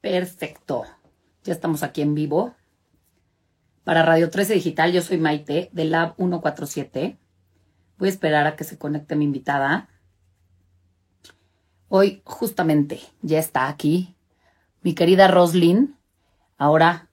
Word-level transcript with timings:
Perfecto. 0.00 0.84
Ya 1.44 1.52
estamos 1.52 1.82
aquí 1.82 2.02
en 2.02 2.14
vivo. 2.14 2.54
Para 3.84 4.02
Radio 4.02 4.30
13 4.30 4.54
Digital, 4.54 4.92
yo 4.92 5.02
soy 5.02 5.18
Maite 5.18 5.68
de 5.72 5.84
Lab 5.84 6.16
147. 6.16 7.18
Voy 7.98 8.08
a 8.08 8.10
esperar 8.10 8.46
a 8.46 8.56
que 8.56 8.64
se 8.64 8.78
conecte 8.78 9.16
mi 9.16 9.24
invitada. 9.24 9.88
Hoy 11.88 12.22
justamente 12.24 13.00
ya 13.20 13.38
está 13.38 13.68
aquí 13.68 14.14
mi 14.82 14.94
querida 14.94 15.28
Roslyn. 15.28 15.96
Ahora 16.56 17.08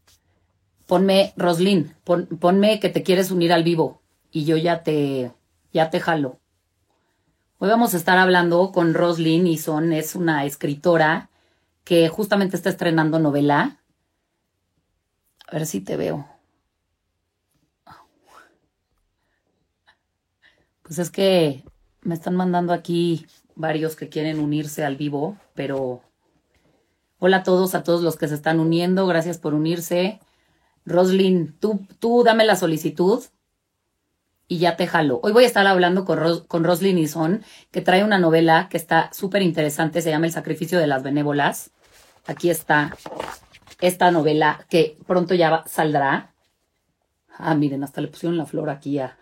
ponme, 0.86 1.34
Roslyn, 1.36 1.96
ponme 2.04 2.80
que 2.80 2.90
te 2.90 3.04
quieres 3.04 3.32
unir 3.32 3.52
al 3.52 3.64
vivo 3.64 4.02
y 4.32 4.46
yo 4.46 4.56
ya 4.58 4.84
te, 4.84 5.34
ya 5.74 5.90
te 5.90 6.00
jalo. 6.00 6.40
Hoy 7.60 7.70
vamos 7.70 7.94
a 7.94 7.98
estar 7.98 8.18
hablando 8.18 8.72
con 8.72 8.94
Roslyn 8.94 9.48
Ison, 9.48 9.92
es 9.92 10.16
una 10.16 10.46
escritora 10.46 11.30
que 11.88 12.10
justamente 12.10 12.58
está 12.58 12.70
estrenando 12.70 13.18
novela. 13.18 13.78
A 15.48 15.54
ver 15.54 15.66
si 15.66 15.80
te 15.80 15.96
veo. 15.96 16.28
Pues 20.82 21.00
es 21.00 21.10
que 21.10 21.64
me 22.02 22.14
están 22.14 22.36
mandando 22.36 22.74
aquí 22.74 23.26
varios 23.56 23.96
que 23.96 24.10
quieren 24.10 24.42
unirse 24.42 24.84
al 24.84 24.98
vivo, 24.98 25.38
pero 25.54 26.02
hola 27.20 27.38
a 27.38 27.44
todos, 27.44 27.74
a 27.74 27.84
todos 27.84 28.02
los 28.02 28.18
que 28.18 28.28
se 28.28 28.36
están 28.36 28.60
uniendo, 28.60 29.08
gracias 29.08 29.38
por 29.38 29.54
unirse. 29.54 30.20
Roslyn, 30.86 31.56
tú, 31.58 31.88
tú 32.00 32.22
dame 32.26 32.44
la 32.44 32.58
solicitud 32.58 33.24
y 34.50 34.58
ya 34.58 34.76
te 34.76 34.88
jalo. 34.88 35.22
Hoy 35.24 35.32
voy 35.32 35.46
a 35.46 35.48
estar 35.48 35.66
hablando 35.66 36.04
con, 36.04 36.20
Ros 36.20 36.44
con 36.50 36.66
Roslyn 36.66 37.42
que 37.72 37.82
trae 37.82 38.04
una 38.04 38.20
novela 38.20 38.68
que 38.70 38.76
está 38.76 39.10
súper 39.14 39.42
interesante, 39.42 40.02
se 40.02 40.10
llama 40.10 40.26
El 40.26 40.34
sacrificio 40.34 40.80
de 40.80 40.88
las 40.88 41.02
benévolas. 41.02 41.72
Aquí 42.28 42.50
está 42.50 42.96
esta 43.82 44.12
novela 44.12 44.66
que 44.70 44.98
pronto 45.08 45.34
ya 45.34 45.64
saldrá. 45.66 46.34
Ah, 47.38 47.56
miren, 47.56 47.84
hasta 47.84 48.02
le 48.02 48.08
pusieron 48.08 48.38
la 48.38 48.46
flor 48.46 48.70
aquí 48.70 49.00
a... 49.00 49.18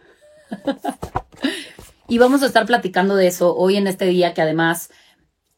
y 2.07 2.17
vamos 2.17 2.44
a 2.44 2.47
estar 2.47 2.66
platicando 2.66 3.16
de 3.16 3.27
eso 3.27 3.55
hoy 3.55 3.77
en 3.77 3.88
este 3.88 4.05
día 4.05 4.33
que 4.33 4.41
además 4.41 4.89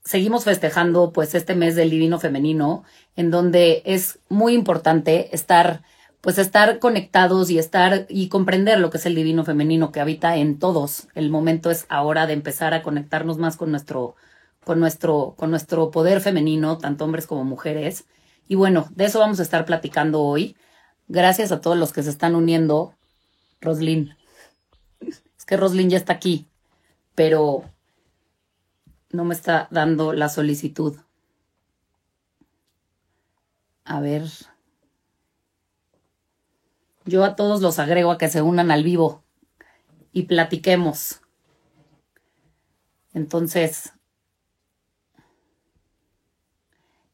seguimos 0.03 0.45
festejando 0.45 1.11
pues 1.11 1.35
este 1.35 1.55
mes 1.55 1.75
del 1.75 1.89
divino 1.89 2.19
femenino, 2.19 2.83
en 3.15 3.31
donde 3.31 3.81
es 3.85 4.19
muy 4.29 4.53
importante 4.53 5.33
estar 5.35 5.81
pues 6.21 6.39
estar 6.39 6.79
conectados 6.79 7.49
y 7.49 7.59
estar 7.59 8.05
y 8.09 8.27
comprender 8.27 8.79
lo 8.79 8.89
que 8.89 8.97
es 8.97 9.05
el 9.05 9.15
divino 9.15 9.45
femenino 9.45 9.91
que 9.91 9.99
habita 10.01 10.35
en 10.35 10.59
todos. 10.59 11.07
El 11.13 11.29
momento 11.29 11.71
es 11.71 11.85
ahora 11.89 12.27
de 12.27 12.33
empezar 12.33 12.73
a 12.73 12.81
conectarnos 12.81 13.37
más 13.37 13.55
con 13.55 13.71
nuestro 13.71 14.15
con 14.67 14.81
nuestro 14.81 15.33
con 15.37 15.49
nuestro 15.49 15.91
poder 15.91 16.19
femenino, 16.19 16.77
tanto 16.77 17.05
hombres 17.05 17.25
como 17.25 17.45
mujeres. 17.45 18.03
Y 18.49 18.55
bueno, 18.55 18.89
de 18.93 19.05
eso 19.05 19.17
vamos 19.19 19.39
a 19.39 19.43
estar 19.43 19.63
platicando 19.63 20.21
hoy. 20.21 20.57
Gracias 21.07 21.53
a 21.53 21.61
todos 21.61 21.77
los 21.77 21.93
que 21.93 22.03
se 22.03 22.09
están 22.09 22.35
uniendo. 22.35 22.93
Roslyn. 23.61 24.13
Es 24.99 25.45
que 25.45 25.55
Roslyn 25.55 25.89
ya 25.89 25.97
está 25.97 26.11
aquí, 26.11 26.49
pero 27.15 27.63
no 29.11 29.23
me 29.23 29.33
está 29.33 29.69
dando 29.71 30.11
la 30.11 30.27
solicitud. 30.27 30.97
A 33.85 34.01
ver. 34.01 34.25
Yo 37.05 37.23
a 37.23 37.37
todos 37.37 37.61
los 37.61 37.79
agrego 37.79 38.11
a 38.11 38.17
que 38.17 38.27
se 38.27 38.41
unan 38.41 38.69
al 38.69 38.83
vivo 38.83 39.23
y 40.11 40.23
platiquemos. 40.23 41.21
Entonces, 43.13 43.93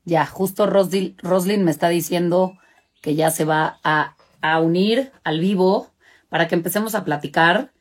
ya, 0.05 0.25
justo 0.25 0.65
Roslyn 0.65 1.63
me 1.63 1.71
está 1.71 1.89
diciendo 1.89 2.57
que 3.01 3.15
ya 3.15 3.31
se 3.31 3.45
va 3.45 3.79
a, 3.83 4.15
unir 4.61 5.11
al 5.23 5.39
vivo 5.39 5.91
para 6.29 6.47
que 6.47 6.55
empecemos 6.55 6.95
a 6.95 7.05
platicar. 7.05 7.71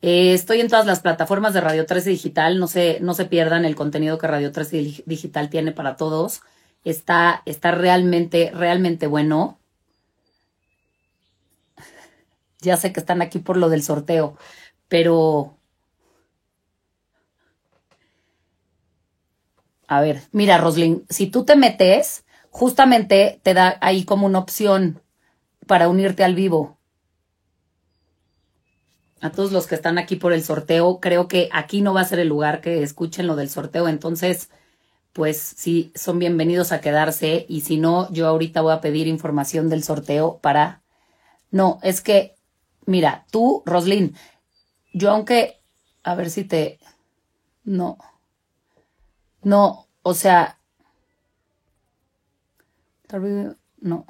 Eh, 0.00 0.32
estoy 0.32 0.60
en 0.60 0.68
todas 0.68 0.86
las 0.86 1.00
plataformas 1.00 1.52
de 1.52 1.60
Radio 1.60 1.84
13 1.84 2.10
Digital. 2.10 2.58
No 2.58 2.66
se, 2.66 2.98
no 3.00 3.12
se 3.12 3.26
pierdan 3.26 3.64
el 3.64 3.74
contenido 3.74 4.16
que 4.16 4.26
Radio 4.26 4.52
13 4.52 5.04
Digital 5.04 5.50
tiene 5.50 5.72
para 5.72 5.96
todos. 5.96 6.40
Está, 6.84 7.42
está 7.44 7.72
realmente, 7.72 8.50
realmente 8.54 9.06
bueno. 9.06 9.58
Ya 12.60 12.76
sé 12.76 12.92
que 12.92 13.00
están 13.00 13.20
aquí 13.20 13.38
por 13.38 13.56
lo 13.56 13.68
del 13.68 13.82
sorteo, 13.82 14.36
pero... 14.88 15.57
A 19.88 20.00
ver, 20.00 20.22
mira, 20.30 20.58
Roslyn, 20.58 21.04
si 21.08 21.26
tú 21.26 21.44
te 21.44 21.56
metes, 21.56 22.24
justamente 22.50 23.40
te 23.42 23.54
da 23.54 23.76
ahí 23.80 24.04
como 24.04 24.26
una 24.26 24.38
opción 24.38 25.02
para 25.66 25.88
unirte 25.88 26.22
al 26.22 26.36
vivo. 26.36 26.78
A 29.20 29.30
todos 29.30 29.50
los 29.50 29.66
que 29.66 29.74
están 29.74 29.98
aquí 29.98 30.14
por 30.14 30.32
el 30.32 30.44
sorteo, 30.44 31.00
creo 31.00 31.26
que 31.26 31.48
aquí 31.52 31.80
no 31.80 31.92
va 31.92 32.02
a 32.02 32.04
ser 32.04 32.20
el 32.20 32.28
lugar 32.28 32.60
que 32.60 32.84
escuchen 32.84 33.26
lo 33.26 33.34
del 33.34 33.50
sorteo, 33.50 33.88
entonces, 33.88 34.50
pues 35.12 35.38
sí, 35.38 35.90
son 35.96 36.20
bienvenidos 36.20 36.70
a 36.70 36.80
quedarse 36.80 37.44
y 37.48 37.62
si 37.62 37.78
no, 37.78 38.12
yo 38.12 38.28
ahorita 38.28 38.60
voy 38.60 38.74
a 38.74 38.80
pedir 38.80 39.08
información 39.08 39.68
del 39.68 39.82
sorteo 39.82 40.38
para... 40.38 40.82
No, 41.50 41.80
es 41.82 42.00
que 42.00 42.38
Mira, 42.88 43.26
tú, 43.30 43.62
Roslyn, 43.66 44.16
yo 44.94 45.10
aunque, 45.10 45.60
a 46.02 46.14
ver 46.14 46.30
si 46.30 46.44
te, 46.44 46.78
no, 47.62 47.98
no, 49.42 49.86
o 50.02 50.14
sea, 50.14 50.58
no, 53.80 54.06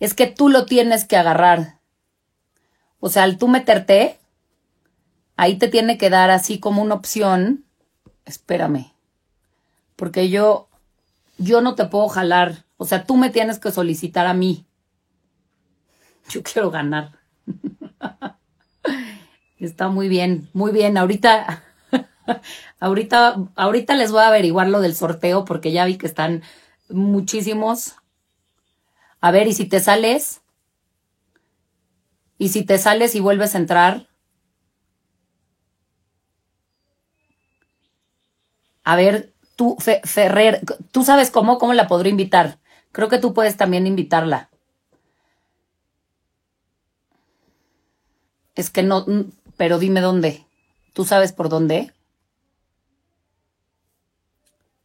es 0.00 0.14
que 0.14 0.26
tú 0.26 0.48
lo 0.48 0.66
tienes 0.66 1.04
que 1.04 1.16
agarrar. 1.16 1.78
O 3.00 3.08
sea, 3.08 3.22
al 3.22 3.38
tú 3.38 3.48
meterte, 3.48 4.18
ahí 5.36 5.56
te 5.56 5.68
tiene 5.68 5.98
que 5.98 6.10
dar 6.10 6.30
así 6.30 6.58
como 6.58 6.82
una 6.82 6.94
opción. 6.94 7.64
Espérame. 8.24 8.92
Porque 9.96 10.28
yo, 10.28 10.68
yo 11.38 11.60
no 11.60 11.74
te 11.74 11.86
puedo 11.86 12.08
jalar. 12.08 12.64
O 12.76 12.84
sea, 12.84 13.04
tú 13.04 13.16
me 13.16 13.30
tienes 13.30 13.58
que 13.58 13.70
solicitar 13.70 14.26
a 14.26 14.34
mí. 14.34 14.66
Yo 16.28 16.42
quiero 16.42 16.70
ganar. 16.70 17.12
Está 19.58 19.88
muy 19.88 20.08
bien, 20.08 20.48
muy 20.52 20.72
bien. 20.72 20.98
Ahorita, 20.98 21.62
ahorita, 22.80 23.36
ahorita 23.56 23.94
les 23.94 24.12
voy 24.12 24.20
a 24.20 24.28
averiguar 24.28 24.68
lo 24.68 24.80
del 24.80 24.94
sorteo 24.94 25.44
porque 25.44 25.72
ya 25.72 25.84
vi 25.84 25.96
que 25.96 26.06
están 26.06 26.42
muchísimos. 26.88 27.96
A 29.20 29.30
ver, 29.30 29.48
¿y 29.48 29.54
si 29.54 29.64
te 29.64 29.80
sales? 29.80 30.42
¿Y 32.38 32.50
si 32.50 32.64
te 32.64 32.78
sales 32.78 33.14
y 33.14 33.20
vuelves 33.20 33.54
a 33.54 33.58
entrar? 33.58 34.08
A 38.84 38.96
ver, 38.96 39.32
tú, 39.56 39.76
Ferrer, 39.78 40.60
¿tú 40.92 41.04
sabes 41.04 41.30
cómo? 41.30 41.58
¿Cómo 41.58 41.72
la 41.72 41.88
podré 41.88 42.10
invitar? 42.10 42.58
Creo 42.92 43.08
que 43.08 43.18
tú 43.18 43.32
puedes 43.34 43.56
también 43.56 43.86
invitarla. 43.86 44.50
Es 48.54 48.68
que 48.68 48.82
no, 48.82 49.06
pero 49.56 49.78
dime 49.78 50.00
dónde. 50.02 50.44
¿Tú 50.92 51.04
sabes 51.06 51.32
por 51.32 51.48
dónde? 51.48 51.93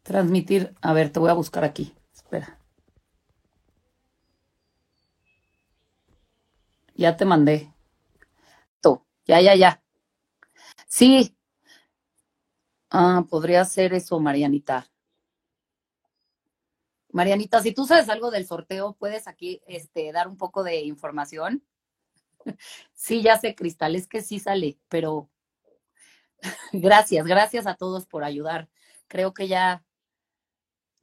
Transmitir. 0.09 0.73
A 0.81 0.91
ver, 0.91 1.11
te 1.11 1.19
voy 1.19 1.29
a 1.29 1.33
buscar 1.33 1.63
aquí. 1.63 1.93
Espera. 2.11 2.57
Ya 6.95 7.15
te 7.15 7.25
mandé. 7.25 7.71
Tú. 8.81 9.05
Ya, 9.27 9.39
ya, 9.39 9.53
ya. 9.53 9.83
Sí. 10.87 11.37
Ah, 12.89 13.23
podría 13.29 13.63
ser 13.65 13.93
eso, 13.93 14.19
Marianita. 14.19 14.89
Marianita, 17.11 17.61
si 17.61 17.71
tú 17.71 17.85
sabes 17.85 18.09
algo 18.09 18.31
del 18.31 18.47
sorteo, 18.47 18.93
puedes 18.93 19.27
aquí 19.27 19.61
este, 19.67 20.11
dar 20.11 20.27
un 20.27 20.37
poco 20.37 20.63
de 20.63 20.81
información. 20.81 21.63
Sí, 22.95 23.21
ya 23.21 23.37
sé, 23.37 23.53
Cristal, 23.53 23.95
es 23.95 24.07
que 24.07 24.21
sí 24.21 24.39
sale, 24.39 24.79
pero 24.87 25.29
gracias, 26.71 27.27
gracias 27.27 27.67
a 27.67 27.75
todos 27.75 28.07
por 28.07 28.23
ayudar. 28.23 28.69
Creo 29.07 29.33
que 29.33 29.47
ya, 29.47 29.83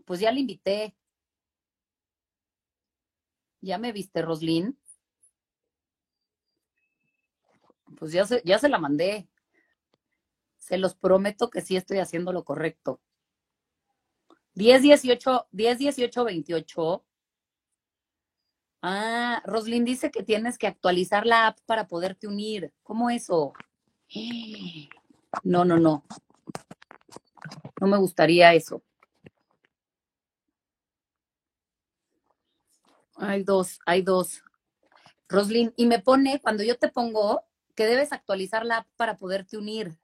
pues 0.07 0.21
ya 0.21 0.33
le 0.33 0.41
invité. 0.41 0.97
¿Ya 3.61 3.77
me 3.77 3.93
viste, 3.93 4.23
Roslyn? 4.23 4.79
Pues 7.99 8.13
ya 8.13 8.25
se, 8.25 8.41
ya 8.45 8.59
se 8.59 8.69
la 8.69 8.79
mandé. 8.79 9.29
Se 10.59 10.79
los 10.79 10.95
prometo 10.95 11.51
que 11.51 11.61
sí 11.61 11.77
estoy 11.77 11.99
haciendo 11.99 12.33
lo 12.33 12.45
correcto. 12.45 13.01
10, 14.55 14.83
18, 14.83 15.49
10, 15.53 15.79
18, 15.79 16.25
28 16.25 17.05
Ah, 18.83 19.43
Roslyn 19.45 19.85
dice 19.85 20.13
que 20.13 20.23
tienes 20.23 20.59
que 20.59 20.69
actualizar 20.69 21.27
la 21.27 21.49
app 21.49 21.59
para 21.67 21.89
poderte 21.89 22.29
unir. 22.29 22.73
¿Cómo 22.83 23.11
eso? 23.11 23.53
No, 25.43 25.67
no, 25.67 25.77
no. 25.77 26.03
No 27.79 27.87
me 27.87 27.99
gustaría 27.99 28.55
eso. 28.55 28.83
Hay 33.17 33.45
dos, 33.45 33.81
hay 33.87 34.03
dos. 34.03 34.43
Roslyn, 35.29 35.73
y 35.77 35.87
me 35.87 36.01
pone, 36.01 36.41
cuando 36.41 36.63
yo 36.63 36.79
te 36.79 36.89
pongo, 36.89 37.43
que 37.75 37.87
debes 37.87 38.13
actualizar 38.13 38.65
la 38.65 38.79
app 38.79 38.87
para 38.97 39.17
poderte 39.17 39.57
unir. 39.57 39.99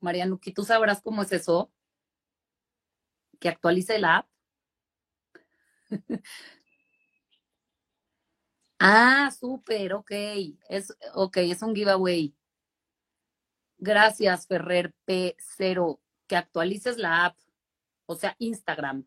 Marianuki, 0.00 0.52
¿tú 0.52 0.64
sabrás 0.64 1.00
cómo 1.02 1.22
es 1.22 1.32
eso? 1.32 1.70
Que 3.38 3.48
actualice 3.48 3.98
la 3.98 4.18
app. 4.18 4.28
ah, 8.78 9.30
súper, 9.38 9.94
ok. 9.94 10.10
Es, 10.68 10.96
ok, 11.14 11.36
es 11.38 11.62
un 11.62 11.74
giveaway. 11.74 12.34
Gracias, 13.78 14.46
Ferrer 14.46 14.94
P0. 15.06 16.00
Que 16.26 16.36
actualices 16.36 16.96
la 16.98 17.26
app, 17.26 17.38
o 18.06 18.14
sea, 18.14 18.36
Instagram. 18.38 19.06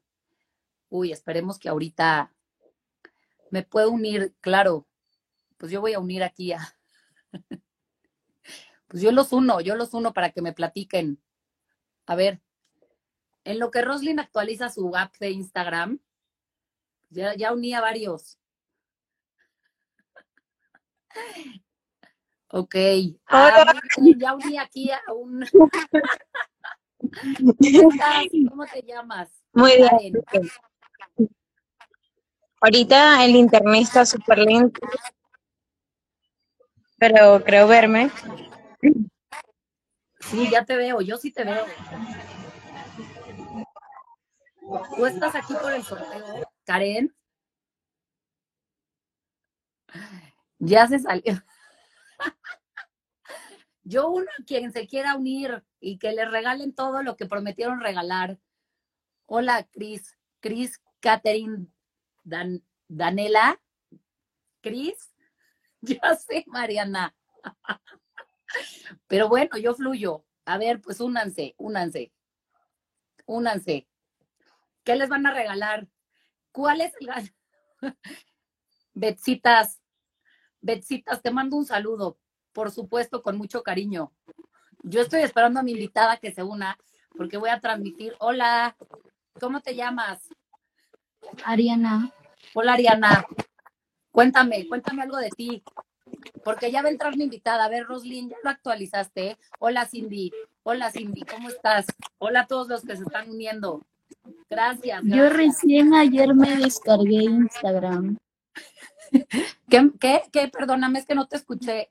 Uy, 0.94 1.12
esperemos 1.12 1.58
que 1.58 1.70
ahorita 1.70 2.32
me 3.50 3.64
pueda 3.64 3.88
unir, 3.88 4.36
claro. 4.42 4.88
Pues 5.58 5.72
yo 5.72 5.82
voy 5.82 5.94
a 5.94 6.00
unir 6.00 6.22
aquí 6.22 6.54
a. 6.54 6.60
Pues 8.88 9.02
yo 9.02 9.12
los 9.12 9.34
uno, 9.34 9.60
yo 9.60 9.74
los 9.74 9.96
uno 9.96 10.14
para 10.14 10.30
que 10.30 10.44
me 10.44 10.54
platiquen. 10.54 11.20
A 12.06 12.16
ver, 12.16 12.44
en 13.44 13.58
lo 13.58 13.72
que 13.72 13.82
Roslyn 13.82 14.20
actualiza 14.20 14.70
su 14.70 14.96
app 14.96 15.18
de 15.18 15.32
Instagram, 15.32 16.00
ya, 17.10 17.34
ya 17.34 17.54
uní 17.54 17.74
a 17.74 17.82
varios. 17.82 18.38
Ok. 22.56 22.76
Ah, 23.26 23.74
ya 24.16 24.36
uní 24.36 24.60
aquí 24.60 24.92
a 24.92 25.02
un. 25.12 25.42
¿Cómo 28.48 28.66
te 28.72 28.84
llamas? 28.84 29.44
Muy 29.54 29.78
bien. 29.78 30.24
Ahorita 32.64 33.26
el 33.26 33.36
internet 33.36 33.82
está 33.82 34.06
súper 34.06 34.38
lento, 34.38 34.80
pero 36.98 37.44
creo 37.44 37.68
verme. 37.68 38.10
Sí, 40.22 40.50
ya 40.50 40.64
te 40.64 40.78
veo, 40.78 41.02
yo 41.02 41.18
sí 41.18 41.34
te 41.34 41.44
veo. 41.44 41.66
¿Tú 44.96 45.06
estás 45.06 45.36
aquí 45.36 45.54
por 45.62 45.74
el 45.74 45.84
sorteo, 45.84 46.50
Karen? 46.64 47.14
Ya 50.58 50.88
se 50.88 51.00
salió. 51.00 51.44
Yo 53.84 54.10
uno, 54.10 54.32
quien 54.48 54.72
se 54.72 54.88
quiera 54.88 55.18
unir 55.18 55.66
y 55.82 55.98
que 55.98 56.14
le 56.14 56.24
regalen 56.24 56.74
todo 56.74 57.04
lo 57.04 57.18
que 57.18 57.26
prometieron 57.26 57.82
regalar. 57.82 58.40
Hola, 59.26 59.68
Cris. 59.70 60.18
Cris 60.40 60.82
Catherine 61.02 61.68
Dan, 62.24 62.64
Danela. 62.88 63.60
Cris. 64.62 65.10
Ya 65.86 66.16
sé, 66.16 66.46
Mariana. 66.48 67.14
Pero 69.08 69.28
bueno, 69.28 69.58
yo 69.58 69.76
fluyo. 69.76 70.24
A 70.46 70.58
ver, 70.58 70.80
pues 70.80 71.02
únanse, 71.02 71.56
únanse. 71.58 72.14
Únanse. 73.26 73.86
¿Qué 74.86 74.96
les 74.96 75.10
van 75.10 75.26
a 75.26 75.34
regalar? 75.34 75.90
¿Cuál 76.54 76.80
es 76.80 76.94
el 77.02 77.10
Betsitas, 78.94 79.82
Betsitas, 80.62 81.22
te 81.22 81.32
mando 81.32 81.58
un 81.58 81.66
saludo, 81.66 82.18
por 82.54 82.72
supuesto, 82.72 83.22
con 83.22 83.38
mucho 83.38 83.64
cariño. 83.64 84.14
Yo 84.84 85.02
estoy 85.02 85.22
esperando 85.22 85.60
a 85.60 85.64
mi 85.64 85.72
invitada 85.72 86.18
que 86.18 86.32
se 86.32 86.44
una, 86.44 86.78
porque 87.18 87.38
voy 87.38 87.50
a 87.50 87.60
transmitir. 87.60 88.16
Hola, 88.20 88.78
¿cómo 89.40 89.62
te 89.62 89.76
llamas? 89.76 90.30
Ariana. 91.46 92.12
Hola, 92.54 92.74
Ariana. 92.74 93.26
Cuéntame, 94.12 94.68
cuéntame 94.68 95.02
algo 95.02 95.18
de 95.18 95.30
ti. 95.30 95.64
Porque 96.44 96.72
ya 96.72 96.82
va 96.82 96.90
a 96.90 96.92
entrar 96.92 97.18
mi 97.18 97.24
invitada. 97.24 97.66
A 97.66 97.70
ver, 97.70 97.86
Roslyn, 97.86 98.30
ya 98.30 98.38
lo 98.44 98.50
actualizaste. 98.50 99.38
Hola, 99.60 99.86
Cindy. 99.86 100.32
Hola, 100.64 100.92
Cindy, 100.92 101.22
¿cómo 101.22 101.50
estás? 101.50 101.86
Hola 102.20 102.42
a 102.42 102.48
todos 102.48 102.68
los 102.68 102.84
que 102.84 102.96
se 102.96 103.04
están 103.04 103.30
uniendo. 103.30 103.82
Gracias. 104.50 105.02
Yo 105.04 105.30
recién 105.30 105.94
ayer 105.94 106.34
me 106.36 106.56
descargué 106.58 107.24
Instagram. 107.24 108.18
¿Qué, 109.70 109.92
qué, 110.00 110.22
qué? 110.32 110.48
Perdóname, 110.48 111.00
es 111.00 111.06
que 111.06 111.16
no 111.16 111.28
te 111.28 111.38
escuché. 111.38 111.90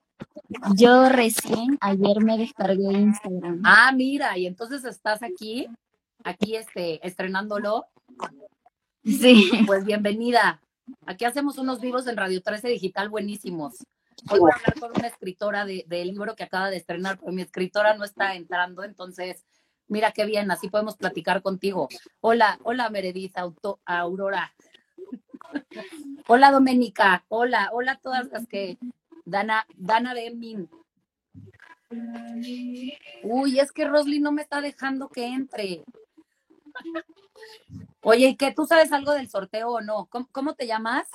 Yo 0.76 1.08
recién 1.08 1.78
ayer 1.80 2.22
me 2.22 2.38
descargué 2.38 2.92
Instagram. 2.92 3.62
Ah, 3.64 3.92
mira, 3.94 4.36
y 4.38 4.46
entonces 4.46 4.84
estás 4.84 5.22
aquí, 5.22 5.66
aquí 6.24 6.56
este, 6.56 7.04
estrenándolo. 7.06 7.86
Sí. 9.04 9.50
Pues 9.66 9.84
bienvenida. 9.84 10.60
Aquí 11.06 11.24
hacemos 11.24 11.58
unos 11.58 11.80
vivos 11.80 12.06
en 12.06 12.16
Radio 12.16 12.40
13 12.40 12.68
Digital 12.68 13.08
buenísimos. 13.08 13.84
Hoy 14.30 14.38
voy 14.38 14.50
a 14.52 14.54
hablar 14.54 14.78
con 14.78 14.92
una 14.96 15.08
escritora 15.08 15.64
del 15.64 15.84
de 15.88 16.04
libro 16.04 16.36
que 16.36 16.44
acaba 16.44 16.70
de 16.70 16.76
estrenar, 16.76 17.18
pero 17.18 17.32
mi 17.32 17.42
escritora 17.42 17.96
no 17.96 18.04
está 18.04 18.36
entrando, 18.36 18.84
entonces 18.84 19.44
mira 19.88 20.12
qué 20.12 20.24
bien, 20.24 20.50
así 20.52 20.68
podemos 20.68 20.96
platicar 20.96 21.42
contigo. 21.42 21.88
Hola, 22.20 22.60
hola 22.62 22.90
Meredith, 22.90 23.36
Auto, 23.38 23.80
Aurora. 23.84 24.54
hola 26.28 26.52
Doménica, 26.52 27.24
hola, 27.28 27.70
hola 27.72 27.92
a 27.92 27.98
todas 27.98 28.28
las 28.28 28.46
que 28.46 28.78
Dana, 29.24 29.66
Dana 29.76 30.14
Min. 30.34 30.70
Uy, 33.24 33.58
es 33.58 33.72
que 33.72 33.84
Rosly 33.84 34.20
no 34.20 34.30
me 34.30 34.42
está 34.42 34.60
dejando 34.60 35.08
que 35.08 35.26
entre. 35.26 35.82
Oye, 38.02 38.28
¿y 38.28 38.36
qué? 38.36 38.52
¿Tú 38.52 38.66
sabes 38.66 38.92
algo 38.92 39.12
del 39.12 39.28
sorteo 39.28 39.70
o 39.70 39.80
no? 39.80 40.08
¿Cómo, 40.32 40.54
te 40.54 40.66
llamas? 40.66 41.08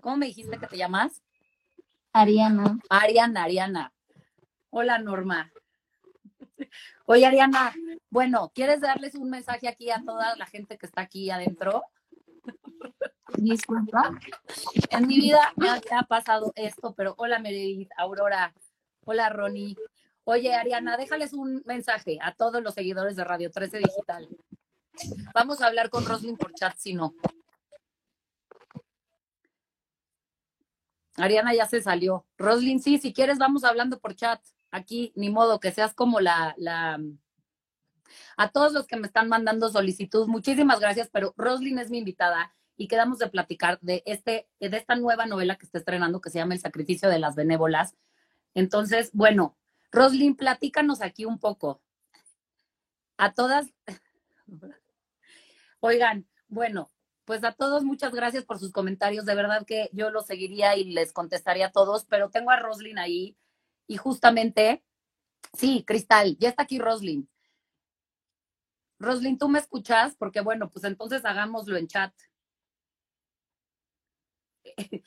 ¿Cómo 0.00 0.16
me 0.16 0.26
dijiste 0.26 0.58
que 0.58 0.66
te 0.66 0.76
llamas? 0.76 1.22
Ariana. 2.12 2.78
Ariana, 2.88 3.44
Ariana. 3.44 3.92
Hola, 4.70 4.98
Norma. 4.98 5.52
Oye, 7.06 7.26
Ariana, 7.26 7.74
bueno, 8.10 8.50
¿quieres 8.54 8.80
darles 8.80 9.14
un 9.14 9.30
mensaje 9.30 9.68
aquí 9.68 9.90
a 9.90 10.02
toda 10.04 10.36
la 10.36 10.46
gente 10.46 10.78
que 10.78 10.86
está 10.86 11.02
aquí 11.02 11.30
adentro? 11.30 11.82
Disculpa. 13.36 14.18
En 14.90 15.06
mi 15.06 15.16
vida 15.16 15.52
me 15.56 15.68
ha, 15.70 16.02
pasado 16.02 16.52
esto, 16.56 16.94
pero 16.94 17.14
hola 17.18 17.38
Meredith, 17.38 17.90
Aurora, 17.96 18.52
hola 19.04 19.28
Ronnie. 19.28 19.76
Oye, 20.24 20.54
Ariana, 20.54 20.96
déjales 20.96 21.32
un 21.32 21.62
mensaje 21.64 22.18
a 22.20 22.34
todos 22.34 22.62
los 22.62 22.74
seguidores 22.74 23.16
de 23.16 23.24
Radio 23.24 23.50
13 23.50 23.78
Digital. 23.78 24.28
Vamos 25.34 25.60
a 25.60 25.66
hablar 25.66 25.90
con 25.90 26.04
Roslyn 26.04 26.36
por 26.36 26.52
chat, 26.54 26.76
si 26.76 26.94
no. 26.94 27.14
Ariana 31.16 31.54
ya 31.54 31.66
se 31.66 31.82
salió. 31.82 32.26
Roslyn, 32.38 32.80
sí, 32.80 32.98
si 32.98 33.12
quieres 33.12 33.38
vamos 33.38 33.64
hablando 33.64 33.98
por 34.00 34.14
chat. 34.14 34.40
Aquí, 34.70 35.12
ni 35.16 35.30
modo, 35.30 35.60
que 35.60 35.72
seas 35.72 35.94
como 35.94 36.20
la, 36.20 36.54
la... 36.56 37.00
A 38.36 38.50
todos 38.50 38.72
los 38.72 38.86
que 38.86 38.96
me 38.96 39.06
están 39.06 39.28
mandando 39.28 39.68
solicitud, 39.68 40.26
muchísimas 40.26 40.80
gracias, 40.80 41.08
pero 41.12 41.34
Roslyn 41.36 41.78
es 41.78 41.90
mi 41.90 41.98
invitada 41.98 42.54
y 42.76 42.88
quedamos 42.88 43.18
de 43.18 43.28
platicar 43.28 43.78
de, 43.82 44.02
este, 44.06 44.48
de 44.58 44.76
esta 44.76 44.96
nueva 44.96 45.26
novela 45.26 45.56
que 45.56 45.66
está 45.66 45.78
estrenando 45.78 46.20
que 46.20 46.30
se 46.30 46.38
llama 46.38 46.54
El 46.54 46.60
sacrificio 46.60 47.08
de 47.08 47.18
las 47.18 47.34
benévolas. 47.34 47.94
Entonces, 48.54 49.10
bueno, 49.12 49.56
Roslyn, 49.92 50.34
platícanos 50.34 51.02
aquí 51.02 51.24
un 51.24 51.38
poco. 51.38 51.82
A 53.18 53.34
todas, 53.34 53.66
oigan, 55.80 56.26
bueno, 56.48 56.90
pues 57.24 57.44
a 57.44 57.52
todos 57.52 57.84
muchas 57.84 58.12
gracias 58.12 58.44
por 58.44 58.58
sus 58.58 58.72
comentarios. 58.72 59.24
De 59.26 59.34
verdad 59.34 59.64
que 59.66 59.90
yo 59.92 60.10
los 60.10 60.26
seguiría 60.26 60.76
y 60.76 60.84
les 60.84 61.12
contestaría 61.12 61.66
a 61.66 61.72
todos, 61.72 62.06
pero 62.06 62.30
tengo 62.30 62.50
a 62.50 62.56
Roslyn 62.56 62.98
ahí 62.98 63.36
y 63.86 63.96
justamente, 63.96 64.84
sí, 65.52 65.84
Cristal, 65.86 66.36
ya 66.38 66.48
está 66.48 66.62
aquí 66.62 66.78
Roslyn. 66.78 67.28
Roslyn, 68.98 69.38
¿tú 69.38 69.48
me 69.48 69.58
escuchas? 69.58 70.14
Porque 70.16 70.40
bueno, 70.42 70.68
pues 70.70 70.84
entonces 70.84 71.24
hagámoslo 71.24 71.76
en 71.76 71.88
chat. 71.88 72.12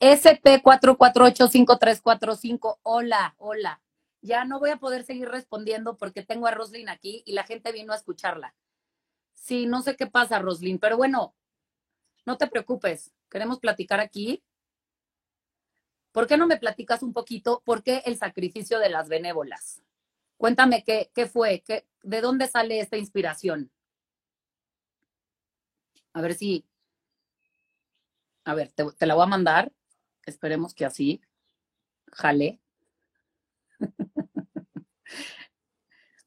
SP4485345, 0.00 2.78
hola, 2.82 3.34
hola. 3.38 3.82
Ya 4.20 4.44
no 4.44 4.60
voy 4.60 4.70
a 4.70 4.78
poder 4.78 5.04
seguir 5.04 5.28
respondiendo 5.28 5.96
porque 5.96 6.22
tengo 6.22 6.46
a 6.46 6.52
Roslyn 6.52 6.88
aquí 6.88 7.22
y 7.26 7.32
la 7.32 7.42
gente 7.44 7.72
vino 7.72 7.92
a 7.92 7.96
escucharla. 7.96 8.54
Sí, 9.42 9.66
no 9.66 9.82
sé 9.82 9.96
qué 9.96 10.06
pasa, 10.06 10.38
Roslyn, 10.38 10.78
pero 10.78 10.96
bueno, 10.96 11.34
no 12.24 12.38
te 12.38 12.46
preocupes. 12.46 13.12
Queremos 13.28 13.58
platicar 13.58 13.98
aquí. 13.98 14.44
¿Por 16.12 16.28
qué 16.28 16.36
no 16.36 16.46
me 16.46 16.58
platicas 16.58 17.02
un 17.02 17.12
poquito 17.12 17.60
por 17.64 17.82
qué 17.82 18.04
el 18.06 18.16
sacrificio 18.16 18.78
de 18.78 18.88
las 18.88 19.08
benévolas? 19.08 19.82
Cuéntame 20.36 20.84
qué, 20.84 21.10
qué 21.12 21.26
fue, 21.26 21.60
qué, 21.66 21.88
de 22.04 22.20
dónde 22.20 22.46
sale 22.46 22.78
esta 22.78 22.96
inspiración. 22.96 23.72
A 26.12 26.20
ver 26.20 26.34
si, 26.34 26.64
a 28.44 28.54
ver, 28.54 28.70
te, 28.70 29.06
la 29.06 29.14
voy 29.16 29.24
a 29.24 29.26
mandar. 29.26 29.72
Esperemos 30.24 30.72
que 30.72 30.84
así 30.84 31.20
jale. 32.12 32.60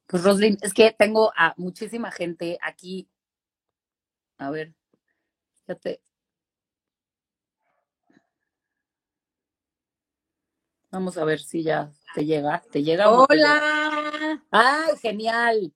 Pues 0.07 0.23
Roslyn, 0.23 0.57
es 0.61 0.73
que 0.73 0.91
tengo 0.91 1.31
a 1.35 1.53
muchísima 1.57 2.11
gente 2.11 2.57
aquí. 2.61 3.09
A 4.37 4.51
ver, 4.51 4.73
Ya 5.67 5.75
te. 5.75 6.01
Vamos 10.91 11.17
a 11.17 11.25
ver 11.25 11.39
si 11.39 11.63
ya 11.63 11.91
te 12.13 12.23
llega. 12.25 12.61
¿Te 12.71 12.83
llega 12.83 13.09
o 13.09 13.17
no 13.17 13.27
te 13.27 13.35
llega? 13.35 13.55
Hola. 13.55 14.43
¡Ay, 14.51 14.95
genial! 15.01 15.73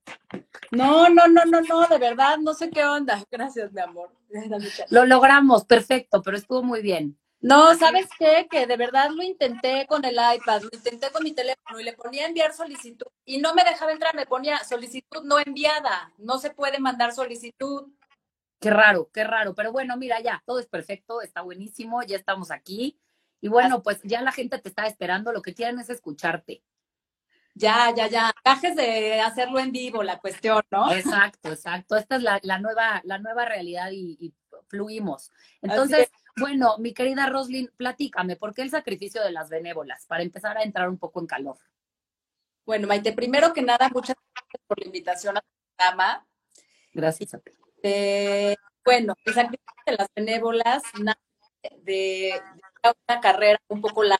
No, 0.71 1.09
no, 1.09 1.27
no, 1.27 1.43
no, 1.45 1.61
no, 1.61 1.87
de 1.87 1.97
verdad, 1.97 2.37
no 2.37 2.53
sé 2.53 2.69
qué 2.69 2.85
onda. 2.85 3.21
Gracias, 3.31 3.73
mi 3.73 3.81
amor. 3.81 4.11
Lo 4.91 5.05
logramos, 5.05 5.65
perfecto, 5.65 6.21
pero 6.21 6.37
estuvo 6.37 6.63
muy 6.63 6.81
bien. 6.81 7.17
No, 7.41 7.73
¿sabes 7.75 8.07
qué? 8.17 8.47
Que 8.51 8.67
de 8.67 8.75
verdad 8.75 9.11
lo 9.11 9.23
intenté 9.23 9.87
con 9.87 10.03
el 10.03 10.15
iPad, 10.15 10.63
lo 10.63 10.69
intenté 10.73 11.09
con 11.09 11.23
mi 11.23 11.31
teléfono 11.31 11.79
y 11.79 11.83
le 11.83 11.93
ponía 11.93 12.27
enviar 12.27 12.53
solicitud 12.53 13.07
y 13.23 13.37
no 13.37 13.53
me 13.53 13.63
dejaba 13.63 13.93
entrar, 13.93 14.13
me 14.13 14.25
ponía 14.25 14.61
solicitud 14.65 15.23
no 15.23 15.39
enviada, 15.39 16.11
no 16.17 16.37
se 16.37 16.49
puede 16.49 16.79
mandar 16.79 17.13
solicitud. 17.13 17.87
Qué 18.59 18.69
raro, 18.69 19.09
qué 19.13 19.23
raro. 19.23 19.55
Pero 19.55 19.71
bueno, 19.71 19.95
mira, 19.95 20.19
ya, 20.19 20.43
todo 20.45 20.59
es 20.59 20.67
perfecto, 20.67 21.21
está 21.21 21.41
buenísimo, 21.41 22.03
ya 22.03 22.17
estamos 22.17 22.51
aquí. 22.51 22.99
Y 23.39 23.47
bueno, 23.47 23.81
pues 23.81 24.01
ya 24.03 24.21
la 24.21 24.33
gente 24.33 24.59
te 24.59 24.67
está 24.67 24.85
esperando, 24.85 25.31
lo 25.31 25.41
que 25.41 25.53
quieren 25.53 25.79
es 25.79 25.89
escucharte. 25.89 26.61
Ya, 27.55 27.93
ya, 27.95 28.07
ya. 28.07 28.33
Cajes 28.43 28.75
de 28.75 29.21
hacerlo 29.21 29.59
en 29.59 29.71
vivo, 29.71 30.03
la 30.03 30.19
cuestión, 30.19 30.61
¿no? 30.71 30.91
Exacto, 30.91 31.49
exacto. 31.49 31.95
Esta 31.95 32.17
es 32.17 32.23
la, 32.23 32.39
la 32.43 32.59
nueva, 32.59 33.01
la 33.05 33.17
nueva 33.17 33.45
realidad 33.45 33.91
y, 33.91 34.17
y 34.19 34.33
fluimos. 34.67 35.31
Entonces, 35.61 36.09
bueno, 36.39 36.77
mi 36.77 36.93
querida 36.93 37.27
Roslyn, 37.27 37.71
platícame, 37.77 38.35
¿por 38.35 38.53
qué 38.53 38.61
el 38.61 38.69
sacrificio 38.69 39.21
de 39.23 39.31
las 39.31 39.49
benévolas? 39.49 40.05
Para 40.05 40.23
empezar 40.23 40.57
a 40.57 40.63
entrar 40.63 40.89
un 40.89 40.97
poco 40.97 41.19
en 41.19 41.27
calor. 41.27 41.57
Bueno, 42.65 42.87
Maite, 42.87 43.13
primero 43.13 43.53
que 43.53 43.61
nada, 43.61 43.89
muchas 43.89 44.15
gracias 44.33 44.61
por 44.67 44.79
la 44.79 44.85
invitación 44.85 45.37
a 45.37 45.41
tu 45.41 45.47
programa. 45.75 46.25
Gracias 46.93 47.33
a 47.33 47.39
ti. 47.39 47.51
Eh, 47.83 48.55
bueno, 48.83 49.13
el 49.25 49.33
sacrificio 49.33 49.83
de 49.85 49.93
las 49.93 50.07
benévolas 50.15 50.83
nace 51.01 51.19
de, 51.81 52.41
de 52.83 52.93
una 53.07 53.19
carrera 53.21 53.59
un 53.67 53.81
poco 53.81 54.03
larga. 54.03 54.19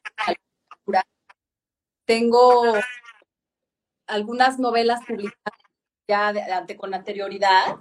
Tengo 2.06 2.74
algunas 4.08 4.58
novelas 4.58 5.02
publicadas 5.06 5.60
ya 6.08 6.34
de- 6.34 6.42
ante- 6.42 6.76
con 6.76 6.94
anterioridad. 6.94 7.78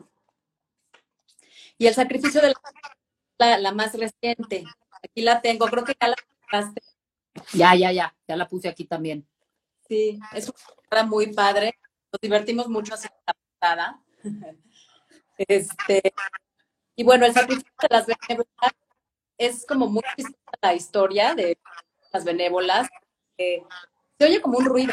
Y 1.79 1.87
el 1.87 1.95
sacrificio 1.95 2.43
de 2.43 2.49
la, 2.49 2.55
la, 3.39 3.59
la 3.59 3.73
más 3.73 3.93
reciente. 3.95 4.65
Aquí 5.03 5.23
la 5.23 5.41
tengo, 5.41 5.67
creo 5.67 5.85
que 5.85 5.97
ya 6.01 6.09
la. 6.09 6.17
Ya, 7.53 7.75
ya, 7.75 7.93
ya, 7.93 8.17
ya 8.27 8.37
la 8.37 8.49
puse 8.49 8.69
aquí 8.69 8.85
también. 8.85 9.27
Sí, 9.89 10.19
es 10.33 10.53
una 10.91 11.03
muy 11.05 11.33
padre. 11.33 11.79
Nos 12.13 12.21
divertimos 12.21 12.69
mucho 12.69 12.95
haciendo 12.95 13.19
la 13.27 13.35
portada. 13.35 14.03
Este, 15.47 16.03
y 16.97 17.05
bueno, 17.05 17.25
el 17.25 17.33
sacrificio 17.33 17.71
de 17.81 17.89
las 17.91 18.07
benévolas 18.07 18.73
es 19.39 19.65
como 19.65 19.87
muy 19.87 20.03
la 20.61 20.75
historia 20.75 21.37
de 21.37 21.57
las 22.13 22.25
benévolas. 22.25 22.89
Eh, 23.39 23.63
se 24.19 24.25
oye 24.27 24.41
como 24.41 24.59
un 24.59 24.65
ruido, 24.65 24.93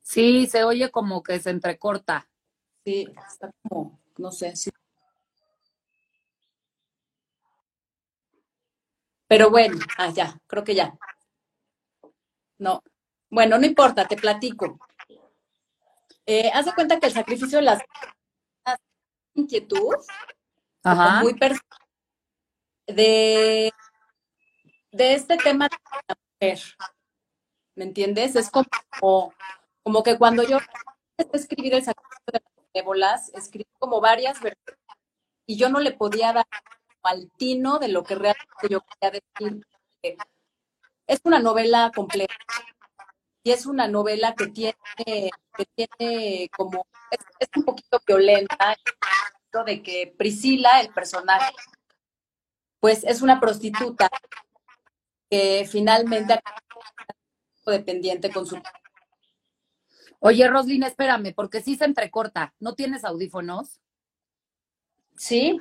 Sí, 0.00 0.46
se 0.46 0.64
oye 0.64 0.90
como 0.90 1.22
que 1.22 1.38
se 1.38 1.50
entrecorta. 1.50 2.26
sí, 2.82 3.06
está 3.28 3.50
como, 3.68 4.00
no 4.16 4.32
sé, 4.32 4.56
sí. 4.56 4.70
Pero 9.32 9.48
bueno, 9.48 9.78
ah, 9.96 10.10
ya, 10.10 10.38
creo 10.46 10.62
que 10.62 10.74
ya. 10.74 10.94
No, 12.58 12.82
bueno, 13.30 13.56
no 13.56 13.64
importa, 13.64 14.06
te 14.06 14.14
platico. 14.14 14.78
Eh, 16.26 16.50
haz 16.52 16.66
de 16.66 16.74
cuenta 16.74 17.00
que 17.00 17.06
el 17.06 17.14
sacrificio 17.14 17.56
de 17.56 17.64
las 17.64 17.82
inquietud 19.32 19.94
Ajá. 20.84 21.22
muy 21.22 21.32
de, 22.86 23.72
de 24.90 25.14
este 25.14 25.38
tema 25.38 25.66
de 25.66 25.78
la 26.08 26.14
mujer. 26.14 26.60
¿Me 27.74 27.84
entiendes? 27.84 28.36
Es 28.36 28.50
como, 28.50 29.32
como 29.82 30.02
que 30.02 30.18
cuando 30.18 30.42
yo 30.42 30.58
empecé 31.16 31.38
a 31.38 31.40
escribir 31.40 31.72
el 31.72 31.84
sacrificio 31.84 32.32
de 32.34 32.40
las 32.44 32.66
benévolas, 32.74 33.30
escribí 33.32 33.70
como 33.78 33.98
varias 33.98 34.42
versiones 34.42 34.78
y 35.46 35.56
yo 35.56 35.70
no 35.70 35.80
le 35.80 35.92
podía 35.92 36.34
dar 36.34 36.46
al 37.02 37.30
tino 37.36 37.78
de 37.78 37.88
lo 37.88 38.02
que 38.02 38.14
realmente 38.14 38.68
yo 38.68 38.80
quería 38.80 39.20
decir. 39.40 39.66
Es 41.06 41.20
una 41.24 41.38
novela 41.38 41.90
compleja 41.94 42.34
y 43.44 43.50
es 43.50 43.66
una 43.66 43.88
novela 43.88 44.34
que 44.34 44.46
tiene, 44.48 44.76
que 45.56 45.66
tiene 45.74 46.48
como, 46.56 46.86
es, 47.10 47.48
un 47.56 47.64
poquito 47.64 48.00
violenta 48.06 48.76
de 49.66 49.82
que 49.82 50.14
Priscila, 50.16 50.80
el 50.80 50.92
personaje, 50.94 51.52
pues 52.80 53.04
es 53.04 53.20
una 53.20 53.38
prostituta 53.38 54.08
que 55.28 55.68
finalmente 55.70 56.40
dependiente 57.66 58.30
con 58.32 58.46
su... 58.46 58.60
Oye, 60.20 60.48
Roslyn, 60.48 60.84
espérame, 60.84 61.34
porque 61.34 61.60
sí 61.60 61.76
se 61.76 61.84
entrecorta. 61.84 62.54
¿No 62.60 62.74
tienes 62.74 63.04
audífonos? 63.04 63.80
Sí, 65.16 65.60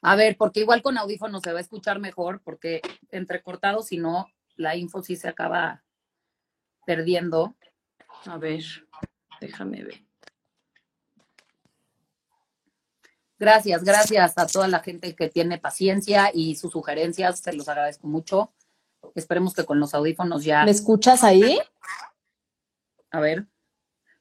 A 0.00 0.16
ver, 0.16 0.36
porque 0.36 0.60
igual 0.60 0.82
con 0.82 0.96
audífonos 0.96 1.42
se 1.42 1.52
va 1.52 1.58
a 1.58 1.62
escuchar 1.62 1.98
mejor, 1.98 2.40
porque 2.42 2.80
entrecortado, 3.10 3.82
si 3.82 3.98
no, 3.98 4.26
la 4.56 4.76
info 4.76 5.02
sí 5.02 5.16
se 5.16 5.28
acaba 5.28 5.84
perdiendo. 6.86 7.56
a 8.26 8.38
ver, 8.38 8.62
déjame 9.40 9.84
ver. 9.84 10.04
Gracias, 13.38 13.84
gracias 13.84 14.36
a 14.36 14.46
toda 14.46 14.66
la 14.66 14.80
gente 14.80 15.14
que 15.14 15.28
tiene 15.28 15.58
paciencia 15.58 16.30
y 16.34 16.56
sus 16.56 16.72
sugerencias, 16.72 17.38
se 17.38 17.52
los 17.52 17.68
agradezco 17.68 18.08
mucho. 18.08 18.52
Esperemos 19.14 19.54
que 19.54 19.64
con 19.64 19.78
los 19.78 19.94
audífonos 19.94 20.44
ya, 20.44 20.64
¿Me 20.64 20.72
escuchas 20.72 21.22
ahí? 21.22 21.58
a 23.10 23.20
ver, 23.20 23.46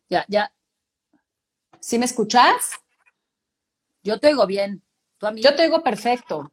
ya, 0.07 0.23
ya, 0.27 0.53
¿Sí 1.79 1.97
me 1.97 2.05
escuchas? 2.05 2.71
yo 4.03 4.19
te 4.19 4.27
oigo 4.27 4.45
bien. 4.45 4.83
¿Tú 5.17 5.27
a 5.27 5.31
mí? 5.31 5.41
Yo 5.41 5.55
te 5.55 5.63
oigo 5.63 5.81
perfecto. 5.83 6.51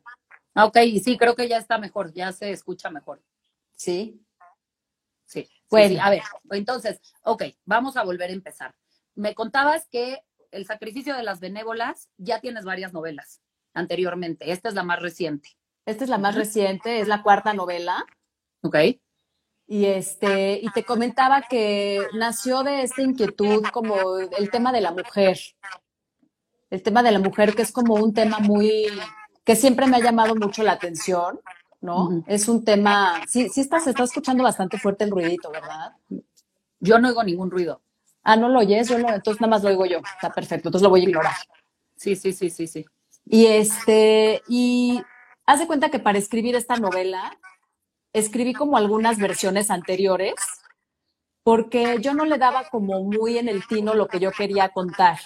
Ah, 0.54 0.66
ok, 0.66 0.78
sí, 1.02 1.16
creo 1.18 1.35
que 1.35 1.49
ya 1.49 1.59
está 1.59 1.78
mejor, 1.78 2.12
ya 2.12 2.33
se 2.33 2.50
escucha 2.50 2.88
mejor. 2.90 3.23
Sí. 3.75 4.21
Sí. 5.26 5.44
sí, 5.44 5.52
Bueno. 5.71 5.88
sí. 5.88 5.99
A 6.00 6.11
ver, 6.11 6.23
entonces, 6.50 7.00
ok, 7.23 7.44
vamos 7.64 7.97
a 7.97 8.04
volver 8.04 8.30
a 8.30 8.35
empezar. 8.35 8.75
Me 9.14 9.35
contabas 9.35 9.88
que 9.88 10.23
El 10.52 10.66
sacrificio 10.66 11.16
de 11.16 11.25
las 11.25 11.40
benévolas 11.40 12.09
ya 12.16 12.40
tienes 12.40 12.64
varias 12.64 12.92
novelas 12.92 13.40
anteriormente. 13.75 14.52
Esta 14.52 14.68
es 14.68 14.76
la 14.76 14.85
más 14.85 15.02
reciente. 15.02 15.49
Esta 15.85 16.04
es 16.04 16.11
la 16.11 16.18
más 16.18 16.37
reciente, 16.37 17.00
es 17.00 17.09
la 17.09 17.25
cuarta 17.25 17.52
novela. 17.54 18.04
¿Ok? 18.62 18.76
Y 19.66 19.87
este, 19.87 20.61
y 20.62 20.71
te 20.71 20.85
comentaba 20.85 21.42
que 21.42 22.06
nació 22.12 22.62
de 22.62 22.83
esta 22.83 23.02
inquietud 23.02 23.64
como 23.73 24.18
el 24.18 24.50
tema 24.50 24.71
de 24.71 24.80
la 24.80 24.92
mujer. 24.92 25.38
El 26.74 26.82
tema 26.82 27.04
de 27.04 27.12
la 27.12 27.20
mujer, 27.20 27.54
que 27.54 27.62
es 27.62 27.70
como 27.70 27.94
un 27.94 28.12
tema 28.12 28.40
muy, 28.40 28.88
que 29.44 29.54
siempre 29.54 29.86
me 29.86 29.96
ha 29.96 30.00
llamado 30.00 30.34
mucho 30.34 30.64
la 30.64 30.72
atención, 30.72 31.38
¿no? 31.80 32.24
Es 32.26 32.48
un 32.48 32.64
tema, 32.64 33.22
sí, 33.28 33.48
sí 33.48 33.60
está, 33.60 33.78
se 33.78 33.90
está 33.90 34.02
escuchando 34.02 34.42
bastante 34.42 34.76
fuerte 34.76 35.04
el 35.04 35.12
ruidito, 35.12 35.52
¿verdad? 35.52 35.92
Yo 36.80 36.98
no 36.98 37.06
oigo 37.06 37.22
ningún 37.22 37.52
ruido. 37.52 37.80
Ah, 38.24 38.34
no 38.34 38.48
lo 38.48 38.58
oyes, 38.58 38.88
yo 38.88 38.98
lo, 38.98 39.08
entonces 39.08 39.40
nada 39.40 39.52
más 39.52 39.62
lo 39.62 39.68
oigo 39.68 39.86
yo. 39.86 39.98
Está 39.98 40.32
perfecto, 40.32 40.68
entonces 40.68 40.82
lo 40.82 40.90
voy 40.90 41.02
a 41.02 41.04
ignorar. 41.04 41.36
Sí, 41.94 42.16
sí, 42.16 42.32
sí, 42.32 42.50
sí, 42.50 42.66
sí. 42.66 42.84
Y 43.24 43.46
este, 43.46 44.42
y 44.48 45.00
haz 45.46 45.60
de 45.60 45.68
cuenta 45.68 45.90
que 45.90 46.00
para 46.00 46.18
escribir 46.18 46.56
esta 46.56 46.74
novela, 46.74 47.38
escribí 48.12 48.52
como 48.52 48.76
algunas 48.76 49.18
versiones 49.18 49.70
anteriores, 49.70 50.34
porque 51.44 51.98
yo 52.00 52.14
no 52.14 52.24
le 52.24 52.36
daba 52.36 52.68
como 52.68 53.04
muy 53.04 53.38
en 53.38 53.48
el 53.48 53.64
tino 53.68 53.94
lo 53.94 54.08
que 54.08 54.18
yo 54.18 54.32
quería 54.32 54.70
contar. 54.70 55.18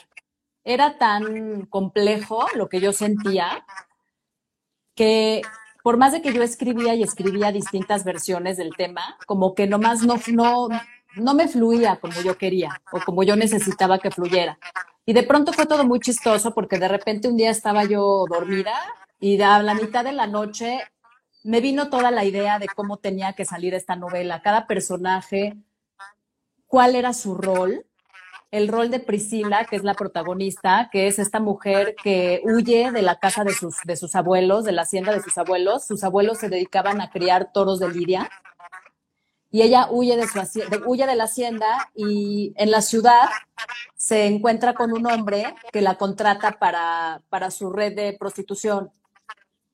Era 0.68 0.98
tan 0.98 1.64
complejo 1.64 2.46
lo 2.54 2.68
que 2.68 2.78
yo 2.78 2.92
sentía 2.92 3.64
que 4.94 5.40
por 5.82 5.96
más 5.96 6.12
de 6.12 6.20
que 6.20 6.34
yo 6.34 6.42
escribía 6.42 6.94
y 6.94 7.02
escribía 7.02 7.52
distintas 7.52 8.04
versiones 8.04 8.58
del 8.58 8.76
tema, 8.76 9.16
como 9.24 9.54
que 9.54 9.66
nomás 9.66 10.02
no, 10.02 10.16
no, 10.30 10.68
no 11.16 11.34
me 11.34 11.48
fluía 11.48 11.96
como 11.96 12.20
yo 12.20 12.36
quería 12.36 12.82
o 12.92 13.00
como 13.00 13.22
yo 13.22 13.34
necesitaba 13.34 13.98
que 13.98 14.10
fluyera. 14.10 14.58
Y 15.06 15.14
de 15.14 15.22
pronto 15.22 15.54
fue 15.54 15.64
todo 15.64 15.84
muy 15.84 16.00
chistoso 16.00 16.52
porque 16.52 16.78
de 16.78 16.88
repente 16.88 17.28
un 17.28 17.38
día 17.38 17.50
estaba 17.50 17.84
yo 17.84 18.26
dormida 18.28 18.74
y 19.18 19.40
a 19.40 19.62
la 19.62 19.72
mitad 19.72 20.04
de 20.04 20.12
la 20.12 20.26
noche 20.26 20.80
me 21.44 21.62
vino 21.62 21.88
toda 21.88 22.10
la 22.10 22.26
idea 22.26 22.58
de 22.58 22.66
cómo 22.66 22.98
tenía 22.98 23.32
que 23.32 23.46
salir 23.46 23.72
esta 23.72 23.96
novela, 23.96 24.42
cada 24.42 24.66
personaje, 24.66 25.56
cuál 26.66 26.94
era 26.94 27.14
su 27.14 27.36
rol, 27.36 27.86
el 28.50 28.68
rol 28.68 28.90
de 28.90 29.00
Priscila, 29.00 29.66
que 29.66 29.76
es 29.76 29.84
la 29.84 29.94
protagonista, 29.94 30.88
que 30.90 31.06
es 31.06 31.18
esta 31.18 31.38
mujer 31.40 31.94
que 32.02 32.40
huye 32.44 32.90
de 32.92 33.02
la 33.02 33.18
casa 33.18 33.44
de 33.44 33.52
sus, 33.52 33.76
de 33.84 33.96
sus 33.96 34.14
abuelos, 34.14 34.64
de 34.64 34.72
la 34.72 34.82
hacienda 34.82 35.12
de 35.12 35.20
sus 35.22 35.36
abuelos. 35.36 35.86
Sus 35.86 36.02
abuelos 36.04 36.38
se 36.38 36.48
dedicaban 36.48 37.00
a 37.00 37.10
criar 37.10 37.52
toros 37.52 37.78
de 37.78 37.90
lidia 37.90 38.30
y 39.50 39.62
ella 39.62 39.88
huye 39.90 40.16
de, 40.16 40.26
su, 40.26 40.38
de- 40.38 40.82
huye 40.86 41.06
de 41.06 41.16
la 41.16 41.24
hacienda 41.24 41.90
y 41.94 42.52
en 42.56 42.70
la 42.70 42.80
ciudad 42.82 43.28
se 43.96 44.26
encuentra 44.26 44.74
con 44.74 44.92
un 44.92 45.06
hombre 45.06 45.54
que 45.72 45.80
la 45.82 45.96
contrata 45.96 46.52
para, 46.58 47.22
para 47.28 47.50
su 47.50 47.70
red 47.70 47.94
de 47.94 48.14
prostitución. 48.18 48.90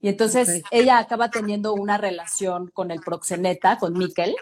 Y 0.00 0.08
entonces 0.08 0.62
ella 0.70 0.98
acaba 0.98 1.30
teniendo 1.30 1.74
una 1.74 1.96
relación 1.96 2.68
con 2.74 2.90
el 2.90 3.00
proxeneta, 3.00 3.78
con 3.78 3.94
Mikkel, 3.94 4.34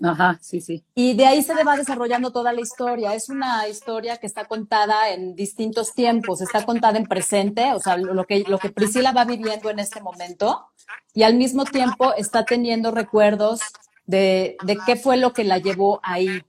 Ajá, 0.00 0.38
sí, 0.40 0.60
sí. 0.60 0.84
y 0.94 1.14
de 1.14 1.26
ahí 1.26 1.42
se 1.42 1.64
va 1.64 1.76
desarrollando 1.76 2.30
toda 2.30 2.52
la 2.52 2.60
historia. 2.60 3.14
Es 3.14 3.28
una 3.28 3.66
historia 3.66 4.16
que 4.18 4.28
está 4.28 4.44
contada 4.44 5.10
en 5.10 5.34
distintos 5.34 5.92
tiempos, 5.92 6.40
está 6.40 6.64
contada 6.64 6.98
en 6.98 7.06
presente, 7.06 7.72
o 7.72 7.80
sea, 7.80 7.96
lo 7.96 8.24
que, 8.24 8.44
lo 8.46 8.58
que 8.58 8.70
Priscila 8.70 9.10
va 9.12 9.24
viviendo 9.24 9.70
en 9.70 9.80
este 9.80 10.00
momento, 10.00 10.68
y 11.14 11.24
al 11.24 11.34
mismo 11.34 11.64
tiempo 11.64 12.14
está 12.14 12.44
teniendo 12.44 12.92
recuerdos 12.92 13.60
de, 14.06 14.56
de 14.62 14.78
qué 14.86 14.94
fue 14.94 15.16
lo 15.16 15.32
que 15.32 15.44
la 15.44 15.58
llevó 15.58 16.00
ahí. 16.04 16.42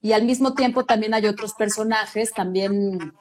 Y 0.00 0.12
al 0.12 0.24
mismo 0.24 0.54
tiempo 0.54 0.84
también 0.84 1.12
hay 1.12 1.26
otros 1.26 1.52
personajes 1.54 2.32
también 2.32 3.12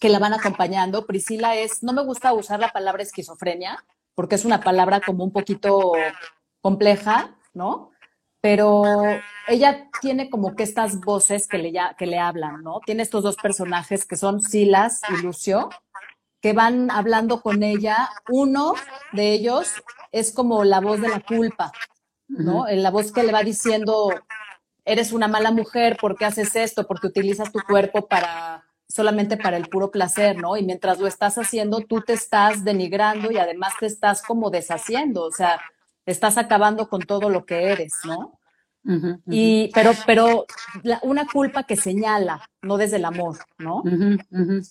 que 0.00 0.08
la 0.08 0.18
van 0.18 0.34
acompañando. 0.34 1.06
Priscila 1.06 1.56
es, 1.56 1.82
no 1.82 1.92
me 1.92 2.02
gusta 2.02 2.32
usar 2.32 2.60
la 2.60 2.72
palabra 2.72 3.02
esquizofrenia, 3.02 3.84
porque 4.14 4.34
es 4.34 4.44
una 4.44 4.60
palabra 4.60 5.00
como 5.00 5.24
un 5.24 5.32
poquito 5.32 5.92
compleja, 6.60 7.36
¿no? 7.54 7.89
Pero 8.40 9.02
ella 9.48 9.88
tiene 10.00 10.30
como 10.30 10.54
que 10.56 10.62
estas 10.62 11.00
voces 11.00 11.46
que 11.46 11.58
le, 11.58 11.72
ya- 11.72 11.94
que 11.98 12.06
le 12.06 12.18
hablan, 12.18 12.62
¿no? 12.62 12.80
Tiene 12.86 13.02
estos 13.02 13.22
dos 13.22 13.36
personajes 13.36 14.06
que 14.06 14.16
son 14.16 14.40
Silas 14.42 15.00
y 15.10 15.22
Lucio, 15.22 15.68
que 16.40 16.52
van 16.54 16.90
hablando 16.90 17.42
con 17.42 17.62
ella. 17.62 18.08
Uno 18.30 18.74
de 19.12 19.32
ellos 19.32 19.72
es 20.10 20.32
como 20.32 20.64
la 20.64 20.80
voz 20.80 21.00
de 21.00 21.08
la 21.08 21.20
culpa, 21.20 21.70
¿no? 22.28 22.64
La 22.68 22.90
voz 22.90 23.12
que 23.12 23.22
le 23.24 23.32
va 23.32 23.42
diciendo, 23.42 24.10
eres 24.86 25.12
una 25.12 25.28
mala 25.28 25.50
mujer, 25.50 25.98
¿por 26.00 26.16
qué 26.16 26.24
haces 26.24 26.56
esto? 26.56 26.86
Porque 26.86 27.08
utilizas 27.08 27.52
tu 27.52 27.60
cuerpo 27.60 28.06
para 28.06 28.64
solamente 28.88 29.36
para 29.36 29.56
el 29.56 29.68
puro 29.68 29.90
placer, 29.90 30.36
¿no? 30.38 30.56
Y 30.56 30.64
mientras 30.64 30.98
lo 30.98 31.06
estás 31.06 31.36
haciendo, 31.38 31.80
tú 31.80 32.00
te 32.00 32.14
estás 32.14 32.64
denigrando 32.64 33.30
y 33.30 33.36
además 33.38 33.74
te 33.78 33.86
estás 33.86 34.20
como 34.22 34.50
deshaciendo, 34.50 35.24
o 35.24 35.30
sea, 35.30 35.60
estás 36.06 36.38
acabando 36.38 36.88
con 36.88 37.00
todo 37.02 37.28
lo 37.28 37.44
que 37.44 37.70
eres, 37.72 37.94
¿no? 38.04 38.38
Y, 39.26 39.70
pero, 39.74 39.92
pero 40.06 40.46
la- 40.82 41.00
una 41.02 41.26
culpa 41.26 41.64
que 41.64 41.76
señala, 41.76 42.48
no 42.62 42.78
desde 42.78 42.96
el 42.96 43.04
amor, 43.04 43.36
¿no? 43.58 43.82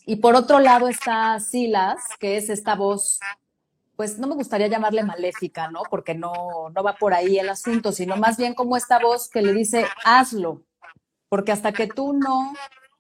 Y 0.06 0.16
por 0.18 0.36
otro 0.36 0.60
lado 0.60 0.88
está 0.88 1.40
Silas, 1.40 1.98
que 2.20 2.38
es 2.38 2.50
esta 2.50 2.74
voz, 2.76 3.20
pues 3.96 4.18
no 4.18 4.28
me 4.28 4.34
gustaría 4.36 4.68
llamarle 4.68 5.04
maléfica, 5.04 5.70
¿no? 5.70 5.82
Porque 5.90 6.16
no, 6.16 6.70
no 6.74 6.84
va 6.84 6.96
por 6.96 7.14
ahí 7.14 7.38
el 7.38 7.50
asunto, 7.50 7.92
sino 7.92 8.18
más 8.18 8.38
bien 8.38 8.56
como 8.56 8.76
esta 8.78 8.98
voz 9.00 9.30
que 9.30 9.42
le 9.44 9.54
dice, 9.54 9.86
hazlo, 10.04 10.64
porque 11.30 11.52
hasta 11.52 11.72
que 11.72 11.86
tú 11.88 12.14
no 12.14 12.56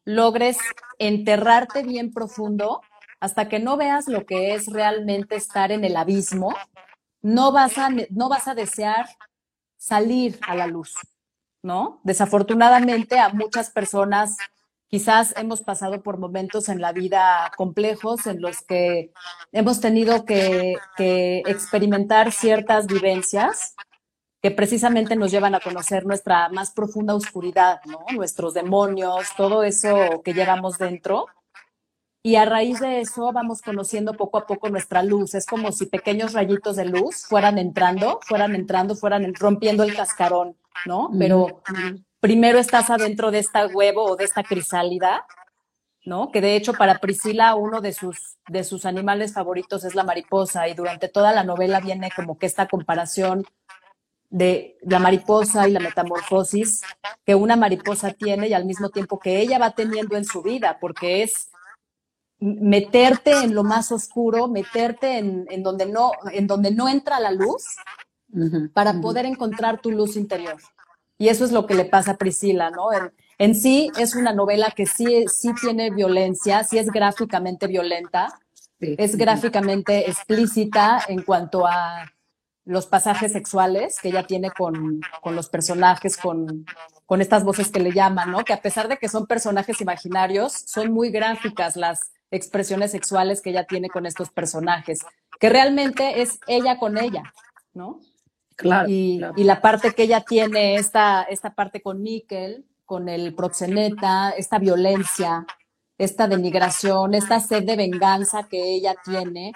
logres 0.05 0.57
enterrarte 0.99 1.83
bien 1.83 2.13
profundo, 2.13 2.81
hasta 3.19 3.49
que 3.49 3.59
no 3.59 3.77
veas 3.77 4.07
lo 4.07 4.25
que 4.25 4.53
es 4.53 4.67
realmente 4.67 5.35
estar 5.35 5.71
en 5.71 5.83
el 5.83 5.95
abismo, 5.97 6.53
no 7.21 7.51
vas 7.51 7.77
a, 7.77 7.89
no 8.09 8.29
vas 8.29 8.47
a 8.47 8.55
desear 8.55 9.07
salir 9.77 10.39
a 10.47 10.55
la 10.55 10.67
luz, 10.67 10.93
¿no? 11.61 12.01
Desafortunadamente 12.03 13.19
a 13.19 13.29
muchas 13.29 13.69
personas 13.69 14.37
quizás 14.87 15.33
hemos 15.37 15.61
pasado 15.61 16.01
por 16.01 16.17
momentos 16.17 16.67
en 16.67 16.81
la 16.81 16.91
vida 16.91 17.51
complejos 17.55 18.25
en 18.25 18.41
los 18.41 18.61
que 18.61 19.11
hemos 19.51 19.79
tenido 19.79 20.25
que, 20.25 20.75
que 20.97 21.43
experimentar 21.45 22.31
ciertas 22.31 22.87
vivencias 22.87 23.75
que 24.41 24.51
precisamente 24.51 25.15
nos 25.15 25.31
llevan 25.31 25.53
a 25.53 25.59
conocer 25.59 26.05
nuestra 26.05 26.49
más 26.49 26.71
profunda 26.71 27.13
oscuridad, 27.13 27.81
¿no? 27.85 28.05
Nuestros 28.15 28.53
demonios, 28.53 29.27
todo 29.35 29.63
eso 29.63 30.21
que 30.23 30.33
llevamos 30.33 30.77
dentro. 30.77 31.25
Y 32.21 32.35
a 32.35 32.43
raíz 32.45 32.79
de 32.81 32.99
eso 32.99 33.31
vamos 33.31 33.61
conociendo 33.61 34.13
poco 34.13 34.37
a 34.37 34.45
poco 34.45 34.69
nuestra 34.69 35.03
luz. 35.03 35.35
Es 35.35 35.45
como 35.45 35.71
si 35.71 35.85
pequeños 35.85 36.33
rayitos 36.33 36.75
de 36.75 36.85
luz 36.85 37.25
fueran 37.25 37.57
entrando, 37.57 38.19
fueran 38.27 38.55
entrando, 38.55 38.95
fueran 38.95 39.23
en- 39.23 39.35
rompiendo 39.35 39.83
el 39.83 39.95
cascarón, 39.95 40.57
¿no? 40.85 41.09
Pero 41.17 41.61
primero 42.19 42.59
estás 42.59 42.89
adentro 42.89 43.31
de 43.31 43.39
esta 43.39 43.67
huevo 43.67 44.03
o 44.03 44.15
de 44.17 44.25
esta 44.25 44.43
crisálida, 44.43 45.25
¿no? 46.05 46.29
Que 46.31 46.41
de 46.41 46.57
hecho 46.57 46.73
para 46.73 46.99
Priscila 46.99 47.55
uno 47.55 47.79
de 47.79 47.93
sus, 47.93 48.37
de 48.49 48.65
sus 48.65 48.85
animales 48.85 49.33
favoritos 49.33 49.85
es 49.85 49.95
la 49.95 50.03
mariposa 50.03 50.67
y 50.67 50.73
durante 50.73 51.07
toda 51.07 51.31
la 51.31 51.45
novela 51.45 51.79
viene 51.79 52.09
como 52.13 52.37
que 52.37 52.47
esta 52.47 52.67
comparación 52.67 53.45
de 54.29 54.77
la 54.81 54.99
mariposa 54.99 55.67
y 55.67 55.71
la 55.71 55.79
metamorfosis 55.79 56.81
que 57.25 57.33
una 57.33 57.55
mariposa 57.55 58.11
tiene 58.11 58.49
y 58.49 58.53
al 58.53 58.65
mismo 58.65 58.89
tiempo 58.89 59.19
que 59.19 59.39
ella 59.39 59.57
va 59.57 59.71
teniendo 59.71 60.17
en 60.17 60.25
su 60.25 60.41
vida, 60.43 60.77
porque 60.79 61.23
es 61.23 61.48
meterte 62.39 63.31
en 63.31 63.53
lo 63.53 63.63
más 63.63 63.91
oscuro, 63.91 64.47
meterte 64.47 65.17
en, 65.17 65.45
en 65.49 65.63
donde, 65.63 65.85
no, 65.85 66.11
en 66.31 66.47
donde 66.47 66.71
no 66.71 66.87
entra 66.87 67.19
la 67.19 67.31
luz 67.31 67.63
para 68.73 69.01
poder 69.01 69.25
encontrar 69.25 69.81
tu 69.81 69.91
luz 69.91 70.15
interior. 70.15 70.57
Y 71.17 71.27
eso 71.27 71.43
es 71.43 71.51
lo 71.51 71.65
que 71.65 71.73
le 71.73 71.85
pasa 71.85 72.11
a 72.11 72.17
Priscila, 72.17 72.69
¿no? 72.69 72.93
En, 72.93 73.11
en 73.39 73.55
sí 73.55 73.91
es 73.97 74.15
una 74.15 74.31
novela 74.33 74.71
que 74.71 74.85
sí, 74.85 75.25
sí 75.27 75.51
tiene 75.61 75.89
violencia, 75.89 76.63
sí 76.63 76.77
es 76.77 76.87
gráficamente 76.87 77.67
violenta, 77.67 78.39
Sí. 78.81 78.95
es 78.97 79.17
gráficamente 79.17 80.09
explícita 80.09 81.01
en 81.09 81.23
cuanto 81.23 81.67
a 81.67 82.09
los 82.63 82.85
pasajes 82.85 83.33
sexuales 83.33 83.97
que 84.01 84.07
ella 84.07 84.25
tiene 84.25 84.51
con, 84.51 85.01
con 85.21 85.35
los 85.35 85.49
personajes, 85.49 86.15
con, 86.15 86.65
con 87.05 87.19
estas 87.19 87.43
voces 87.43 87.71
que 87.71 87.81
le 87.81 87.91
llaman, 87.91 88.31
¿no? 88.31 88.45
Que 88.45 88.53
a 88.53 88.61
pesar 88.61 88.87
de 88.87 88.95
que 88.95 89.09
son 89.09 89.27
personajes 89.27 89.81
imaginarios, 89.81 90.53
son 90.53 90.93
muy 90.93 91.09
gráficas 91.11 91.75
las 91.75 92.11
expresiones 92.31 92.91
sexuales 92.91 93.41
que 93.41 93.49
ella 93.51 93.65
tiene 93.65 93.89
con 93.89 94.05
estos 94.05 94.29
personajes, 94.29 94.99
que 95.39 95.49
realmente 95.49 96.21
es 96.21 96.39
ella 96.47 96.77
con 96.77 96.97
ella, 96.97 97.23
¿no? 97.73 97.99
Claro, 98.55 98.87
y, 98.89 99.19
claro. 99.19 99.33
y 99.37 99.43
la 99.45 99.61
parte 99.61 99.93
que 99.93 100.03
ella 100.03 100.21
tiene, 100.21 100.75
esta, 100.75 101.23
esta 101.23 101.55
parte 101.55 101.81
con 101.81 102.01
Mikkel, 102.01 102.65
con 102.85 103.07
el 103.07 103.33
proxeneta, 103.33 104.31
esta 104.31 104.59
violencia, 104.59 105.45
esta 105.97 106.27
denigración, 106.27 107.13
esta 107.13 107.39
sed 107.39 107.63
de 107.63 107.75
venganza 107.75 108.47
que 108.49 108.73
ella 108.73 108.95
tiene 109.03 109.53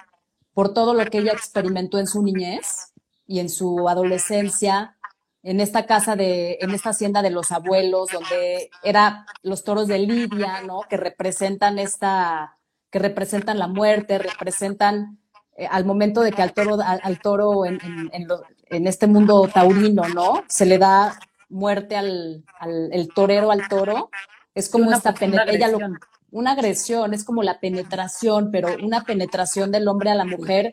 por 0.52 0.72
todo 0.72 0.94
lo 0.94 1.04
que 1.06 1.18
ella 1.18 1.32
experimentó 1.32 1.98
en 1.98 2.06
su 2.06 2.22
niñez 2.22 2.92
y 3.26 3.40
en 3.40 3.48
su 3.48 3.88
adolescencia, 3.88 4.96
en 5.42 5.60
esta 5.60 5.84
casa 5.84 6.16
de, 6.16 6.58
en 6.60 6.70
esta 6.70 6.90
hacienda 6.90 7.22
de 7.22 7.30
los 7.30 7.50
abuelos, 7.50 8.08
donde 8.12 8.70
era 8.82 9.26
los 9.42 9.64
toros 9.64 9.88
de 9.88 9.98
Lidia, 9.98 10.62
¿no? 10.62 10.82
Que 10.88 10.96
representan 10.96 11.78
esta, 11.78 12.56
que 12.94 13.00
representan 13.00 13.58
la 13.58 13.66
muerte, 13.66 14.18
representan 14.18 15.18
eh, 15.56 15.66
al 15.68 15.84
momento 15.84 16.20
de 16.20 16.30
que 16.30 16.42
al 16.42 16.52
toro, 16.52 16.74
al, 16.80 17.00
al 17.02 17.20
toro 17.20 17.66
en, 17.66 17.80
en- 17.82 18.08
en 18.12 18.28
lo- 18.28 18.44
en 18.66 18.86
este 18.86 19.08
mundo 19.08 19.48
taurino, 19.52 20.08
¿no? 20.10 20.44
Se 20.46 20.64
le 20.64 20.78
da 20.78 21.18
muerte 21.48 21.96
al, 21.96 22.44
al 22.60 22.90
el 22.92 23.08
torero 23.12 23.50
al 23.50 23.66
toro. 23.66 24.10
Es 24.54 24.68
como 24.68 24.86
una 24.86 24.98
esta 24.98 25.12
profunda 25.12 25.44
pene- 25.44 25.56
ella 25.56 25.66
lo- 25.72 25.76
agresión. 25.78 26.00
una 26.30 26.52
agresión, 26.52 27.14
es 27.14 27.24
como 27.24 27.42
la 27.42 27.58
penetración, 27.58 28.52
pero 28.52 28.68
una 28.80 29.02
penetración 29.02 29.72
del 29.72 29.88
hombre 29.88 30.10
a 30.10 30.14
la 30.14 30.24
mujer 30.24 30.72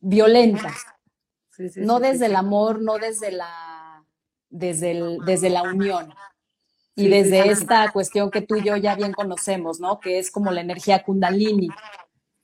violenta, 0.00 0.72
Sí, 1.50 1.68
sí, 1.68 1.80
no 1.82 1.96
sí, 1.98 2.02
desde 2.04 2.26
el 2.26 2.36
amor, 2.36 2.80
no 2.80 2.96
desde 2.98 3.30
la, 3.30 4.02
desde 4.48 4.92
el, 4.92 5.18
desde 5.26 5.50
la 5.50 5.64
unión. 5.64 6.14
Y 6.98 7.02
Sí, 7.04 7.08
desde 7.08 7.42
sí, 7.42 7.42
sí. 7.44 7.48
esta 7.50 7.92
cuestión 7.92 8.28
que 8.30 8.40
tú 8.42 8.56
y 8.56 8.64
yo 8.64 8.76
ya 8.76 8.96
bien 8.96 9.12
conocemos, 9.12 9.78
¿no? 9.78 10.00
Que 10.00 10.18
es 10.18 10.30
como 10.32 10.50
la 10.50 10.60
energía 10.60 11.04
kundalini, 11.04 11.68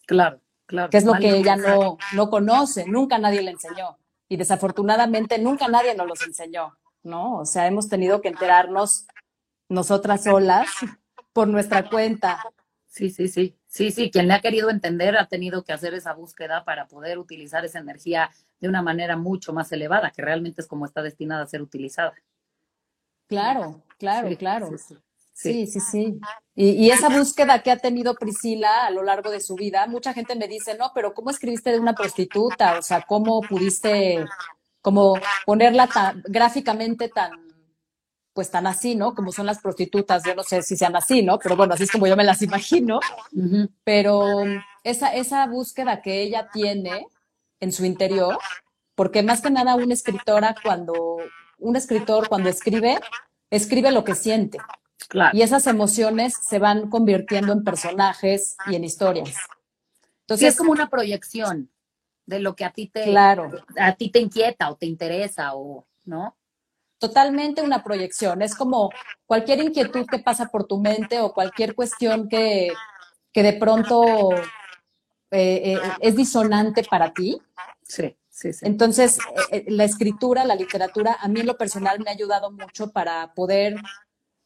Claro, 0.06 0.40
claro. 0.66 0.90
que 0.90 0.96
es 0.98 1.04
lo 1.04 1.14
que 1.14 1.30
ella 1.36 1.56
no, 1.56 1.98
no 2.12 2.30
conoce, 2.30 2.86
nunca 2.86 3.18
nadie 3.18 3.42
le 3.42 3.50
enseñó. 3.50 3.98
Y 4.28 4.36
desafortunadamente 4.36 5.38
nunca 5.38 5.66
nadie 5.66 5.94
nos 5.96 6.06
los 6.06 6.22
enseñó, 6.22 6.78
¿no? 7.02 7.38
O 7.38 7.44
sea, 7.46 7.66
hemos 7.66 7.88
tenido 7.88 8.20
que 8.20 8.28
enterarnos 8.28 9.06
nosotras 9.68 10.22
solas 10.22 10.68
por 11.32 11.48
nuestra 11.48 11.88
cuenta. 11.90 12.40
Sí, 12.86 13.10
sí, 13.10 13.26
sí. 13.26 13.56
Sí, 13.66 13.90
sí, 13.90 14.08
quien 14.08 14.28
le 14.28 14.34
ha 14.34 14.40
querido 14.40 14.70
entender 14.70 15.16
ha 15.16 15.26
tenido 15.26 15.64
que 15.64 15.72
hacer 15.72 15.94
esa 15.94 16.12
búsqueda 16.12 16.64
para 16.64 16.86
poder 16.86 17.18
utilizar 17.18 17.64
esa 17.64 17.80
energía 17.80 18.30
de 18.60 18.68
una 18.68 18.82
manera 18.82 19.16
mucho 19.16 19.52
más 19.52 19.72
elevada, 19.72 20.12
que 20.12 20.22
realmente 20.22 20.60
es 20.60 20.68
como 20.68 20.86
está 20.86 21.02
destinada 21.02 21.42
a 21.42 21.46
ser 21.48 21.60
utilizada. 21.60 22.14
Claro, 23.26 23.82
claro, 24.04 24.28
Sí, 24.28 24.36
claro. 24.36 24.70
sí, 25.32 25.66
sí. 25.66 25.80
Sí. 25.80 26.20
Y, 26.54 26.70
y 26.70 26.90
esa 26.90 27.08
búsqueda 27.08 27.62
que 27.62 27.70
ha 27.70 27.78
tenido 27.78 28.14
Priscila 28.14 28.86
a 28.86 28.90
lo 28.90 29.02
largo 29.02 29.30
de 29.30 29.40
su 29.40 29.56
vida, 29.56 29.86
mucha 29.88 30.12
gente 30.12 30.36
me 30.36 30.46
dice, 30.46 30.76
no, 30.78 30.92
pero 30.94 31.12
¿cómo 31.12 31.30
escribiste 31.30 31.72
de 31.72 31.80
una 31.80 31.94
prostituta? 31.94 32.78
O 32.78 32.82
sea, 32.82 33.02
¿cómo 33.02 33.40
pudiste 33.40 34.24
como 34.84 35.14
ponerla 35.46 35.86
tan, 35.86 36.22
gráficamente 36.26 37.08
tan, 37.08 37.32
pues 38.34 38.50
tan 38.50 38.66
así, 38.66 38.94
¿no? 38.94 39.14
Como 39.14 39.32
son 39.32 39.46
las 39.46 39.60
prostitutas, 39.60 40.22
yo 40.24 40.34
no 40.34 40.42
sé 40.42 40.62
si 40.62 40.76
sean 40.76 40.94
así, 40.94 41.22
¿no? 41.22 41.38
Pero 41.38 41.56
bueno, 41.56 41.72
así 41.72 41.84
es 41.84 41.90
como 41.90 42.06
yo 42.06 42.16
me 42.16 42.24
las 42.24 42.42
imagino. 42.42 43.00
Pero 43.82 44.44
esa, 44.82 45.14
esa 45.14 45.46
búsqueda 45.46 46.02
que 46.02 46.20
ella 46.20 46.50
tiene 46.52 47.06
en 47.60 47.72
su 47.72 47.86
interior, 47.86 48.36
porque 48.94 49.22
más 49.22 49.40
que 49.40 49.50
nada 49.50 49.74
una 49.74 49.94
escritora 49.94 50.54
cuando, 50.62 51.16
un 51.58 51.76
escritor 51.76 52.28
cuando 52.28 52.50
escribe, 52.50 53.00
escribe 53.56 53.90
lo 53.92 54.04
que 54.04 54.14
siente. 54.14 54.58
Claro. 55.08 55.36
Y 55.36 55.42
esas 55.42 55.66
emociones 55.66 56.34
se 56.48 56.58
van 56.58 56.88
convirtiendo 56.90 57.52
en 57.52 57.62
personajes 57.64 58.56
y 58.70 58.74
en 58.76 58.84
historias. 58.84 59.28
Sí, 59.28 59.34
Entonces, 60.22 60.48
es 60.48 60.56
como 60.56 60.72
una 60.72 60.88
proyección. 60.88 61.70
de 62.26 62.38
lo 62.40 62.56
que 62.56 62.64
a 62.64 62.70
ti 62.72 62.86
te, 62.88 63.04
Claro. 63.04 63.50
a 63.78 63.92
ti 63.96 64.10
te 64.10 64.18
inquieta 64.18 64.70
o 64.70 64.76
te 64.76 64.86
interesa 64.86 65.54
o, 65.54 65.86
¿no? 66.06 66.34
Totalmente 66.98 67.60
una 67.60 67.84
proyección. 67.84 68.40
Es 68.40 68.54
como 68.54 68.88
cualquier 69.26 69.60
inquietud 69.62 70.06
que 70.06 70.20
pasa 70.20 70.46
por 70.46 70.66
tu 70.66 70.78
mente 70.80 71.20
o 71.20 71.34
cualquier 71.34 71.74
cuestión 71.74 72.26
que, 72.30 72.72
que 73.30 73.42
de 73.42 73.52
pronto 73.52 74.32
eh, 74.32 75.74
eh, 75.74 75.78
es 76.00 76.16
disonante 76.16 76.82
para 76.84 77.12
ti. 77.12 77.38
Sí, 77.82 78.16
sí, 78.52 78.52
sí. 78.52 78.66
Entonces, 78.66 79.18
eh, 79.18 79.22
eh, 79.50 79.64
la 79.68 79.84
escritura, 79.84 80.44
la 80.44 80.54
literatura, 80.54 81.16
a 81.20 81.28
mí 81.28 81.40
en 81.40 81.46
lo 81.46 81.56
personal 81.56 81.98
me 82.00 82.10
ha 82.10 82.14
ayudado 82.14 82.50
mucho 82.50 82.90
para 82.92 83.32
poder 83.34 83.76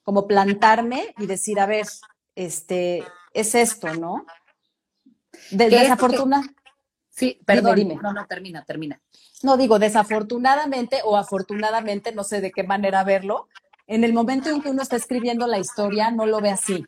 como 0.02 0.26
plantarme 0.26 1.14
y 1.18 1.26
decir, 1.26 1.58
a 1.60 1.66
ver, 1.66 1.86
este, 2.34 3.04
es 3.34 3.54
esto, 3.54 3.94
¿no? 3.94 4.24
De, 5.50 5.68
¿Qué 5.68 5.76
es 5.76 5.82
desafortuna, 5.82 6.42
Sí, 7.10 7.40
perdón. 7.44 7.74
dime. 7.74 7.96
No, 8.00 8.12
no, 8.12 8.26
termina, 8.26 8.64
termina. 8.64 9.00
no 9.42 9.56
digo 9.56 9.80
desafortunadamente 9.80 11.00
o 11.04 11.16
afortunadamente, 11.16 12.12
no 12.12 12.22
sé 12.22 12.40
de 12.40 12.52
qué 12.52 12.62
manera 12.62 13.02
verlo, 13.02 13.48
en 13.88 14.04
el 14.04 14.12
momento 14.12 14.50
en 14.50 14.62
que 14.62 14.70
uno 14.70 14.82
está 14.82 14.94
escribiendo 14.94 15.46
la 15.48 15.58
historia, 15.58 16.12
no 16.12 16.26
lo 16.26 16.40
ve 16.40 16.50
así, 16.50 16.86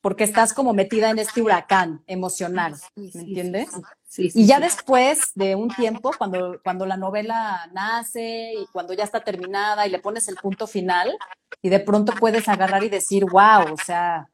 porque 0.00 0.22
estás 0.22 0.52
como 0.52 0.74
metida 0.74 1.10
en 1.10 1.18
este 1.18 1.42
huracán 1.42 2.04
emocional, 2.06 2.76
¿me 2.94 3.10
sí, 3.10 3.18
entiendes? 3.18 3.70
Sí, 4.08 4.24
sí, 4.24 4.30
sí, 4.30 4.40
Y 4.40 4.46
ya 4.46 4.56
sí. 4.56 4.62
después 4.62 5.30
de 5.34 5.54
un 5.54 5.68
tiempo, 5.68 6.10
cuando, 6.18 6.60
cuando 6.64 6.86
la 6.86 6.96
novela 6.96 7.70
nace 7.72 8.54
y 8.54 8.66
cuando 8.72 8.94
ya 8.94 9.04
está 9.04 9.22
terminada 9.22 9.86
y 9.86 9.90
le 9.90 10.00
pones 10.00 10.26
el 10.28 10.36
punto 10.36 10.66
final, 10.66 11.16
y 11.62 11.68
de 11.68 11.80
pronto 11.80 12.12
puedes 12.18 12.48
agarrar 12.48 12.82
y 12.82 12.88
decir, 12.88 13.24
wow, 13.24 13.72
o 13.72 13.76
sea, 13.76 14.28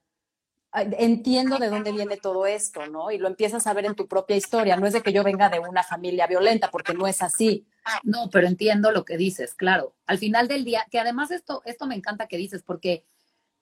entiendo 0.75 1.59
de 1.59 1.69
dónde 1.69 1.93
viene 1.93 2.17
todo 2.17 2.47
esto, 2.47 2.87
¿no? 2.87 3.11
Y 3.11 3.19
lo 3.19 3.29
empiezas 3.29 3.67
a 3.67 3.73
ver 3.73 3.87
en 3.87 3.95
tu 3.95 4.09
propia 4.09 4.37
historia. 4.37 4.77
No 4.77 4.87
es 4.87 4.93
de 4.93 5.03
que 5.03 5.13
yo 5.13 5.23
venga 5.23 5.49
de 5.49 5.61
una 5.61 5.83
familia 5.83 6.27
violenta, 6.27 6.71
porque 6.71 6.95
no 6.95 7.07
es 7.07 7.23
así. 7.23 7.67
No, 8.03 8.29
pero 8.31 8.47
entiendo 8.47 8.91
lo 8.91 9.05
que 9.05 9.17
dices, 9.17 9.55
claro. 9.55 9.95
Al 10.07 10.19
final 10.19 10.49
del 10.49 10.65
día, 10.65 10.87
que 10.91 10.99
además 10.99 11.31
esto, 11.31 11.63
esto 11.65 11.87
me 11.87 11.95
encanta 11.95 12.27
que 12.27 12.37
dices, 12.37 12.63
porque 12.63 13.05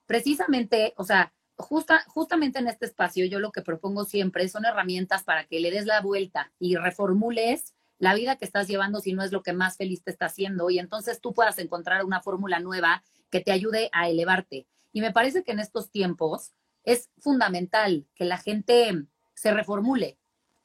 precisamente, 0.06 0.94
o 0.96 1.04
sea, 1.04 1.32
justa, 1.56 2.04
justamente 2.08 2.58
en 2.58 2.68
este 2.68 2.86
espacio 2.86 3.24
yo 3.26 3.38
lo 3.38 3.52
que 3.52 3.62
propongo 3.62 4.04
siempre 4.04 4.48
son 4.48 4.64
herramientas 4.64 5.24
para 5.24 5.44
que 5.44 5.60
le 5.60 5.70
des 5.70 5.86
la 5.86 6.00
vuelta 6.00 6.52
y 6.58 6.76
reformules 6.76 7.74
la 7.98 8.14
vida 8.14 8.36
que 8.36 8.44
estás 8.44 8.66
llevando 8.66 9.00
si 9.00 9.12
no 9.12 9.22
es 9.22 9.30
lo 9.30 9.42
que 9.42 9.52
más 9.52 9.76
feliz 9.76 10.02
te 10.02 10.10
está 10.10 10.26
haciendo 10.26 10.70
y 10.70 10.78
entonces 10.78 11.20
tú 11.20 11.32
puedas 11.32 11.58
encontrar 11.58 12.04
una 12.04 12.20
fórmula 12.20 12.58
nueva 12.58 13.04
que 13.30 13.40
te 13.40 13.52
ayude 13.52 13.90
a 13.92 14.08
elevarte. 14.08 14.66
Y 14.92 15.00
me 15.00 15.12
parece 15.12 15.44
que 15.44 15.52
en 15.52 15.60
estos 15.60 15.90
tiempos 15.90 16.52
es 16.84 17.10
fundamental 17.18 18.06
que 18.14 18.24
la 18.24 18.38
gente 18.38 19.06
se 19.34 19.52
reformule, 19.52 20.18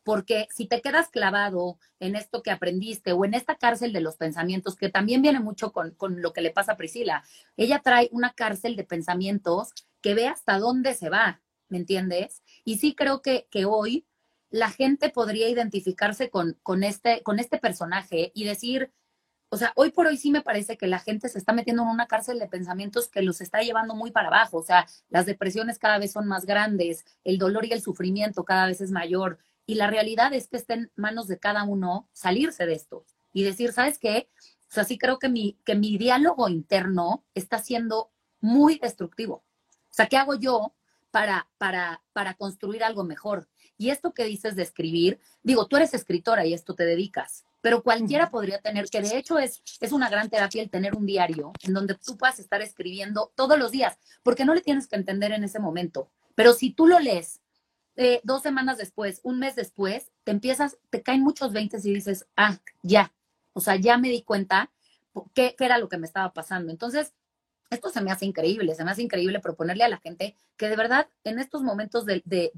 porque 0.04 0.47
si 0.50 0.67
te 0.67 0.82
quedas 0.82 1.10
clavado 1.10 1.78
en 2.00 2.15
esto 2.15 2.41
que 2.41 2.50
aprendiste 2.50 3.12
o 3.12 3.23
en 3.23 3.34
esta 3.34 3.56
cárcel 3.56 3.93
de 3.93 4.02
los 4.02 4.15
pensamientos, 4.15 4.76
que 4.76 4.89
también 4.89 5.21
viene 5.21 5.39
mucho 5.39 5.71
con, 5.71 5.91
con 5.91 6.21
lo 6.21 6.34
que 6.34 6.41
le 6.41 6.52
pasa 6.52 6.71
a 6.71 6.78
Priscila, 6.78 7.23
ella 7.56 7.82
trae 7.84 8.10
una 8.12 8.34
cárcel 8.34 8.76
de 8.76 8.84
pensamientos 8.84 9.73
que 10.07 10.15
ve 10.15 10.25
hasta 10.29 10.57
dónde 10.57 10.93
se 10.93 11.09
va, 11.09 11.41
¿me 11.67 11.77
entiendes? 11.77 12.41
Y 12.63 12.77
sí 12.77 12.95
creo 12.95 13.21
que, 13.21 13.45
que 13.51 13.65
hoy 13.65 14.07
la 14.49 14.69
gente 14.69 15.09
podría 15.09 15.49
identificarse 15.49 16.29
con, 16.29 16.57
con, 16.63 16.85
este, 16.85 17.21
con 17.23 17.39
este 17.39 17.57
personaje 17.57 18.31
y 18.33 18.45
decir, 18.45 18.93
o 19.49 19.57
sea, 19.57 19.73
hoy 19.75 19.91
por 19.91 20.07
hoy 20.07 20.15
sí 20.15 20.31
me 20.31 20.39
parece 20.39 20.77
que 20.77 20.87
la 20.87 20.99
gente 20.99 21.27
se 21.27 21.37
está 21.37 21.51
metiendo 21.51 21.83
en 21.83 21.89
una 21.89 22.07
cárcel 22.07 22.39
de 22.39 22.47
pensamientos 22.47 23.09
que 23.09 23.21
los 23.21 23.41
está 23.41 23.59
llevando 23.63 23.95
muy 23.95 24.11
para 24.11 24.29
abajo. 24.29 24.59
O 24.59 24.63
sea, 24.63 24.87
las 25.09 25.25
depresiones 25.25 25.77
cada 25.77 25.99
vez 25.99 26.13
son 26.13 26.25
más 26.25 26.45
grandes, 26.45 27.03
el 27.25 27.37
dolor 27.37 27.65
y 27.65 27.73
el 27.73 27.81
sufrimiento 27.81 28.45
cada 28.45 28.65
vez 28.65 28.79
es 28.79 28.91
mayor. 28.91 29.39
Y 29.65 29.75
la 29.75 29.87
realidad 29.87 30.33
es 30.33 30.47
que 30.47 30.55
está 30.55 30.75
en 30.75 30.89
manos 30.95 31.27
de 31.27 31.37
cada 31.37 31.65
uno 31.65 32.07
salirse 32.13 32.65
de 32.65 32.75
esto 32.75 33.03
y 33.33 33.43
decir, 33.43 33.73
¿sabes 33.73 33.99
qué? 33.99 34.29
O 34.71 34.73
sea, 34.73 34.85
sí 34.85 34.97
creo 34.97 35.19
que 35.19 35.27
mi, 35.27 35.59
que 35.65 35.75
mi 35.75 35.97
diálogo 35.97 36.47
interno 36.47 37.25
está 37.33 37.59
siendo 37.59 38.13
muy 38.39 38.79
destructivo. 38.79 39.43
O 39.97 39.99
sea, 39.99 40.07
¿qué 40.07 40.17
hago 40.17 40.36
yo 40.36 40.75
para, 41.10 41.47
para, 41.57 42.03
para 42.13 42.36
construir 42.36 42.83
algo 42.83 43.03
mejor? 43.03 43.49
Y 43.79 43.89
esto 43.89 44.13
que 44.13 44.25
dices 44.25 44.55
de 44.55 44.62
escribir, 44.62 45.19
digo, 45.41 45.65
tú 45.65 45.75
eres 45.75 45.95
escritora 45.95 46.45
y 46.45 46.53
esto 46.53 46.75
te 46.75 46.86
dedicas, 46.86 47.45
pero 47.62 47.81
cualquiera 47.81 48.29
podría 48.29 48.62
tener, 48.62 48.91
que 48.91 49.01
de 49.01 49.17
hecho 49.17 49.39
es, 49.39 49.63
es 49.79 49.91
una 49.91 50.07
gran 50.07 50.29
terapia 50.29 50.62
el 50.62 50.69
tener 50.69 50.95
un 50.95 51.07
diario 51.07 51.51
en 51.63 51.73
donde 51.73 51.95
tú 51.95 52.15
puedas 52.15 52.38
estar 52.38 52.62
escribiendo 52.62 53.31
todos 53.33 53.57
los 53.57 53.71
días, 53.71 53.97
porque 54.21 54.45
no 54.45 54.53
le 54.53 54.62
tienes 54.62 54.88
que 54.88 54.97
entender 54.97 55.31
en 55.31 55.43
ese 55.43 55.57
momento. 55.57 56.12
Pero 56.36 56.53
si 56.53 56.69
tú 56.69 56.86
lo 56.86 56.99
lees 56.99 57.41
eh, 57.95 58.21
dos 58.23 58.43
semanas 58.43 58.77
después, 58.77 59.19
un 59.23 59.39
mes 59.39 59.55
después, 59.55 60.12
te 60.25 60.29
empiezas, 60.29 60.77
te 60.91 61.01
caen 61.01 61.23
muchos 61.23 61.53
veintes 61.53 61.83
y 61.88 61.93
dices, 61.95 62.27
ah, 62.36 62.60
ya, 62.83 63.15
o 63.53 63.62
sea, 63.62 63.77
ya 63.77 63.97
me 63.97 64.10
di 64.10 64.21
cuenta 64.21 64.69
qué, 65.33 65.55
qué 65.57 65.65
era 65.65 65.79
lo 65.79 65.89
que 65.89 65.97
me 65.97 66.05
estaba 66.05 66.33
pasando. 66.33 66.71
Entonces, 66.71 67.13
esto 67.69 67.89
se 67.89 68.01
me 68.01 68.12
hace 68.12 68.25
increíble, 68.25 68.75
se 68.75 68.84
me 68.84 68.91
hace 68.91 69.01
increíble 69.01 69.39
proponerle 69.39 69.84
a 69.84 69.89
la 69.89 69.97
gente 69.97 70.36
que 70.56 70.69
de 70.69 70.75
verdad 70.75 71.08
en 71.23 71.39
estos 71.39 71.62
momentos 71.62 72.06
de, 72.06 72.21
de, 72.25 72.51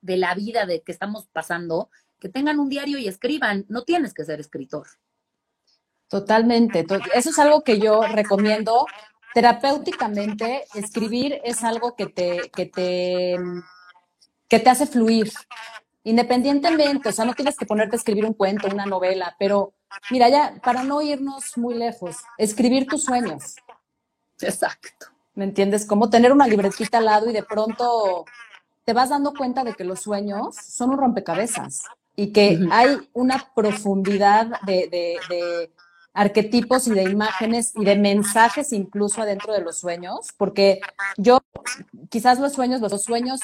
de, 0.00 0.16
la 0.16 0.34
vida 0.34 0.66
de 0.66 0.82
que 0.82 0.92
estamos 0.92 1.26
pasando, 1.32 1.90
que 2.18 2.28
tengan 2.28 2.58
un 2.58 2.68
diario 2.68 2.98
y 2.98 3.08
escriban, 3.08 3.66
no 3.68 3.82
tienes 3.82 4.14
que 4.14 4.24
ser 4.24 4.40
escritor. 4.40 4.86
Totalmente, 6.08 6.86
eso 7.14 7.30
es 7.30 7.38
algo 7.38 7.62
que 7.62 7.78
yo 7.78 8.02
recomiendo. 8.02 8.86
Terapéuticamente, 9.34 10.64
escribir 10.74 11.40
es 11.42 11.64
algo 11.64 11.96
que 11.96 12.06
te, 12.06 12.50
que 12.54 12.66
te, 12.66 13.36
que 14.48 14.60
te 14.60 14.70
hace 14.70 14.86
fluir, 14.86 15.32
independientemente, 16.04 17.08
o 17.08 17.12
sea, 17.12 17.24
no 17.24 17.34
tienes 17.34 17.56
que 17.56 17.66
ponerte 17.66 17.96
a 17.96 17.98
escribir 17.98 18.26
un 18.26 18.34
cuento, 18.34 18.68
una 18.68 18.86
novela, 18.86 19.34
pero 19.38 19.74
mira, 20.10 20.28
ya, 20.28 20.54
para 20.62 20.84
no 20.84 21.02
irnos 21.02 21.56
muy 21.56 21.74
lejos, 21.74 22.18
escribir 22.38 22.86
tus 22.86 23.04
sueños. 23.04 23.56
Exacto. 24.44 25.06
¿Me 25.34 25.44
entiendes? 25.44 25.86
Como 25.86 26.10
tener 26.10 26.32
una 26.32 26.46
libretita 26.46 26.98
al 26.98 27.06
lado 27.06 27.28
y 27.28 27.32
de 27.32 27.42
pronto 27.42 28.24
te 28.84 28.92
vas 28.92 29.08
dando 29.10 29.34
cuenta 29.34 29.64
de 29.64 29.74
que 29.74 29.84
los 29.84 30.00
sueños 30.00 30.54
son 30.56 30.90
un 30.90 30.98
rompecabezas 30.98 31.82
y 32.14 32.32
que 32.32 32.56
uh 32.56 32.60
-huh. 32.60 32.68
hay 32.70 33.08
una 33.12 33.50
profundidad 33.54 34.60
de, 34.62 34.88
de, 34.88 35.16
de, 35.28 35.70
arquetipos 36.12 36.86
y 36.86 36.92
de 36.92 37.02
imágenes 37.02 37.72
y 37.74 37.84
de 37.84 37.96
mensajes 37.96 38.72
incluso 38.72 39.20
adentro 39.20 39.52
de 39.52 39.62
los 39.62 39.78
sueños, 39.78 40.28
porque 40.36 40.80
yo, 41.16 41.40
quizás 42.08 42.38
los 42.38 42.52
sueños, 42.52 42.80
los 42.80 43.02
sueños 43.02 43.40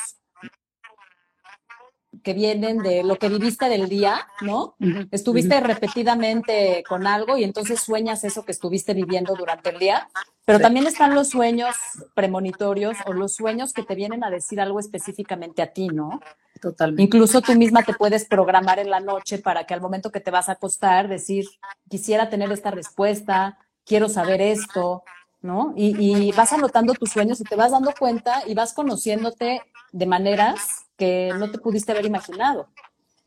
que 2.23 2.35
vienen 2.35 2.79
de 2.79 3.03
lo 3.03 3.17
que 3.17 3.29
viviste 3.29 3.69
del 3.69 3.89
día, 3.89 4.27
¿no? 4.41 4.75
Uh 4.81 4.87
-huh. 4.87 5.09
Estuviste 5.11 5.57
uh 5.57 5.61
-huh. 5.61 5.67
repetidamente 5.67 6.83
con 6.89 7.07
algo 7.07 7.37
y 7.37 7.45
entonces 7.45 7.81
sueñas 7.81 8.25
eso 8.25 8.45
que 8.45 8.53
estuviste 8.53 8.95
viviendo 8.95 9.35
durante 9.35 9.71
el 9.71 9.79
día, 9.79 10.09
pero 10.45 10.59
sí. 10.59 10.63
también 10.63 10.87
están 10.87 11.15
los 11.15 11.29
sueños 11.29 11.75
premonitorios 12.15 12.97
o 13.07 13.13
los 13.13 13.35
sueños 13.35 13.73
que 13.73 13.83
te 13.83 13.95
vienen 13.95 14.25
a 14.25 14.31
decir 14.31 14.61
algo 14.61 14.81
específicamente 14.81 15.63
a 15.63 15.73
ti, 15.73 15.89
¿no? 15.89 16.21
Totalmente. 16.61 17.03
Incluso 17.03 17.41
tú 17.41 17.55
misma 17.55 17.83
te 17.83 17.95
puedes 17.95 18.27
programar 18.27 18.79
en 18.79 18.91
la 18.91 19.01
noche 19.01 19.39
para 19.39 19.65
que 19.65 19.75
al 19.75 19.81
momento 19.81 20.11
que 20.11 20.21
te 20.21 20.31
vas 20.31 20.49
a 20.49 20.53
acostar 20.53 21.09
decir, 21.09 21.47
quisiera 21.89 22.29
tener 22.29 22.53
esta 22.53 22.71
respuesta, 22.71 23.59
quiero 23.87 24.09
saber 24.09 24.41
esto, 24.43 25.03
¿no? 25.41 25.73
Y, 25.77 25.97
y 25.99 26.33
vas 26.33 26.53
anotando 26.53 26.93
tus 26.93 27.11
sueños 27.11 27.41
y 27.41 27.45
te 27.45 27.57
vas 27.57 27.71
dando 27.71 27.95
cuenta 27.99 28.43
y 28.47 28.55
vas 28.55 28.75
conociéndote 28.75 29.63
de 29.93 30.07
maneras 30.07 30.87
que 30.97 31.33
no 31.39 31.51
te 31.51 31.59
pudiste 31.59 31.93
haber 31.93 32.07
imaginado. 32.07 32.69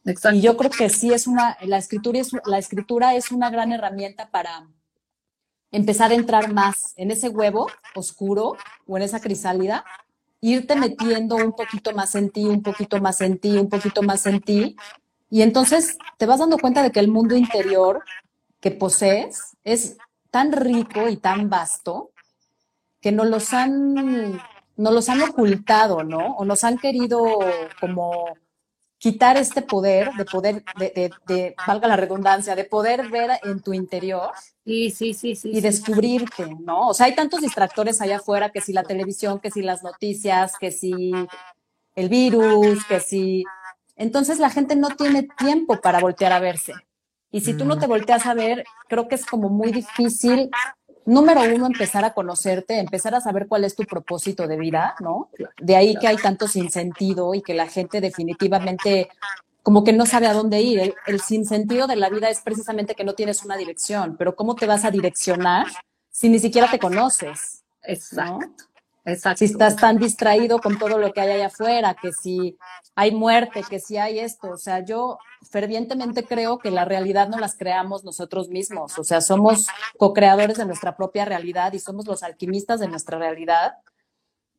Exacto. 0.06 0.38
Y 0.38 0.42
yo 0.42 0.58
creo 0.58 0.70
que 0.70 0.90
sí 0.90 1.14
es 1.14 1.28
una, 1.28 1.58
la 1.62 1.78
escritura 1.78 2.20
es, 2.20 2.32
la 2.46 2.58
escritura 2.58 3.16
es 3.16 3.32
una 3.32 3.50
gran 3.50 3.72
herramienta 3.72 4.30
para 4.30 4.68
empezar 5.72 6.12
a 6.12 6.16
entrar 6.16 6.54
más 6.54 6.94
en 6.98 7.12
ese 7.12 7.30
huevo 7.30 7.68
oscuro 7.96 8.58
o 8.86 8.98
en 8.98 9.04
esa 9.04 9.20
crisálida, 9.20 9.84
irte 10.40 10.76
metiendo 10.76 11.36
un 11.36 11.54
poquito 11.54 11.94
más 11.94 12.16
en 12.16 12.30
ti, 12.30 12.46
un 12.46 12.62
poquito 12.62 13.00
más 13.00 13.22
en 13.22 13.40
ti, 13.40 13.58
un 13.58 13.70
poquito 13.70 14.04
más 14.04 14.26
en 14.28 14.40
ti, 14.42 14.76
y 15.34 15.42
entonces 15.42 15.98
te 16.18 16.28
vas 16.28 16.40
dando 16.40 16.60
cuenta 16.60 16.84
de 16.84 16.92
que 16.92 17.00
el 17.00 17.08
mundo 17.08 17.36
interior 17.36 18.04
que 18.60 18.70
posees 18.70 19.58
es 19.64 19.98
tan 20.30 20.52
rico 20.52 21.10
y 21.10 21.18
tan 21.18 21.50
vasto 21.50 22.12
que 23.02 23.12
nos 23.12 23.28
los 23.28 23.52
han 23.52 24.40
nos 24.76 24.94
los 24.94 25.10
han 25.10 25.22
ocultado, 25.22 26.04
¿no? 26.04 26.36
O 26.38 26.46
nos 26.46 26.64
han 26.64 26.78
querido 26.78 27.40
como 27.80 28.36
quitar 28.98 29.36
este 29.36 29.62
poder, 29.62 30.14
de 30.14 30.24
poder, 30.24 30.64
de, 30.78 30.90
de, 30.96 31.12
de, 31.28 31.56
valga 31.68 31.90
la 31.90 31.98
redundancia, 31.98 32.56
de 32.56 32.64
poder 32.64 33.10
ver 33.10 33.32
en 33.44 33.62
tu 33.62 33.74
interior 33.74 34.32
sí, 34.66 34.90
sí, 34.92 35.14
sí, 35.14 35.36
sí, 35.36 35.52
y 35.52 35.62
descubrirte, 35.62 36.56
¿no? 36.62 36.88
O 36.88 36.94
sea, 36.94 37.08
hay 37.08 37.16
tantos 37.16 37.42
distractores 37.42 38.02
allá 38.02 38.18
afuera, 38.18 38.52
que 38.52 38.62
si 38.62 38.72
la 38.72 38.84
televisión, 38.84 39.40
que 39.40 39.52
si 39.52 39.62
las 39.62 39.84
noticias, 39.84 40.54
que 40.58 40.72
si 40.72 41.12
el 41.96 42.10
virus, 42.10 42.86
que 42.86 43.00
si... 43.00 43.44
Entonces 43.96 44.40
la 44.40 44.50
gente 44.50 44.76
no 44.76 44.90
tiene 44.90 45.28
tiempo 45.38 45.80
para 45.82 46.00
voltear 46.00 46.32
a 46.32 46.40
verse. 46.40 46.74
Y 47.30 47.42
si 47.42 47.56
tú 47.56 47.66
no 47.66 47.80
te 47.80 47.88
volteas 47.88 48.26
a 48.26 48.34
ver, 48.34 48.64
creo 48.88 49.08
que 49.08 49.16
es 49.16 49.26
como 49.26 49.50
muy 49.50 49.72
difícil 49.72 50.50
número 51.06 51.42
uno, 51.44 51.68
empezar 51.68 52.06
a 52.06 52.14
conocerte, 52.14 52.80
empezar 52.80 53.16
a 53.16 53.22
saber 53.22 53.48
cuál 53.48 53.64
es 53.64 53.76
tu 53.76 53.84
propósito 53.84 54.48
de 54.48 54.58
vida, 54.58 54.96
¿no? 55.00 55.30
De 55.60 55.76
ahí 55.76 55.96
que 55.96 56.08
hay 56.08 56.18
tanto 56.18 56.48
sinsentido 56.48 57.34
y 57.34 57.42
que 57.42 57.54
la 57.54 57.68
gente 57.68 58.02
definitivamente 58.02 59.10
como 59.62 59.84
que 59.84 59.94
no 59.94 60.06
sabe 60.06 60.28
a 60.28 60.34
dónde 60.34 60.62
ir. 60.62 60.80
El, 60.80 60.96
el 61.08 61.22
sinsentido 61.22 61.88
de 61.88 61.96
la 61.96 62.10
vida 62.10 62.30
es 62.30 62.42
precisamente 62.42 62.96
que 62.96 63.04
no 63.04 63.14
tienes 63.14 63.44
una 63.46 63.58
dirección, 63.58 64.16
pero 64.18 64.36
¿cómo 64.36 64.56
te 64.56 64.68
vas 64.68 64.86
a 64.86 64.92
direccionar 64.92 65.68
si 66.10 66.30
ni 66.30 66.40
siquiera 66.40 66.70
te 66.70 66.80
conoces? 66.80 67.64
Exacto. 67.84 68.66
Exacto. 69.06 69.40
Si 69.40 69.46
estás 69.46 69.76
tan 69.76 69.98
distraído 69.98 70.60
con 70.60 70.78
todo 70.78 70.98
lo 70.98 71.12
que 71.12 71.22
hay 71.22 71.32
allá 71.32 71.48
afuera, 71.48 71.94
que 71.94 72.14
si 72.14 72.58
hay 72.96 73.14
muerte, 73.14 73.64
que 73.70 73.80
si 73.80 73.98
hay 73.98 74.20
esto. 74.20 74.50
O 74.50 74.58
sea, 74.58 74.84
yo 74.86 75.18
fervientemente 75.50 76.24
creo 76.24 76.58
que 76.58 76.72
la 76.72 76.86
realidad 76.86 77.28
no 77.28 77.38
las 77.38 77.56
creamos 77.56 78.04
nosotros 78.04 78.50
mismos. 78.50 78.98
O 78.98 79.04
sea, 79.04 79.20
somos 79.20 79.68
co-creadores 79.98 80.58
de 80.58 80.66
nuestra 80.66 80.96
propia 80.96 81.26
realidad 81.26 81.74
y 81.74 81.80
somos 81.80 82.06
los 82.06 82.24
alquimistas 82.24 82.80
de 82.80 82.88
nuestra 82.88 83.18
realidad. 83.18 83.74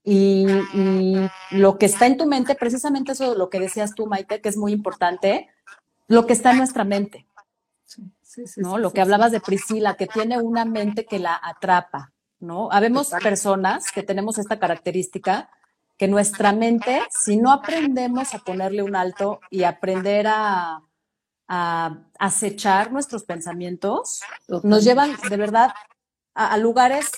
Y, 0.03 0.47
y, 0.75 1.31
lo 1.53 1.79
que 1.79 1.87
está 1.87 2.07
en 2.07 2.19
tu 2.19 2.27
mente, 2.27 2.55
precisamente 2.55 3.13
eso 3.13 3.35
lo 3.35 3.49
que 3.49 3.59
decías 3.59 3.95
tú, 3.95 4.07
Maite, 4.07 4.43
que 4.43 4.51
es 4.51 4.57
muy 4.59 4.73
importante, 4.73 5.49
lo 6.07 6.27
que 6.27 6.35
está 6.35 6.51
en 6.51 6.59
nuestra 6.59 6.85
mente. 6.85 7.27
Sí, 7.85 8.03
sí, 8.21 8.47
sí, 8.47 8.61
¿no? 8.61 8.77
lo 8.77 8.93
que 8.93 9.01
hablabas 9.01 9.33
de 9.33 9.41
Priscila, 9.41 9.97
que 9.97 10.07
tiene 10.07 10.39
una 10.39 10.67
mente 10.67 11.07
que 11.07 11.19
la 11.19 11.41
atrapa, 11.43 12.13
¿no? 12.45 12.71
Habemos 12.71 13.11
personas 13.23 13.91
que 13.93 14.03
tenemos 14.03 14.39
esta 14.39 14.59
característica, 14.59 15.49
que 15.99 16.09
nuestra 16.09 16.53
mente, 16.53 17.03
si 17.11 17.37
no 17.37 17.53
aprendemos 17.53 18.35
a 18.35 18.39
ponerle 18.39 18.83
un 18.83 18.97
alto 18.97 19.41
y 19.51 19.63
aprender 19.65 20.27
a, 20.29 20.81
a 21.49 21.99
acechar 22.19 22.91
nuestros 22.93 23.25
pensamientos, 23.25 24.21
nos 24.49 24.83
llevan 24.85 25.17
de 25.29 25.37
verdad 25.37 25.73
a, 26.35 26.53
a 26.53 26.57
lugares 26.59 27.11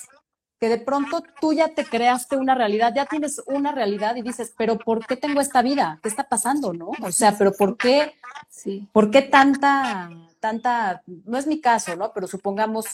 que 0.59 0.69
de 0.69 0.79
pronto 0.79 1.23
tú 1.39 1.53
ya 1.53 1.69
te 1.69 1.85
creaste 1.85 2.35
una 2.35 2.55
realidad, 2.55 2.91
ya 2.95 3.05
tienes 3.05 3.41
una 3.45 3.71
realidad 3.71 4.15
y 4.15 4.23
dices, 4.23 4.53
pero 4.57 4.77
¿por 4.77 5.05
qué 5.05 5.15
tengo 5.15 5.39
esta 5.39 5.61
vida? 5.61 5.99
¿Qué 6.01 6.09
está 6.09 6.27
pasando, 6.27 6.73
no? 6.73 6.91
O 7.01 7.11
sea, 7.11 7.37
pero 7.37 7.51
¿por 7.53 7.77
qué, 7.77 8.15
Sí. 8.49 8.87
por 8.91 9.11
qué 9.11 9.21
tanta, 9.21 10.09
tanta, 10.39 11.03
no 11.05 11.37
es 11.37 11.45
mi 11.45 11.61
caso, 11.61 11.95
¿no? 11.95 12.11
Pero 12.11 12.25
supongamos, 12.27 12.85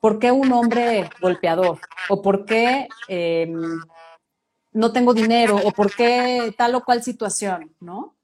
¿por 0.00 0.18
qué 0.18 0.32
un 0.32 0.50
hombre 0.52 1.08
golpeador? 1.20 1.78
¿O 2.08 2.22
por 2.22 2.44
qué 2.44 2.88
eh, 3.08 3.52
no 4.72 4.92
tengo 4.92 5.14
dinero? 5.14 5.56
¿O 5.56 5.70
por 5.72 5.94
qué 5.94 6.54
tal 6.56 6.74
o 6.74 6.84
cual 6.84 7.02
situación, 7.02 7.74
¿no? 7.80 8.16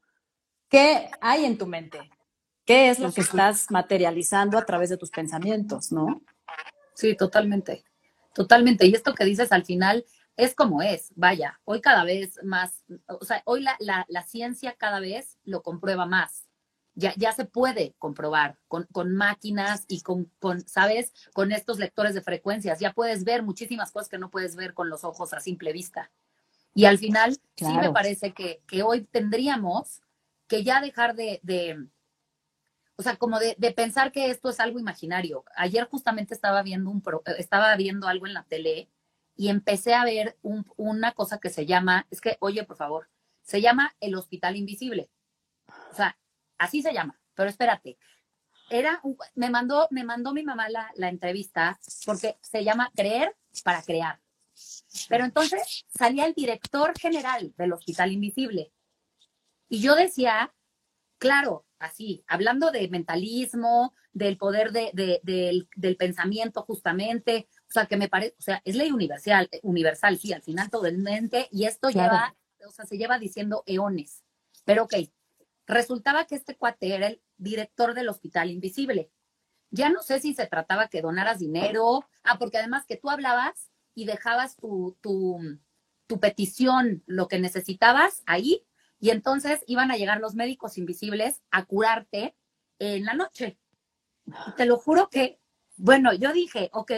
¿Qué 0.68 1.10
hay 1.20 1.44
en 1.44 1.58
tu 1.58 1.66
mente? 1.66 2.10
¿Qué 2.64 2.90
es 2.90 2.98
lo 2.98 3.12
que 3.12 3.20
estás 3.20 3.70
materializando 3.70 4.58
a 4.58 4.64
través 4.64 4.90
de 4.90 4.96
tus 4.96 5.10
pensamientos, 5.10 5.92
no? 5.92 6.22
Sí, 6.94 7.14
totalmente. 7.14 7.84
Totalmente. 8.34 8.86
Y 8.86 8.94
esto 8.94 9.14
que 9.14 9.24
dices 9.24 9.52
al 9.52 9.64
final 9.64 10.04
es 10.36 10.54
como 10.54 10.82
es. 10.82 11.12
Vaya, 11.14 11.60
hoy 11.64 11.80
cada 11.80 12.02
vez 12.04 12.40
más, 12.42 12.84
o 13.06 13.24
sea, 13.24 13.42
hoy 13.44 13.62
la, 13.62 13.76
la, 13.78 14.04
la 14.08 14.24
ciencia 14.24 14.74
cada 14.76 14.98
vez 14.98 15.38
lo 15.44 15.62
comprueba 15.62 16.06
más. 16.06 16.46
Ya, 16.98 17.12
ya 17.16 17.32
se 17.32 17.44
puede 17.44 17.94
comprobar 17.98 18.58
con, 18.68 18.84
con 18.90 19.14
máquinas 19.14 19.84
y 19.86 20.00
con, 20.00 20.32
con, 20.38 20.66
¿sabes? 20.66 21.12
Con 21.34 21.52
estos 21.52 21.78
lectores 21.78 22.14
de 22.14 22.22
frecuencias. 22.22 22.80
Ya 22.80 22.92
puedes 22.94 23.22
ver 23.24 23.42
muchísimas 23.42 23.92
cosas 23.92 24.08
que 24.08 24.16
no 24.18 24.30
puedes 24.30 24.56
ver 24.56 24.72
con 24.72 24.88
los 24.88 25.04
ojos 25.04 25.34
a 25.34 25.40
simple 25.40 25.72
vista. 25.74 26.10
Y 26.74 26.86
al 26.86 26.96
final, 26.98 27.30
sí 27.54 27.64
me 27.80 27.92
parece 27.92 28.32
que, 28.32 28.62
que 28.66 28.82
hoy 28.82 29.04
tendríamos 29.04 30.00
que 30.48 30.64
ya 30.64 30.80
dejar 30.80 31.14
de, 31.16 31.38
de 31.42 31.86
o 32.96 33.02
sea, 33.02 33.16
como 33.16 33.38
de, 33.38 33.54
de 33.58 33.72
pensar 33.72 34.10
que 34.10 34.30
esto 34.30 34.48
es 34.48 34.58
algo 34.58 34.78
imaginario. 34.78 35.44
Ayer 35.54 35.86
justamente 35.88 36.32
estaba 36.32 36.62
viendo, 36.62 36.90
un 36.90 37.02
pro- 37.02 37.22
estaba 37.38 37.76
viendo 37.76 38.08
algo 38.08 38.26
en 38.26 38.32
la 38.32 38.44
tele 38.44 38.88
y 39.36 39.48
empecé 39.48 39.92
a 39.94 40.04
ver 40.04 40.38
un- 40.40 40.66
una 40.76 41.12
cosa 41.12 41.38
que 41.38 41.50
se 41.50 41.66
llama, 41.66 42.06
es 42.10 42.22
que, 42.22 42.38
oye, 42.40 42.64
por 42.64 42.76
favor, 42.78 43.10
se 43.42 43.60
llama 43.60 43.94
el 44.00 44.14
hospital 44.14 44.56
invisible. 44.56 45.10
O 45.92 45.94
sea, 45.94 46.16
así 46.58 46.82
se 46.82 46.92
llama, 46.92 47.18
pero 47.34 47.50
espérate. 47.50 47.98
Era, 48.68 49.00
un- 49.04 49.16
me 49.34 49.48
mandó, 49.50 49.86
me 49.90 50.02
mandó 50.04 50.32
mi 50.32 50.42
mamá 50.42 50.68
la, 50.68 50.90
la 50.96 51.08
entrevista 51.08 51.78
porque 52.04 52.36
se 52.42 52.64
llama 52.64 52.90
Creer 52.94 53.36
para 53.62 53.82
Crear. 53.82 54.20
Pero 55.08 55.24
entonces 55.24 55.84
salía 55.96 56.26
el 56.26 56.34
director 56.34 56.98
general 56.98 57.52
del 57.56 57.72
Hospital 57.72 58.10
Invisible. 58.12 58.72
Y 59.68 59.80
yo 59.80 59.94
decía, 59.94 60.54
claro, 61.18 61.66
así, 61.78 62.24
hablando 62.26 62.70
de 62.70 62.88
mentalismo, 62.88 63.94
del 64.12 64.38
poder 64.38 64.72
de, 64.72 64.90
de- 64.94 65.20
del, 65.22 65.68
del 65.76 65.96
pensamiento 65.96 66.62
justamente, 66.62 67.48
o 67.68 67.72
sea, 67.72 67.86
que 67.86 67.96
me 67.98 68.08
parece, 68.08 68.34
o 68.38 68.42
sea, 68.42 68.62
es 68.64 68.74
ley 68.76 68.90
universal, 68.90 69.48
universal, 69.62 70.18
sí, 70.18 70.32
al 70.32 70.42
final 70.42 70.70
todo 70.70 70.86
el 70.86 70.98
mente, 70.98 71.48
y 71.52 71.66
esto 71.66 71.88
Claro. 71.90 72.12
lleva, 72.14 72.36
o 72.66 72.72
sea, 72.72 72.86
se 72.86 72.96
lleva 72.96 73.18
diciendo 73.18 73.62
eones. 73.66 74.24
Pero 74.64 74.84
ok, 74.84 74.94
resultaba 75.66 76.26
que 76.26 76.36
este 76.36 76.56
cuate 76.56 76.94
era 76.94 77.08
el 77.08 77.22
director 77.36 77.94
del 77.94 78.08
Hospital 78.08 78.50
Invisible. 78.50 79.10
Ya 79.70 79.90
no 79.90 80.02
sé 80.02 80.20
si 80.20 80.34
se 80.34 80.46
trataba 80.46 80.88
que 80.88 81.02
donaras 81.02 81.40
dinero, 81.40 82.04
ah, 82.22 82.38
porque 82.38 82.58
además 82.58 82.86
que 82.86 82.96
tú 82.96 83.10
hablabas 83.10 83.70
y 83.94 84.04
dejabas 84.04 84.56
tu, 84.56 84.96
tu, 85.00 85.40
petición, 86.20 87.02
lo 87.06 87.26
que 87.28 87.40
necesitabas 87.40 88.22
ahí, 88.26 88.64
y 89.00 89.10
entonces 89.10 89.62
iban 89.66 89.90
a 89.90 89.96
llegar 89.96 90.20
los 90.20 90.34
médicos 90.34 90.78
invisibles 90.78 91.42
a 91.50 91.64
curarte 91.64 92.36
en 92.78 93.04
la 93.04 93.14
noche. 93.14 93.58
Te 94.56 94.66
lo 94.66 94.78
juro 94.78 95.08
que, 95.10 95.40
bueno, 95.76 96.14
yo 96.14 96.32
dije, 96.32 96.70
ok, 96.72 96.92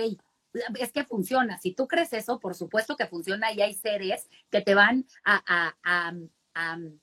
es 0.79 0.93
que 0.93 1.05
funciona. 1.05 1.59
Si 1.59 1.73
tú 1.73 1.89
crees 1.89 2.13
eso, 2.13 2.39
por 2.39 2.55
supuesto 2.55 2.97
que 2.97 3.07
funciona 3.07 3.53
y 3.53 3.63
hay 3.63 3.75
seres 3.75 4.29
que 4.51 4.61
te 4.61 4.75
van 4.75 5.07
a- 5.25 5.75
a- 5.83 6.15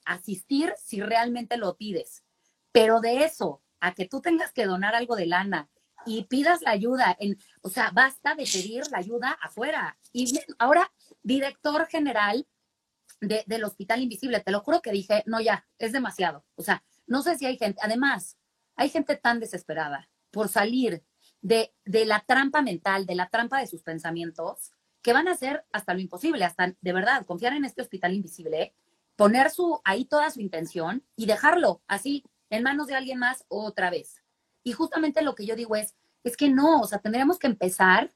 asistir 0.06 0.74
si 0.78 1.02
realmente 1.02 1.58
lo 1.58 1.76
pides. 1.78 2.24
Pero 2.72 3.00
de 3.00 3.24
eso, 3.24 3.62
a 3.80 3.94
que 3.94 4.06
tú 4.08 4.22
tengas 4.22 4.52
que 4.52 4.66
donar 4.66 4.96
algo 4.96 5.16
de 5.16 5.26
lana 5.28 5.70
y 6.06 6.26
pidas 6.26 6.62
la 6.62 6.72
ayuda, 6.72 7.16
en, 7.20 7.38
o 7.62 7.70
sea, 7.70 7.92
basta 7.92 8.36
de 8.36 8.44
pedir 8.46 8.84
la 8.92 9.00
ayuda 9.00 9.32
afuera. 9.42 9.98
Y 10.12 10.40
ahora, 10.60 10.92
director 11.24 11.88
general 11.88 12.48
de- 13.22 13.44
del 13.48 13.64
Hospital 13.64 14.02
Invisible, 14.02 14.40
te 14.42 14.52
lo 14.52 14.60
juro 14.60 14.82
que 14.82 14.92
dije, 14.92 15.24
no, 15.26 15.40
ya, 15.42 15.66
es 15.80 15.92
demasiado. 15.94 16.46
O 16.56 16.62
sea, 16.64 16.84
no 17.08 17.22
sé 17.22 17.38
si 17.38 17.46
hay 17.46 17.58
gente, 17.58 17.80
además, 17.82 18.38
hay 18.76 18.90
gente 18.90 19.16
tan 19.16 19.40
desesperada 19.40 20.10
por 20.32 20.50
salir 20.50 21.04
de, 21.42 21.74
de 21.86 22.06
la 22.06 22.20
trampa 22.28 22.62
mental, 22.62 23.06
de 23.06 23.16
la 23.16 23.30
trampa 23.30 23.60
de 23.60 23.68
sus 23.68 23.84
pensamientos, 23.84 24.74
que 25.02 25.14
van 25.14 25.28
a 25.28 25.32
hacer 25.32 25.66
hasta 25.72 25.94
lo 25.94 26.02
imposible, 26.02 26.44
hasta 26.44 26.76
de 26.82 26.94
verdad, 26.94 27.26
confiar 27.26 27.54
en 27.54 27.64
este 27.66 27.82
Hospital 27.82 28.14
Invisible, 28.14 28.76
poner 29.16 29.50
su, 29.52 29.80
ahí 29.84 30.06
toda 30.06 30.30
su 30.32 30.42
intención 30.42 31.04
y 31.16 31.26
dejarlo 31.26 31.82
así 31.88 32.24
en 32.50 32.64
manos 32.64 32.88
de 32.88 32.96
alguien 32.96 33.20
más 33.20 33.46
otra 33.48 33.90
vez. 33.90 34.22
Y 34.64 34.74
justamente 34.74 35.22
lo 35.22 35.36
que 35.36 35.46
yo 35.46 35.56
digo 35.56 35.76
es, 35.76 35.96
es 36.24 36.36
que 36.38 36.50
no, 36.50 36.82
o 36.82 36.88
sea, 36.88 37.00
tendríamos 37.00 37.38
que 37.40 37.48
empezar 37.48 38.12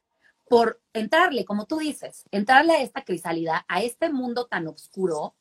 por 0.48 0.82
entrarle, 0.94 1.46
como 1.46 1.66
tú 1.68 1.78
dices, 1.78 2.24
entrarle 2.32 2.74
a 2.74 2.82
esta 2.82 3.04
crisálida, 3.04 3.66
a 3.68 3.84
este 3.84 4.10
mundo 4.10 4.48
tan 4.48 4.68
oscuro, 4.68 5.36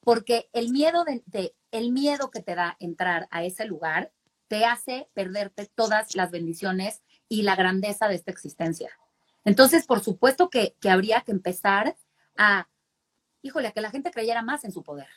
porque 0.00 0.48
el 0.52 0.70
miedo, 0.70 1.04
de, 1.04 1.22
de- 1.26 1.54
el 1.70 1.92
miedo 1.92 2.30
que 2.30 2.42
te 2.42 2.54
da 2.54 2.76
entrar 2.80 3.28
a 3.30 3.44
ese 3.44 3.64
lugar 3.64 4.12
te 4.48 4.64
hace 4.64 5.08
perderte 5.14 5.66
todas 5.66 6.16
las 6.16 6.32
bendiciones 6.32 7.02
y 7.28 7.42
la 7.42 7.54
grandeza 7.54 8.08
de 8.08 8.16
esta 8.16 8.32
existencia. 8.32 8.90
Entonces, 9.44 9.86
por 9.86 10.00
supuesto 10.00 10.50
que, 10.50 10.74
que 10.80 10.90
habría 10.90 11.20
que 11.20 11.30
empezar 11.32 11.96
a, 12.36 12.68
híjole, 13.42 13.68
a 13.68 13.72
que 13.72 13.80
la 13.80 13.90
gente 13.90 14.10
creyera 14.10 14.42
más 14.42 14.64
en 14.64 14.72
su 14.72 14.82
poder. 14.82 15.08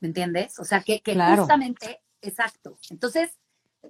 ¿Me 0.00 0.08
entiendes? 0.08 0.58
O 0.58 0.64
sea, 0.64 0.82
que, 0.82 1.00
que 1.00 1.12
Claro. 1.12 1.42
justamente, 1.42 2.00
exacto. 2.20 2.78
Entonces, 2.90 3.38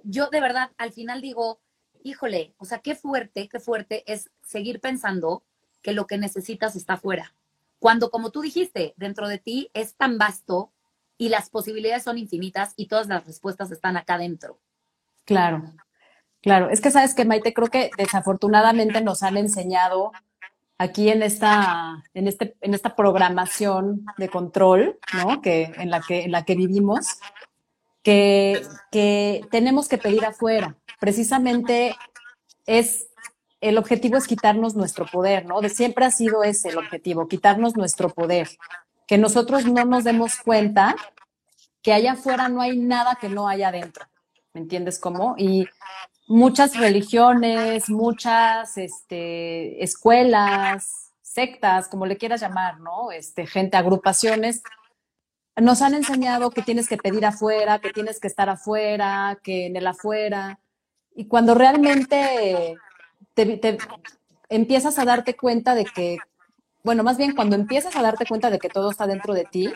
yo 0.03 0.29
de 0.29 0.41
verdad 0.41 0.71
al 0.77 0.91
final 0.91 1.21
digo, 1.21 1.59
híjole, 2.03 2.53
o 2.57 2.65
sea, 2.65 2.79
qué 2.79 2.95
fuerte, 2.95 3.47
qué 3.49 3.59
fuerte 3.59 4.03
es 4.11 4.29
seguir 4.43 4.79
pensando 4.79 5.43
que 5.81 5.93
lo 5.93 6.07
que 6.07 6.17
necesitas 6.17 6.75
está 6.75 6.93
afuera. 6.93 7.33
Cuando, 7.79 8.11
como 8.11 8.31
tú 8.31 8.41
dijiste, 8.41 8.93
dentro 8.97 9.27
de 9.27 9.39
ti 9.39 9.69
es 9.73 9.95
tan 9.95 10.17
vasto 10.17 10.71
y 11.17 11.29
las 11.29 11.49
posibilidades 11.49 12.03
son 12.03 12.17
infinitas 12.17 12.73
y 12.77 12.87
todas 12.87 13.07
las 13.07 13.25
respuestas 13.25 13.71
están 13.71 13.97
acá 13.97 14.17
dentro. 14.17 14.59
Claro, 15.25 15.63
claro. 16.41 16.69
Es 16.69 16.81
que 16.81 16.91
sabes 16.91 17.13
que 17.13 17.25
Maite, 17.25 17.53
creo 17.53 17.67
que 17.69 17.91
desafortunadamente 17.97 19.01
nos 19.01 19.23
han 19.23 19.37
enseñado 19.37 20.11
aquí 20.77 21.09
en 21.09 21.23
esta, 21.23 22.03
en 22.13 22.27
este, 22.27 22.55
en 22.61 22.73
esta 22.73 22.95
programación 22.95 24.05
de 24.17 24.29
control, 24.29 24.99
¿no? 25.13 25.41
Que, 25.41 25.71
en 25.77 25.89
la 25.89 26.01
que, 26.01 26.23
en 26.23 26.31
la 26.31 26.43
que 26.43 26.55
vivimos, 26.55 27.19
que, 28.01 28.61
que 28.91 29.45
tenemos 29.51 29.87
que 29.87 29.97
pedir 29.97 30.25
afuera. 30.25 30.75
Precisamente 30.99 31.95
es 32.65 33.07
el 33.63 33.77
objetivo 33.77 34.17
es 34.17 34.27
quitarnos 34.27 34.75
nuestro 34.75 35.05
poder, 35.05 35.45
¿no? 35.45 35.61
De 35.61 35.69
siempre 35.69 36.03
ha 36.03 36.11
sido 36.11 36.43
ese 36.43 36.69
el 36.69 36.77
objetivo, 36.77 37.29
quitarnos 37.29 37.77
nuestro 37.77 38.09
poder. 38.09 38.49
Que 39.07 39.17
nosotros 39.17 39.65
no 39.65 39.85
nos 39.85 40.03
demos 40.03 40.35
cuenta 40.35 40.97
que 41.81 41.93
allá 41.93 42.13
afuera 42.13 42.49
no 42.49 42.61
hay 42.61 42.77
nada 42.77 43.17
que 43.19 43.29
no 43.29 43.47
haya 43.47 43.69
adentro. 43.69 44.05
¿Me 44.53 44.59
entiendes 44.59 44.99
cómo? 44.99 45.35
Y 45.37 45.65
muchas 46.33 46.75
religiones, 46.75 47.91
muchas 47.91 48.75
este, 48.77 49.83
escuelas, 49.83 51.11
sectas, 51.21 51.87
como 51.87 52.07
le 52.07 52.17
quieras 52.17 52.41
llamar, 52.41 52.79
¿no? 52.79 53.11
Este, 53.11 53.45
gente, 53.45 53.77
agrupaciones, 53.77 54.63
nos 55.55 55.83
han 55.83 55.93
enseñado 55.93 56.49
que 56.49 56.63
tienes 56.63 56.89
que 56.89 56.97
pedir 56.97 57.23
afuera, 57.23 57.77
que 57.77 57.91
tienes 57.91 58.19
que 58.19 58.27
estar 58.27 58.49
afuera, 58.49 59.37
que 59.43 59.67
en 59.67 59.75
el 59.75 59.85
afuera. 59.85 60.59
Y 61.13 61.27
cuando 61.27 61.53
realmente 61.53 62.77
te, 63.35 63.57
te 63.57 63.77
empiezas 64.49 64.97
a 64.97 65.05
darte 65.05 65.35
cuenta 65.35 65.75
de 65.75 65.85
que, 65.85 66.17
bueno, 66.83 67.03
más 67.03 67.17
bien 67.17 67.35
cuando 67.35 67.55
empiezas 67.55 67.95
a 67.95 68.01
darte 68.01 68.25
cuenta 68.25 68.49
de 68.49 68.57
que 68.57 68.69
todo 68.69 68.89
está 68.89 69.05
dentro 69.05 69.35
de 69.35 69.45
ti, 69.45 69.71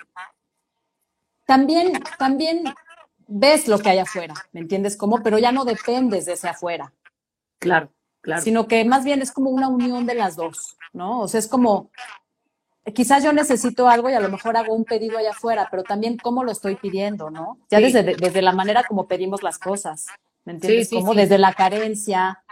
también, 1.46 2.02
también 2.18 2.64
ves 3.28 3.68
lo 3.68 3.80
que 3.80 3.90
hay 3.90 4.00
afuera, 4.00 4.34
¿me 4.54 4.60
entiendes 4.62 4.96
cómo? 4.98 5.22
Pero 5.24 5.38
ya 5.38 5.52
no 5.52 5.66
dependes 5.66 6.26
de 6.26 6.34
ese 6.34 6.48
afuera, 6.50 6.94
Claro, 7.60 7.90
claro. 8.22 8.42
sino 8.42 8.68
que 8.68 8.84
más 8.86 9.04
bien 9.04 9.22
es 9.22 9.32
como 9.32 9.50
una 9.50 9.68
unión 9.68 10.06
de 10.06 10.16
las 10.16 10.36
dos, 10.36 10.78
¿no? 10.94 11.22
O 11.22 11.28
sea, 11.28 11.40
es 11.40 11.48
como, 11.48 11.92
quizás 12.94 13.24
yo 13.24 13.34
necesito 13.34 13.90
algo 13.90 14.10
y 14.10 14.14
a 14.14 14.20
lo 14.20 14.30
mejor 14.30 14.56
hago 14.58 14.74
un 14.74 14.86
pedido 14.86 15.18
allá 15.18 15.32
afuera, 15.32 15.68
pero 15.70 15.84
también 15.84 16.18
cómo 16.18 16.44
lo 16.44 16.52
estoy 16.52 16.76
pidiendo, 16.76 17.30
¿no? 17.30 17.58
Ya 17.70 17.80
Sí. 17.80 17.86
desde, 17.86 18.16
desde 18.16 18.42
la 18.42 18.54
manera 18.54 18.84
como 18.84 19.08
pedimos 19.08 19.44
las 19.44 19.60
cosas, 19.60 20.08
¿me 20.46 20.54
entiendes? 20.54 20.88
Sí, 20.90 20.96
sí, 20.96 21.02
como 21.02 21.14
desde 21.14 21.38
la 21.38 21.54
carencia, 21.54 22.44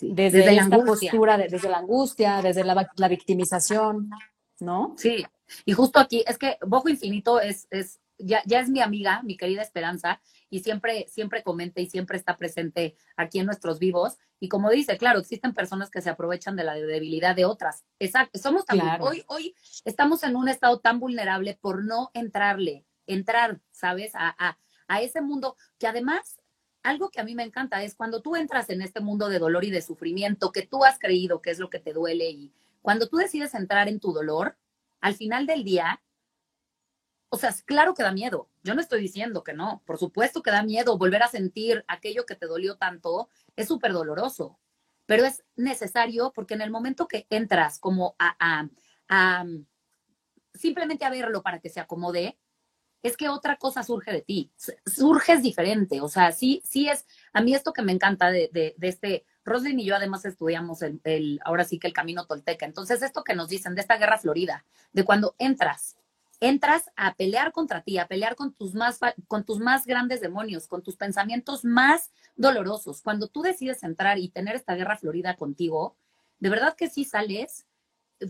desde, 0.00 0.38
Desde 0.40 0.52
la 0.56 0.62
esta 0.62 0.84
postura, 0.84 1.36
de- 1.38 1.46
desde 1.48 1.68
la 1.68 1.78
angustia, 1.78 2.42
desde 2.42 2.64
la, 2.64 2.90
la 2.96 3.08
victimización, 3.08 4.10
¿no? 4.58 4.94
Sí, 4.96 5.24
y 5.64 5.72
justo 5.72 6.00
aquí, 6.00 6.24
es 6.26 6.36
que 6.36 6.56
Bojo 6.66 6.88
Infinito 6.88 7.38
es, 7.40 7.68
es, 7.70 8.00
ya, 8.24 8.42
ya 8.46 8.60
es 8.60 8.68
mi 8.68 8.80
amiga, 8.80 9.22
mi 9.22 9.36
querida 9.36 9.62
Esperanza, 9.62 10.20
y 10.50 10.60
siempre, 10.60 11.06
siempre 11.08 11.42
comenta 11.42 11.80
y 11.80 11.86
siempre 11.88 12.16
está 12.16 12.36
presente 12.36 12.96
aquí 13.16 13.38
en 13.38 13.46
nuestros 13.46 13.78
vivos. 13.78 14.18
Y 14.40 14.48
como 14.48 14.70
dice, 14.70 14.96
claro, 14.98 15.18
existen 15.18 15.52
personas 15.54 15.90
que 15.90 16.00
se 16.00 16.10
aprovechan 16.10 16.56
de 16.56 16.64
la 16.64 16.74
debilidad 16.74 17.34
de 17.34 17.44
otras. 17.44 17.84
Exacto, 17.98 18.38
somos 18.38 18.64
tan, 18.64 18.78
Claro. 18.78 19.04
hoy, 19.04 19.24
hoy 19.26 19.54
estamos 19.84 20.22
en 20.22 20.36
un 20.36 20.48
estado 20.48 20.80
tan 20.80 21.00
vulnerable 21.00 21.58
por 21.60 21.84
no 21.84 22.10
entrarle, 22.14 22.84
entrar, 23.06 23.60
¿sabes? 23.70 24.12
A, 24.14 24.34
a, 24.38 24.58
a 24.88 25.02
ese 25.02 25.20
mundo 25.20 25.56
que 25.78 25.86
además, 25.86 26.40
algo 26.82 27.10
que 27.10 27.20
a 27.20 27.24
mí 27.24 27.34
me 27.34 27.42
encanta 27.42 27.82
es 27.82 27.94
cuando 27.94 28.20
tú 28.22 28.36
entras 28.36 28.68
en 28.70 28.82
este 28.82 29.00
mundo 29.00 29.28
de 29.28 29.38
dolor 29.38 29.64
y 29.64 29.70
de 29.70 29.82
sufrimiento 29.82 30.52
que 30.52 30.62
tú 30.62 30.84
has 30.84 30.98
creído 30.98 31.40
que 31.40 31.50
es 31.50 31.58
lo 31.58 31.70
que 31.70 31.78
te 31.80 31.92
duele 31.94 32.28
y 32.30 32.52
cuando 32.82 33.08
tú 33.08 33.16
decides 33.16 33.54
entrar 33.54 33.88
en 33.88 33.98
tu 33.98 34.12
dolor, 34.12 34.58
al 35.00 35.14
final 35.14 35.46
del 35.46 35.64
día, 35.64 36.02
o 37.34 37.36
sea, 37.36 37.52
claro 37.66 37.94
que 37.94 38.04
da 38.04 38.12
miedo. 38.12 38.48
Yo 38.62 38.76
no 38.76 38.80
estoy 38.80 39.00
diciendo 39.00 39.42
que 39.42 39.54
no. 39.54 39.82
Por 39.84 39.98
supuesto 39.98 40.40
que 40.40 40.52
da 40.52 40.62
miedo 40.62 40.96
volver 40.96 41.24
a 41.24 41.28
sentir 41.28 41.84
aquello 41.88 42.26
que 42.26 42.36
te 42.36 42.46
dolió 42.46 42.76
tanto. 42.76 43.28
Es 43.56 43.66
súper 43.66 43.92
doloroso. 43.92 44.60
Pero 45.04 45.24
es 45.24 45.42
necesario 45.56 46.32
porque 46.32 46.54
en 46.54 46.62
el 46.62 46.70
momento 46.70 47.08
que 47.08 47.26
entras 47.30 47.80
como 47.80 48.14
a, 48.20 48.68
a, 49.08 49.44
simplemente 50.54 51.04
a 51.04 51.10
verlo 51.10 51.42
para 51.42 51.58
que 51.58 51.70
se 51.70 51.80
acomode, 51.80 52.38
es 53.02 53.16
que 53.16 53.28
otra 53.28 53.56
cosa 53.56 53.82
surge 53.82 54.12
de 54.12 54.22
ti. 54.22 54.52
Surges 54.86 55.42
diferente. 55.42 56.00
O 56.00 56.08
sea, 56.08 56.30
sí, 56.30 56.62
sí 56.64 56.88
es. 56.88 57.04
A 57.32 57.40
mí 57.40 57.52
esto 57.52 57.72
que 57.72 57.82
me 57.82 57.90
encanta 57.90 58.30
de, 58.30 58.48
de, 58.52 58.76
este. 58.86 59.26
Roslyn 59.44 59.80
y 59.80 59.86
yo 59.86 59.96
además 59.96 60.24
estudiamos 60.24 60.82
el, 60.82 61.40
ahora 61.44 61.64
sí 61.64 61.80
que 61.80 61.88
el 61.88 61.92
camino 61.92 62.26
tolteca. 62.26 62.64
Entonces, 62.64 63.02
esto 63.02 63.24
que 63.24 63.34
nos 63.34 63.48
dicen 63.48 63.74
de 63.74 63.80
esta 63.80 63.98
guerra 63.98 64.18
florida, 64.18 64.64
de 64.92 65.04
cuando 65.04 65.34
entras, 65.38 65.96
entras 66.48 66.90
a 66.96 67.14
pelear 67.14 67.52
contra 67.52 67.80
ti, 67.82 67.98
a 67.98 68.06
pelear 68.06 68.36
con 68.36 68.52
tus 68.52 68.74
más, 68.74 68.98
con 69.28 69.44
tus 69.44 69.58
más 69.60 69.86
grandes 69.86 70.20
demonios, 70.20 70.66
con 70.68 70.82
tus 70.82 70.96
pensamientos 70.96 71.64
más 71.64 72.12
dolorosos. 72.36 73.00
Cuando 73.02 73.28
tú 73.28 73.42
decides 73.42 73.82
entrar 73.82 74.18
y 74.18 74.28
tener 74.28 74.54
esta 74.54 74.74
guerra 74.74 74.96
florida 74.98 75.36
contigo, 75.36 75.96
de 76.40 76.50
verdad 76.50 76.74
que 76.76 76.90
sí 76.90 77.04
sales 77.04 77.66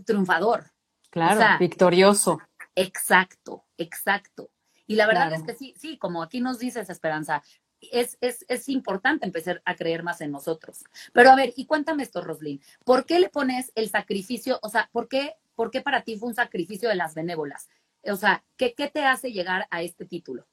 triunfador. 0.05 0.71
Claro, 1.09 1.35
O 1.35 1.37
sea, 1.37 1.57
victorioso. 1.57 2.39
Exacto, 2.75 3.65
exacto. 3.77 4.49
Y 4.87 4.95
la 4.95 5.07
verdad 5.07 5.27
Claro. 5.29 5.41
es 5.41 5.43
que 5.43 5.55
sí, 5.55 5.73
sí, 5.77 5.97
como 5.97 6.23
aquí 6.23 6.39
nos 6.39 6.59
dices, 6.59 6.89
Esperanza, 6.89 7.43
es, 7.81 8.17
es, 8.21 8.45
es 8.47 8.69
importante 8.69 9.25
empezar 9.25 9.61
a 9.65 9.75
creer 9.75 10.03
más 10.03 10.21
en 10.21 10.31
nosotros. 10.31 10.83
Pero 11.13 11.31
a 11.31 11.35
ver, 11.35 11.53
y 11.55 11.65
cuéntame 11.65 12.03
esto, 12.03 12.21
Roslyn, 12.21 12.61
¿por 12.83 13.05
qué 13.05 13.19
le 13.19 13.29
pones 13.29 13.71
el 13.75 13.89
sacrificio? 13.89 14.59
O 14.61 14.69
sea, 14.69 14.89
¿por 14.91 15.07
qué, 15.07 15.35
por 15.55 15.71
qué 15.71 15.81
para 15.81 16.03
ti 16.03 16.17
fue 16.17 16.29
un 16.29 16.35
sacrificio 16.35 16.87
de 16.89 16.95
las 16.95 17.13
benévolas? 17.13 17.67
O 18.11 18.15
sea, 18.15 18.43
¿qué, 18.57 18.73
qué 18.73 18.89
te 18.89 19.03
hace 19.03 19.31
llegar 19.31 19.67
a 19.69 19.81
este 19.81 20.05
título? 20.05 20.45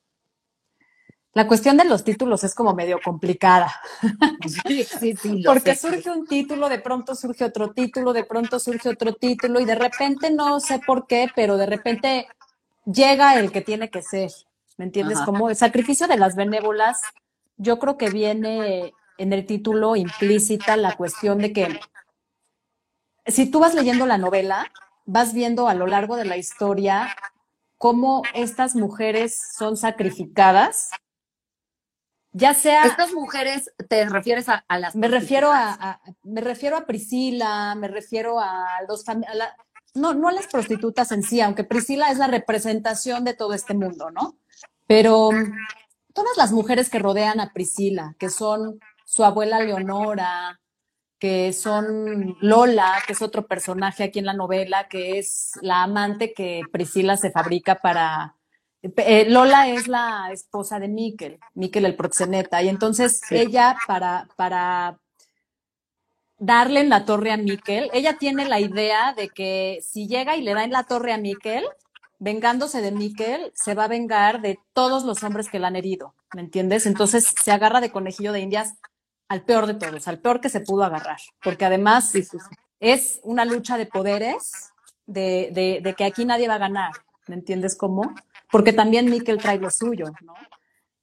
La 1.35 1.47
cuestión 1.47 1.79
de 1.79 1.85
los 1.85 2.05
títulos 2.05 2.45
es 2.45 2.55
como 2.55 2.75
medio 2.75 3.01
complicada. 3.03 3.73
Sí, 4.67 4.85
sí, 4.85 5.17
sí. 5.17 5.43
Porque 5.45 5.75
sé. 5.75 5.88
surge 5.88 6.11
un 6.11 6.27
título, 6.27 6.69
de 6.69 6.79
pronto 6.79 7.15
surge 7.15 7.45
otro 7.45 7.71
título, 7.73 8.12
de 8.12 8.25
pronto 8.25 8.59
surge 8.59 8.91
otro 8.91 9.15
título 9.15 9.61
y 9.61 9.65
de 9.65 9.75
repente 9.75 10.31
no 10.31 10.61
sé 10.61 10.81
por 10.87 11.07
qué, 11.07 11.29
pero 11.35 11.57
de 11.57 11.67
repente 11.67 12.27
llega 12.85 13.38
el 13.38 13.51
que 13.51 13.62
tiene 13.62 13.88
que 13.88 14.03
ser. 14.03 14.31
¿Me 14.77 14.85
entiendes? 14.85 15.19
Ajá. 15.19 15.27
Como 15.27 15.49
el 15.49 15.57
sacrificio 15.57 16.07
de 16.07 16.19
las 16.19 16.37
benévolas, 16.37 17.01
yo 17.57 17.79
creo 17.79 17.97
que 17.97 18.11
viene 18.11 18.93
en 19.17 19.33
el 19.33 19.47
título 19.47 19.97
implícita 19.97 20.77
la 20.77 20.97
cuestión 20.97 21.38
de 21.38 21.53
que 21.53 21.81
si 23.27 23.51
tú 23.51 23.61
vas 23.61 23.75
leyendo 23.75 24.05
la 24.05 24.19
novela, 24.19 24.71
vas 25.07 25.33
viendo 25.33 25.69
a 25.69 25.75
lo 25.75 25.87
largo 25.87 26.17
de 26.17 26.25
la 26.25 26.37
historia 26.37 27.17
cómo 27.83 28.23
estas 28.33 28.77
mujeres 28.77 29.37
son 29.59 29.77
sacrificadas, 29.77 30.90
ya 32.31 32.55
sea 32.55 32.85
Estas 32.85 33.12
mujeres, 33.12 33.73
¿te 33.88 34.09
refieres 34.09 34.49
a, 34.49 34.64
a 34.68 34.79
las 34.79 34.95
me 34.95 35.09
refiero 35.09 35.51
a, 35.53 36.01
me 36.23 36.40
refiero 36.40 36.77
a 36.77 36.87
Priscila, 36.87 37.75
me 37.75 37.88
refiero 37.88 38.38
a 38.38 38.68
los 38.88 39.07
a 39.09 39.14
la- 39.16 39.57
no, 39.95 40.14
no 40.14 40.29
a 40.29 40.33
las 40.33 40.47
prostitutas 40.47 41.11
en 41.11 41.25
sí, 41.25 41.40
aunque 41.40 41.64
Priscila 41.64 42.12
es 42.12 42.18
la 42.18 42.29
representación 42.29 43.25
de 43.25 43.35
todo 43.35 43.53
este 43.53 43.75
mundo, 43.75 44.12
¿no? 44.12 44.37
Pero 44.87 45.31
todas 46.14 46.37
las 46.37 46.53
mujeres 46.53 46.88
que 46.88 47.01
rodean 47.01 47.40
a 47.40 47.53
Priscila, 47.53 48.14
que 48.16 48.31
son 48.31 48.79
su 49.05 49.25
abuela 49.25 49.59
Leonora, 49.59 50.61
que 51.23 51.53
son 51.53 52.37
Lola, 52.41 53.01
que 53.07 53.13
es 53.13 53.23
otro 53.23 53.47
personaje 53.47 54.03
aquí 54.03 54.19
en 54.19 54.27
la 54.27 54.33
novela, 54.33 54.89
que 54.89 55.21
es 55.21 55.53
la 55.63 55.85
amante 55.85 56.33
que 56.35 56.63
Priscila 56.73 57.17
se 57.17 57.31
fabrica 57.31 57.77
para... 57.77 58.35
eh, 58.83 59.27
Lola 59.29 59.69
es 59.69 59.87
la 59.87 60.31
esposa 60.33 60.81
de 60.81 60.89
Miquel, 60.89 61.39
Miquel 61.55 61.85
el 61.85 61.95
proxeneta, 61.95 62.61
y 62.61 62.69
entonces 62.69 63.21
Sí. 63.29 63.37
ella 63.37 63.77
para, 63.87 64.27
para 64.35 64.99
darle 66.39 66.81
en 66.81 66.89
la 66.89 67.05
torre 67.05 67.31
a 67.31 67.37
Miquel, 67.37 67.89
ella 67.93 68.19
tiene 68.19 68.49
la 68.49 68.59
idea 68.59 69.15
de 69.15 69.29
que 69.29 69.79
si 69.81 70.09
llega 70.09 70.35
y 70.35 70.43
le 70.43 70.55
da 70.55 70.65
en 70.65 70.73
la 70.73 70.83
torre 70.83 71.13
a 71.13 71.19
Miquel, 71.19 71.65
vengándose 72.19 72.81
de 72.83 72.91
Miquel, 72.91 73.53
se 73.55 73.77
va 73.77 73.85
a 73.85 73.89
vengar 73.89 74.41
de 74.41 74.59
todos 74.73 75.05
los 75.05 75.23
hombres 75.23 75.49
que 75.49 75.61
la 75.61 75.69
han 75.69 75.77
herido, 75.77 76.17
¿me 76.35 76.41
entiendes? 76.41 76.85
Entonces 76.87 77.33
se 77.41 77.53
agarra 77.53 77.81
de 77.81 77.93
conejillo 77.93 78.33
de 78.33 78.41
indias 78.41 78.75
al 79.33 79.42
peor 79.45 79.66
de 79.66 79.75
todos, 79.75 80.07
al 80.09 80.18
peor 80.18 80.40
que 80.42 80.51
se 80.51 80.61
pudo 80.61 80.85
agarrar, 80.85 81.18
porque 81.42 81.64
además 81.64 82.11
Sí, 82.11 82.23
sí, 82.23 82.38
sí. 82.38 82.55
es 82.81 83.18
una 83.23 83.45
lucha 83.47 83.79
de 83.79 83.87
poderes, 83.87 84.73
de, 85.07 85.49
de, 85.53 85.81
de 85.83 85.95
que 85.95 86.05
aquí 86.05 86.25
nadie 86.27 86.49
va 86.49 86.57
a 86.57 86.66
ganar, 86.66 86.92
¿me 87.29 87.37
entiendes 87.37 87.75
cómo? 87.77 88.14
Porque 88.51 88.73
también 88.75 89.09
Miquel 89.11 89.38
trae 89.38 89.59
lo 89.59 89.71
suyo, 89.71 90.07
¿no? 90.21 90.35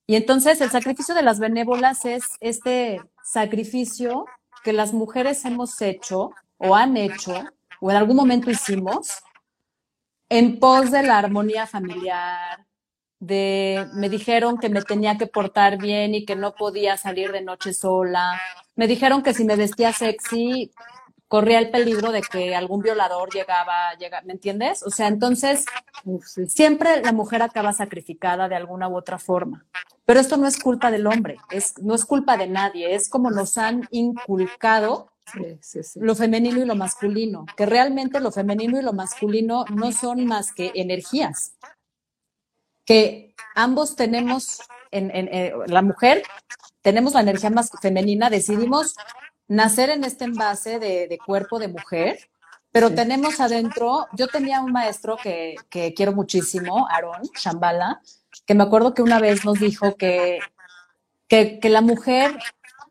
Y 0.06 0.15
entonces 0.15 0.62
el 0.62 0.70
sacrificio 0.70 1.15
de 1.15 1.24
las 1.24 1.39
benévolas 1.39 2.06
es 2.06 2.24
este 2.39 3.02
sacrificio 3.24 4.26
que 4.63 4.74
las 4.74 4.94
mujeres 4.94 5.44
hemos 5.46 5.82
hecho 5.82 6.32
o 6.58 6.76
han 6.76 6.98
hecho 6.98 7.34
o 7.82 7.89
en 7.89 7.98
algún 7.98 8.15
momento 8.15 8.52
hicimos 8.52 9.24
en 10.30 10.60
pos 10.60 10.92
de 10.92 11.02
la 11.04 11.18
armonía 11.18 11.65
familiar, 11.65 12.65
de 13.20 13.88
me 13.94 14.10
dijeron 14.10 14.58
que 14.58 14.70
me 14.70 14.82
tenía 14.82 15.18
que 15.18 15.28
portar 15.28 15.78
bien 15.78 16.16
y 16.16 16.26
que 16.26 16.36
no 16.36 16.56
podía 16.56 16.98
salir 16.98 17.32
de 17.32 17.42
noche 17.42 17.74
sola. 17.74 18.40
Me 18.76 18.88
dijeron 18.88 19.24
que 19.24 19.34
si 19.34 19.44
me 19.44 19.56
vestía 19.56 19.92
sexy 19.94 20.72
corría 21.30 21.60
el 21.60 21.70
peligro 21.70 22.12
de 22.12 22.22
que 22.22 22.56
algún 22.56 22.82
violador 22.82 23.32
llegaba, 23.32 23.94
llega, 24.00 24.22
¿me 24.24 24.34
entiendes? 24.34 24.82
O 24.84 24.90
sea, 24.90 25.08
entonces 25.08 25.65
siempre 26.48 27.02
la 27.04 27.13
mujer 27.13 27.44
acaba 27.44 27.72
sacrificada 27.72 28.50
de 28.50 28.56
alguna 28.56 28.90
u 28.90 28.98
otra 28.98 29.20
forma. 29.20 29.65
Pero 30.06 30.20
esto 30.20 30.38
no 30.38 30.48
es 30.48 30.58
culpa 30.58 30.90
del 30.90 31.06
hombre, 31.06 31.38
es, 31.52 31.78
no 31.78 31.94
es 31.94 32.04
culpa 32.04 32.36
de 32.36 32.48
nadie, 32.48 32.96
es 32.96 33.10
como 33.10 33.30
nos 33.30 33.58
han 33.58 33.88
inculcado 33.92 35.12
Sí, 35.32 35.60
sí, 35.62 35.84
sí. 35.84 36.00
lo 36.02 36.15
femenino 36.15 36.60
y 36.60 36.65
lo 36.65 36.74
masculino, 36.74 37.46
que 37.56 37.67
realmente 37.67 38.20
lo 38.20 38.32
femenino 38.32 38.80
y 38.80 38.82
lo 38.82 38.94
masculino 38.94 39.65
no 39.65 39.92
son 39.92 40.26
más 40.26 40.52
que 40.52 40.72
energías, 40.74 41.54
que 42.90 43.35
ambos 43.54 43.96
tenemos, 43.96 44.62
en, 44.90 45.12
en- 45.15 45.29
eh, 45.31 45.54
la 45.67 45.83
mujer, 45.83 46.23
tenemos 46.81 47.13
la 47.13 47.21
energía 47.21 47.52
más 47.52 47.69
femenina, 47.83 48.31
decidimos 48.31 48.96
nacer 49.48 49.92
en 49.92 50.04
este 50.04 50.25
envase 50.25 50.79
de, 50.79 51.08
de 51.08 51.17
cuerpo 51.19 51.60
de 51.60 51.67
mujer, 51.67 52.17
pero 52.71 52.87
Sí. 52.90 52.96
tenemos 52.96 53.40
adentro, 53.40 54.08
yo 54.13 54.27
tenía 54.27 54.62
un 54.62 54.71
maestro 54.71 55.17
que, 55.21 55.56
que 55.69 55.94
quiero 55.94 56.13
muchísimo, 56.13 56.87
Aaron 56.90 57.21
Shambhala, 57.40 58.02
que 58.48 58.56
me 58.56 58.63
acuerdo 58.63 58.96
que 58.96 59.04
una 59.04 59.19
vez 59.19 59.46
nos 59.46 59.60
dijo 59.60 59.96
que, 59.96 60.40
que, 61.27 61.60
que 61.60 61.69
la 61.69 61.81
mujer, 61.81 62.40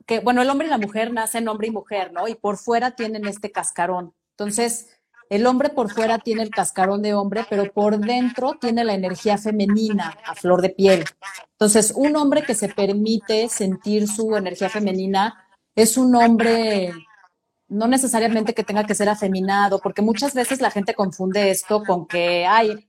que 0.06 0.20
bueno, 0.20 0.42
el 0.42 0.50
hombre 0.50 0.68
y 0.68 0.70
la 0.70 0.78
mujer 0.78 1.12
nacen 1.12 1.48
hombre 1.48 1.66
y 1.66 1.70
mujer, 1.72 2.12
¿no? 2.12 2.28
Y 2.28 2.36
por 2.36 2.56
fuera 2.56 2.92
tienen 2.92 3.26
este 3.26 3.50
cascarón. 3.50 4.14
Entonces, 4.30 4.97
el 5.30 5.46
hombre 5.46 5.68
por 5.68 5.90
fuera 5.90 6.18
tiene 6.18 6.42
el 6.42 6.50
cascarón 6.50 7.02
de 7.02 7.14
hombre, 7.14 7.44
pero 7.48 7.70
por 7.72 7.98
dentro 7.98 8.56
tiene 8.60 8.84
la 8.84 8.94
energía 8.94 9.36
femenina 9.38 10.16
a 10.24 10.34
flor 10.34 10.62
de 10.62 10.70
piel. 10.70 11.04
Entonces, 11.52 11.92
un 11.94 12.16
hombre 12.16 12.42
que 12.42 12.54
se 12.54 12.68
permite 12.68 13.48
sentir 13.48 14.08
su 14.08 14.36
energía 14.36 14.70
femenina 14.70 15.44
es 15.74 15.96
un 15.96 16.14
hombre 16.16 16.92
no 17.68 17.86
necesariamente 17.86 18.54
que 18.54 18.64
tenga 18.64 18.84
que 18.84 18.94
ser 18.94 19.08
afeminado, 19.08 19.78
porque 19.78 20.00
muchas 20.00 20.32
veces 20.32 20.60
la 20.60 20.70
gente 20.70 20.94
confunde 20.94 21.50
esto 21.50 21.82
con 21.84 22.06
que 22.06 22.46
hay 22.46 22.88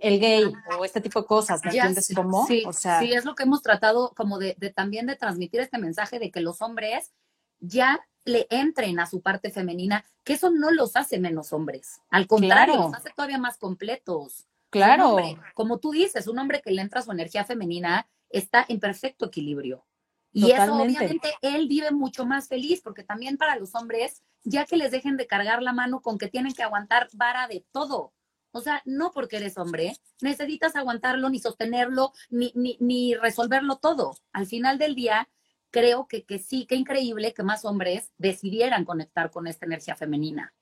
el 0.00 0.20
gay 0.20 0.52
o 0.78 0.84
este 0.84 1.00
tipo 1.00 1.22
de 1.22 1.26
cosas, 1.26 1.64
¿me 1.64 1.72
Ya 1.72 1.86
entiendes 1.86 2.12
cómo? 2.14 2.46
Sí, 2.46 2.62
o 2.66 2.72
sea, 2.74 3.00
sí, 3.00 3.12
es 3.12 3.24
lo 3.24 3.34
que 3.34 3.44
hemos 3.44 3.62
tratado 3.62 4.12
como 4.14 4.38
de, 4.38 4.54
de 4.58 4.70
también 4.70 5.06
de 5.06 5.16
transmitir 5.16 5.60
este 5.60 5.78
mensaje 5.78 6.18
de 6.18 6.30
que 6.30 6.40
los 6.40 6.60
hombres 6.60 7.12
ya 7.60 8.00
le 8.24 8.46
entren 8.50 9.00
a 9.00 9.06
su 9.06 9.22
parte 9.22 9.50
femenina, 9.50 10.04
que 10.24 10.34
eso 10.34 10.50
no 10.50 10.70
los 10.70 10.96
hace 10.96 11.18
menos 11.18 11.52
hombres. 11.52 12.00
Al 12.10 12.26
contrario, 12.26 12.74
Claro. 12.74 12.88
los 12.90 12.94
hace 12.98 13.10
todavía 13.16 13.38
más 13.38 13.56
completos. 13.56 14.46
claro, 14.70 15.10
hombre, 15.10 15.38
como 15.54 15.78
tú 15.78 15.92
dices, 15.92 16.26
un 16.26 16.38
hombre 16.38 16.60
que 16.60 16.70
le 16.70 16.82
entra 16.82 17.00
su 17.00 17.10
energía 17.10 17.44
femenina 17.44 18.06
está 18.28 18.64
en 18.68 18.80
perfecto 18.80 19.26
equilibrio. 19.26 19.86
Y 20.30 20.50
eso 20.50 20.74
obviamente 20.74 21.32
él 21.40 21.66
vive 21.68 21.90
mucho 21.90 22.26
más 22.26 22.48
feliz, 22.48 22.82
porque 22.82 23.02
también 23.02 23.38
para 23.38 23.56
los 23.56 23.74
hombres, 23.74 24.22
ya 24.44 24.66
que 24.66 24.76
les 24.76 24.90
dejen 24.90 25.16
de 25.16 25.26
cargar 25.26 25.62
la 25.62 25.72
mano 25.72 26.02
con 26.02 26.18
que 26.18 26.28
tienen 26.28 26.52
que 26.52 26.62
aguantar 26.62 27.08
vara 27.14 27.48
de 27.48 27.64
todo. 27.72 28.12
O 28.52 28.60
sea, 28.60 28.82
no 28.84 29.10
porque 29.10 29.36
eres 29.38 29.56
hombre, 29.56 29.96
necesitas 30.20 30.76
aguantarlo, 30.76 31.30
ni 31.30 31.38
sostenerlo, 31.38 32.12
ni, 32.28 32.52
ni, 32.54 32.76
ni 32.80 33.14
resolverlo 33.14 33.76
todo. 33.76 34.16
Al 34.32 34.46
final 34.46 34.76
del 34.76 34.94
día, 34.94 35.28
creo 35.70 36.06
que, 36.06 36.24
que 36.24 36.38
sí, 36.38 36.66
qué 36.66 36.74
increíble 36.74 37.34
que 37.34 37.42
más 37.42 37.64
hombres 37.64 38.10
decidieran 38.18 38.84
conectar 38.84 39.30
con 39.30 39.46
esta 39.46 39.66
energía 39.66 39.96
femenina. 39.96 40.52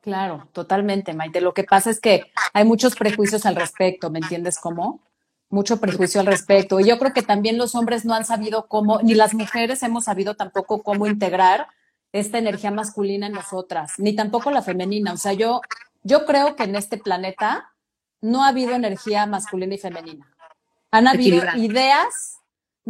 claro, 0.00 0.48
totalmente, 0.52 1.12
Maite. 1.12 1.40
Lo 1.40 1.52
que 1.52 1.64
pasa 1.64 1.90
es 1.90 2.00
que 2.00 2.32
hay 2.52 2.64
muchos 2.64 2.96
prejuicios 2.96 3.44
al 3.46 3.56
respecto, 3.56 4.10
¿me 4.10 4.18
entiendes 4.20 4.58
cómo? 4.58 5.00
Mucho 5.50 5.80
prejuicio 5.80 6.20
al 6.20 6.26
respecto. 6.26 6.80
Y 6.80 6.88
yo 6.88 6.98
creo 6.98 7.12
que 7.12 7.22
también 7.22 7.58
los 7.58 7.74
hombres 7.74 8.04
no 8.04 8.14
han 8.14 8.24
sabido 8.24 8.66
cómo, 8.66 9.00
ni 9.02 9.14
las 9.14 9.34
mujeres 9.34 9.82
hemos 9.82 10.04
sabido 10.04 10.36
tampoco 10.36 10.82
cómo 10.82 11.06
integrar 11.06 11.66
esta 12.12 12.38
energía 12.38 12.70
masculina 12.70 13.26
en 13.26 13.32
nosotras, 13.32 13.94
ni 13.98 14.14
tampoco 14.14 14.50
la 14.50 14.62
femenina. 14.62 15.12
O 15.12 15.16
sea, 15.16 15.32
yo, 15.32 15.60
yo 16.02 16.24
creo 16.24 16.56
que 16.56 16.64
en 16.64 16.76
este 16.76 16.98
planeta 16.98 17.72
no 18.20 18.44
ha 18.44 18.48
habido 18.48 18.74
energía 18.74 19.26
masculina 19.26 19.74
y 19.74 19.78
femenina. 19.78 20.26
Han 20.90 21.08
habido 21.08 21.42
ideas 21.56 22.39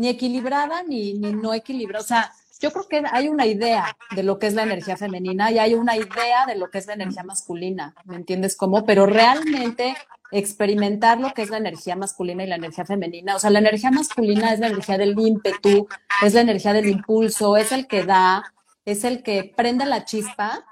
ni 0.00 0.08
equilibrada 0.08 0.82
ni, 0.82 1.12
ni 1.12 1.34
no 1.34 1.52
equilibrada. 1.52 2.02
O 2.02 2.06
sea, 2.06 2.32
yo 2.58 2.72
creo 2.72 2.88
que 2.88 3.02
hay 3.12 3.28
una 3.28 3.44
idea 3.44 3.94
de 4.16 4.22
lo 4.22 4.38
que 4.38 4.46
es 4.46 4.54
la 4.54 4.62
energía 4.62 4.96
femenina 4.96 5.50
y 5.50 5.58
hay 5.58 5.74
una 5.74 5.94
idea 5.94 6.46
de 6.46 6.56
lo 6.56 6.70
que 6.70 6.78
es 6.78 6.86
la 6.86 6.94
energía 6.94 7.22
masculina, 7.22 7.94
¿me 8.06 8.16
entiendes 8.16 8.56
cómo? 8.56 8.86
Pero 8.86 9.04
realmente 9.04 9.94
experimentar 10.32 11.20
lo 11.20 11.34
que 11.34 11.42
es 11.42 11.50
la 11.50 11.58
energía 11.58 11.96
masculina 11.96 12.44
y 12.44 12.46
la 12.46 12.56
energía 12.56 12.86
femenina, 12.86 13.36
o 13.36 13.38
sea, 13.38 13.50
la 13.50 13.58
energía 13.58 13.90
masculina 13.90 14.54
es 14.54 14.60
la 14.60 14.68
energía 14.68 14.96
del 14.96 15.18
ímpetu, 15.18 15.86
es 16.22 16.32
la 16.32 16.40
energía 16.40 16.72
del 16.72 16.88
impulso, 16.88 17.58
es 17.58 17.70
el 17.70 17.86
que 17.86 18.04
da, 18.04 18.54
es 18.86 19.04
el 19.04 19.22
que 19.22 19.52
prende 19.54 19.84
la 19.84 20.06
chispa 20.06 20.64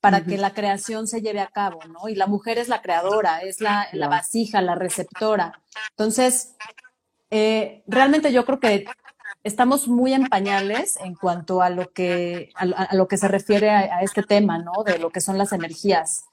para 0.00 0.24
que 0.24 0.36
la 0.36 0.52
creación 0.52 1.06
se 1.06 1.22
lleve 1.22 1.40
a 1.40 1.46
cabo, 1.46 1.78
¿no? 1.88 2.08
Y 2.08 2.16
la 2.16 2.26
mujer 2.26 2.58
es 2.58 2.68
la 2.68 2.82
creadora, 2.82 3.38
es 3.38 3.60
la, 3.60 3.86
la 3.92 4.08
vasija, 4.08 4.60
la 4.60 4.74
receptora. 4.74 5.60
Entonces, 5.90 6.56
eh, 7.36 7.82
realmente 7.88 8.32
yo 8.32 8.44
creo 8.44 8.60
que 8.60 8.84
estamos 9.42 9.88
muy 9.88 10.12
en 10.12 10.28
pañales 10.28 10.96
en 10.98 11.16
cuanto 11.16 11.62
a 11.62 11.68
lo 11.68 11.90
que, 11.90 12.50
a, 12.54 12.62
a 12.62 12.94
lo 12.94 13.08
que 13.08 13.16
se 13.16 13.26
refiere 13.26 13.70
a, 13.70 14.02
este 14.02 14.22
tema, 14.22 14.58
¿no? 14.58 14.84
De 14.84 15.00
lo 15.00 15.10
que 15.10 15.20
son 15.20 15.36
las 15.36 15.50
energías. 15.50 16.26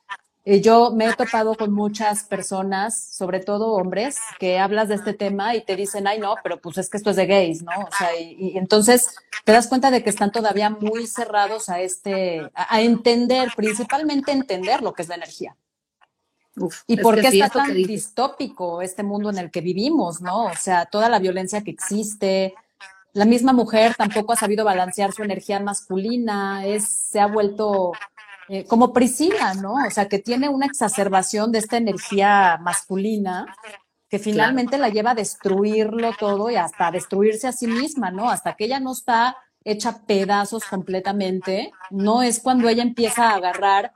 Eh, 0.45 0.62
yo 0.62 0.91
me 0.91 1.08
he 1.08 1.14
topado 1.14 1.56
con 1.56 1.74
muchas 1.74 2.24
personas, 2.26 3.16
sobre 3.16 3.39
todo 3.39 3.74
hombres, 3.74 4.20
que 4.38 4.60
hablas 4.60 4.89
de 4.89 4.95
este 4.95 5.14
tema 5.16 5.56
y 5.56 5.66
te 5.66 5.76
dicen, 5.76 6.06
ay, 6.06 6.20
no, 6.20 6.36
pero 6.43 6.62
pues 6.62 6.78
es 6.78 6.88
que 6.88 6.97
esto 6.97 7.10
es 7.10 7.16
de 7.16 7.26
gays, 7.26 7.64
¿no? 7.64 7.72
O 7.72 7.89
sea, 7.97 8.16
y, 8.16 8.56
entonces 8.56 9.16
te 9.43 9.54
das 9.54 9.66
cuenta 9.66 9.89
de 9.89 10.04
que 10.04 10.12
están 10.12 10.32
todavía 10.32 10.70
muy 10.70 11.08
cerrados 11.08 11.68
a 11.70 11.82
este, 11.82 12.47
a 12.54 12.80
entender, 12.80 13.49
principalmente 13.56 14.32
entender 14.32 14.84
lo 14.84 14.93
que 14.93 15.02
es 15.02 15.08
la 15.08 15.16
energía. 15.16 15.56
Uf, 16.58 16.82
¿Y 16.88 16.97
por 16.97 17.20
qué 17.20 17.28
está 17.28 17.49
tan 17.49 17.74
distópico 17.74 18.82
este 18.82 19.04
mundo 19.04 19.30
en 19.30 19.38
el 19.38 19.52
que 19.52 19.62
vivimos, 19.62 20.22
no? 20.22 20.45
O 20.45 20.56
sea, 20.56 20.86
toda 20.86 21.10
la 21.10 21.20
violencia 21.20 21.64
que 21.64 21.72
existe. 21.72 22.54
La 23.14 23.26
misma 23.26 23.54
mujer 23.54 23.95
tampoco 23.95 24.34
ha 24.34 24.38
sabido 24.38 24.66
balancear 24.66 25.14
su 25.14 25.24
energía 25.24 25.60
masculina, 25.60 26.66
es, 26.66 26.88
se 26.88 27.20
ha 27.20 27.28
vuelto 27.28 27.93
eh, 28.49 28.66
como 28.66 28.93
Priscila, 28.93 29.54
¿no? 29.54 29.74
O 29.86 29.89
sea, 29.89 30.08
que 30.08 30.20
tiene 30.20 30.49
una 30.49 30.66
exacerbación 30.66 31.52
de 31.52 31.60
esta 31.60 31.78
energía 31.78 32.58
masculina 32.62 33.45
que 34.10 34.20
finalmente 34.20 34.78
la 34.78 34.89
lleva 34.89 35.12
a 35.12 35.16
destruirlo 35.16 36.12
todo 36.20 36.49
y 36.49 36.58
hasta 36.58 36.88
a 36.88 36.91
destruirse 36.91 37.47
a 37.47 37.54
sí 37.54 37.66
misma, 37.66 38.12
¿no? 38.12 38.30
Hasta 38.30 38.56
que 38.56 38.66
ella 38.66 38.82
no 38.82 38.91
está 38.91 39.38
hecha 39.64 40.06
pedazos 40.06 40.66
completamente, 40.66 41.72
no 41.91 42.22
es 42.22 42.41
cuando 42.41 42.68
ella 42.68 42.84
empieza 42.84 43.30
a 43.30 43.36
agarrar 43.36 43.93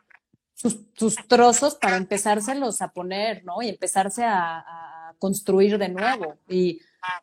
sus, 0.56 0.80
sus 0.95 1.16
trozos 1.28 1.76
para 1.76 1.97
empezárselos 1.97 2.82
a 2.82 2.88
poner, 2.88 3.43
¿no? 3.45 3.62
Y 3.62 3.70
empezarse 3.70 4.24
a, 4.24 4.58
a 4.60 5.14
construir 5.20 5.78
de 5.78 5.89
nuevo. 5.89 6.38
Y 6.49 6.80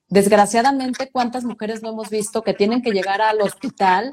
desgraciadamente, 0.09 1.11
¿cuántas 1.11 1.43
mujeres 1.45 1.83
no 1.83 1.89
hemos 1.91 2.11
visto 2.11 2.43
que 2.43 2.55
tienen 2.55 2.83
que 2.83 2.91
llegar 2.93 3.21
al 3.21 3.41
hospital 3.41 4.13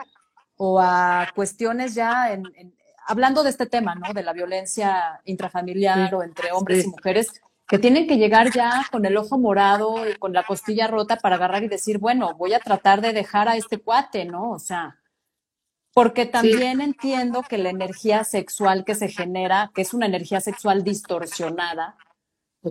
o 0.58 0.80
a 0.82 1.28
cuestiones 1.36 1.94
ya 1.96 2.32
en, 2.32 2.44
en- 2.56 2.74
hablando 3.08 3.44
de 3.44 3.50
este 3.50 3.66
tema, 3.66 3.96
¿no? 3.96 4.14
De 4.14 4.24
la 4.24 4.34
violencia 4.34 5.20
intrafamiliar 5.26 6.10
Sí. 6.10 6.16
o 6.16 6.24
entre 6.24 6.52
hombres 6.52 6.82
Sí. 6.82 6.88
y 6.88 6.90
mujeres, 6.92 7.28
que 7.68 7.78
tienen 7.80 8.08
que 8.08 8.18
llegar 8.18 8.52
ya 8.52 8.84
con 8.92 9.06
el 9.06 9.16
ojo 9.18 9.38
morado 9.38 10.08
y 10.10 10.16
con 10.16 10.34
la 10.34 10.44
costilla 10.46 10.88
rota 10.88 11.18
para 11.18 11.36
agarrar 11.36 11.64
y 11.64 11.68
decir, 11.68 11.98
bueno, 12.00 12.34
voy 12.36 12.54
a 12.54 12.60
tratar 12.60 13.02
de 13.02 13.14
dejar 13.14 13.48
a 13.48 13.58
este 13.58 13.78
cuate, 13.80 14.26
¿no? 14.26 14.52
O 14.52 14.60
sea, 14.60 14.98
porque 15.94 16.26
también 16.26 16.82
entiendo 16.82 17.44
que 17.44 17.58
la 17.58 17.70
energía 17.70 18.24
sexual 18.24 18.86
que 18.86 18.96
se 18.96 19.10
genera, 19.10 19.72
que 19.74 19.82
es 19.82 19.94
una 19.94 20.06
energía 20.06 20.42
sexual 20.42 20.84
distorsionada, 20.84 21.98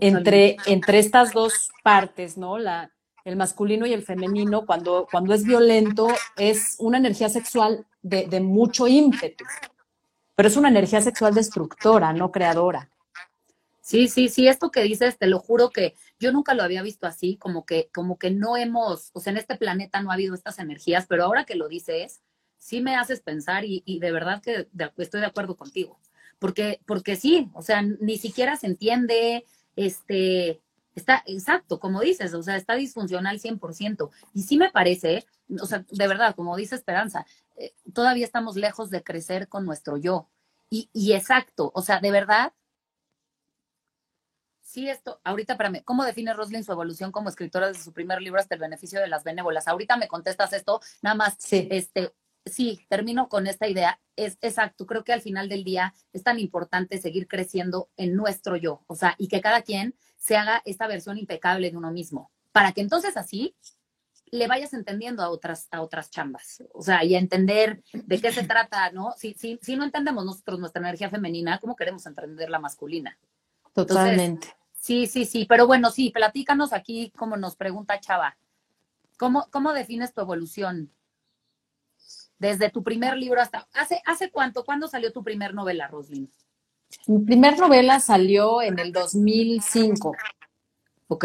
entre, 0.01 0.57
entre 0.67 0.99
estas 0.99 1.33
dos 1.33 1.71
partes, 1.83 2.37
¿no? 2.37 2.59
La, 2.59 2.93
el 3.25 3.37
masculino 3.37 3.87
y 3.87 3.93
el 3.93 4.03
femenino, 4.03 4.65
cuando, 4.67 5.07
cuando 5.11 5.35
es 5.35 5.45
violento, 5.45 6.09
es 6.37 6.77
una 6.79 6.99
energía 6.99 7.29
sexual 7.29 7.87
de, 8.03 8.27
de 8.27 8.41
mucho 8.41 8.87
ímpetu, 8.87 9.45
pero 10.35 10.49
es 10.49 10.57
una 10.57 10.69
energía 10.69 11.01
sexual 11.01 11.35
destructora, 11.35 12.13
no 12.13 12.31
creadora. 12.31 12.89
Sí, 13.81 14.09
sí, 14.09 14.29
sí, 14.29 14.47
esto 14.49 14.71
que 14.71 14.83
dices, 14.83 15.17
te 15.17 15.27
lo 15.27 15.41
juro 15.41 15.71
que 15.71 15.95
yo 16.21 16.31
nunca 16.31 16.53
lo 16.53 16.63
había 16.63 16.83
visto 16.83 17.07
así, 17.07 17.39
como 17.39 17.65
que, 17.65 17.89
como 17.93 18.19
que 18.19 18.31
no 18.31 18.57
hemos, 18.57 19.11
o 19.15 19.21
sea, 19.21 19.31
en 19.31 19.39
este 19.39 19.57
planeta 19.57 20.03
no 20.03 20.11
ha 20.11 20.15
habido 20.15 20.35
estas 20.35 20.59
energías, 20.59 21.07
pero 21.09 21.25
ahora 21.25 21.45
que 21.45 21.55
lo 21.55 21.69
dices, 21.69 22.21
sí 22.69 22.83
me 22.83 22.97
haces 22.97 23.21
pensar 23.21 23.65
y, 23.65 23.83
y 23.87 23.99
de 23.99 24.13
verdad 24.13 24.43
que 24.43 24.69
de- 24.73 24.93
estoy 24.99 25.21
de 25.21 25.27
acuerdo 25.27 25.57
contigo, 25.57 25.99
porque, 26.39 26.81
porque 26.87 27.17
sí, 27.17 27.49
o 27.55 27.63
sea, 27.63 27.81
ni 27.81 28.19
siquiera 28.19 28.57
se 28.57 28.67
entiende, 28.67 29.47
este, 29.75 30.61
está, 30.95 31.23
exacto, 31.27 31.81
como 31.81 32.01
dices, 32.03 32.35
o 32.35 32.43
sea, 32.43 32.57
está 32.57 32.75
disfuncional 32.75 33.41
100%, 33.41 34.11
y 34.35 34.43
sí 34.43 34.59
me 34.59 34.71
parece, 34.71 35.25
o 35.63 35.65
sea, 35.65 35.87
de 35.91 36.07
verdad, 36.09 36.35
como 36.35 36.57
dice 36.57 36.75
Esperanza, 36.75 37.25
eh, 37.57 37.73
todavía 37.95 38.27
estamos 38.27 38.55
lejos 38.57 38.91
de 38.91 39.03
crecer 39.03 39.49
con 39.49 39.65
nuestro 39.65 39.97
yo, 39.97 40.29
y, 40.69 40.91
y 40.93 41.15
exacto, 41.15 41.71
o 41.75 41.81
sea, 41.81 42.01
de 42.01 42.11
verdad, 42.11 42.53
Sí, 44.61 44.87
esto, 44.87 45.19
ahorita, 45.25 45.55
espérame, 45.55 45.83
¿cómo 45.83 46.05
define 46.05 46.35
Roslyn 46.35 46.63
su 46.63 46.73
evolución 46.73 47.11
como 47.11 47.31
escritora 47.31 47.69
desde 47.69 47.83
su 47.83 47.95
primer 47.95 48.21
libro 48.21 48.39
hasta 48.39 48.55
el 48.55 48.61
beneficio 48.61 49.01
de 49.01 49.09
las 49.09 49.25
benévolas? 49.25 49.67
Ahorita 49.67 49.97
me 49.97 50.09
contestas 50.09 50.53
esto, 50.53 50.83
nada 51.01 51.17
más, 51.17 51.37
Sí. 51.39 51.67
este, 51.71 52.13
sí, 52.45 52.81
termino 52.89 53.29
con 53.29 53.47
esta 53.47 53.69
idea. 53.69 54.01
Es 54.17 54.39
exacto, 54.41 54.87
creo 54.87 55.05
que 55.05 55.13
al 55.13 55.21
final 55.21 55.49
del 55.49 55.65
día 55.65 55.95
es 56.13 56.23
tan 56.23 56.39
importante 56.39 56.99
seguir 56.99 57.29
creciendo 57.29 57.89
en 57.97 58.15
nuestro 58.15 58.57
yo, 58.57 58.83
o 58.87 58.95
sea, 58.95 59.15
y 59.19 59.29
que 59.29 59.41
cada 59.41 59.63
quien 59.63 59.95
se 60.17 60.37
haga 60.37 60.63
esta 60.65 60.87
versión 60.87 61.19
impecable 61.19 61.71
de 61.71 61.77
uno 61.77 61.93
mismo, 61.93 62.31
para 62.53 62.73
que 62.73 62.81
entonces 62.81 63.17
así 63.17 63.55
le 64.31 64.47
vayas 64.47 64.75
entendiendo 64.75 65.23
a 65.23 65.31
otras, 65.31 65.69
a 65.71 65.81
otras 65.81 66.11
chambas, 66.11 66.63
o 66.73 66.83
sea, 66.83 67.05
y 67.05 67.15
a 67.15 67.19
entender 67.19 67.83
de 67.93 68.21
qué 68.21 68.33
se 68.33 68.45
trata, 68.45 68.91
¿no? 68.91 69.13
Si, 69.17 69.35
si, 69.35 69.59
si 69.63 69.77
no 69.77 69.85
entendemos 69.85 70.25
nosotros 70.25 70.59
nuestra 70.59 70.81
energía 70.81 71.09
femenina, 71.09 71.59
¿cómo 71.59 71.77
queremos 71.77 72.05
entender 72.07 72.51
la 72.51 72.59
masculina? 72.59 73.19
Totalmente. 73.73 74.49
Sí, 74.73 75.07
sí, 75.07 75.25
sí, 75.25 75.47
pero 75.49 75.67
bueno, 75.67 75.91
sí, 75.91 76.11
platícanos 76.11 76.73
aquí 76.73 77.13
como 77.17 77.37
nos 77.37 77.57
pregunta 77.57 78.01
Chava. 78.01 78.37
¿Cómo, 79.17 79.49
cómo 79.51 79.73
defines 79.73 80.15
tu 80.15 80.21
evolución? 80.21 80.93
Desde 82.39 82.71
tu 82.71 82.83
primer 82.83 83.17
libro 83.17 83.41
hasta... 83.41 83.67
¿Hace, 83.75 84.01
¿Hace 84.07 84.31
cuánto? 84.31 84.65
¿Cuándo 84.65 84.87
salió 84.89 85.13
tu 85.13 85.25
primer 85.25 85.55
novela, 85.55 85.89
Roslyn? 85.89 86.31
Mi 87.07 87.19
primer 87.25 87.59
novela 87.59 88.01
salió 88.01 88.63
en 88.63 88.79
el 88.79 88.93
2005. 88.93 90.13
¿Ok? 91.09 91.25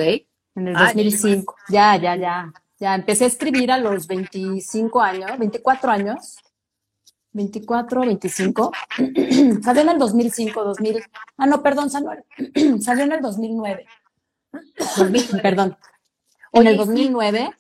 En 0.56 0.68
el 0.68 0.76
Ah, 0.76 0.86
2005. 0.88 1.56
Ya, 1.70 1.96
ya, 1.98 2.16
ya. 2.16 2.52
Ya 2.80 2.96
empecé 2.96 3.26
a 3.26 3.28
escribir 3.28 3.72
a 3.72 3.78
los 3.78 4.08
25 4.08 5.02
años, 5.02 5.38
24 5.38 5.92
años. 5.92 6.38
24, 7.32 8.02
25. 8.02 8.72
salió 9.64 9.82
en 9.82 9.90
el 9.90 10.00
2005, 10.00 10.64
2000. 10.64 11.04
Ah, 11.38 11.46
no, 11.46 11.64
perdón, 11.64 11.90
salió, 11.90 12.10
salió 12.82 13.06
en 13.06 13.12
el 13.14 13.22
2009. 13.22 13.86
perdón. 15.42 15.78
En 16.52 16.68
el 16.68 16.74
sí. 16.74 16.78
2009. 16.78 17.52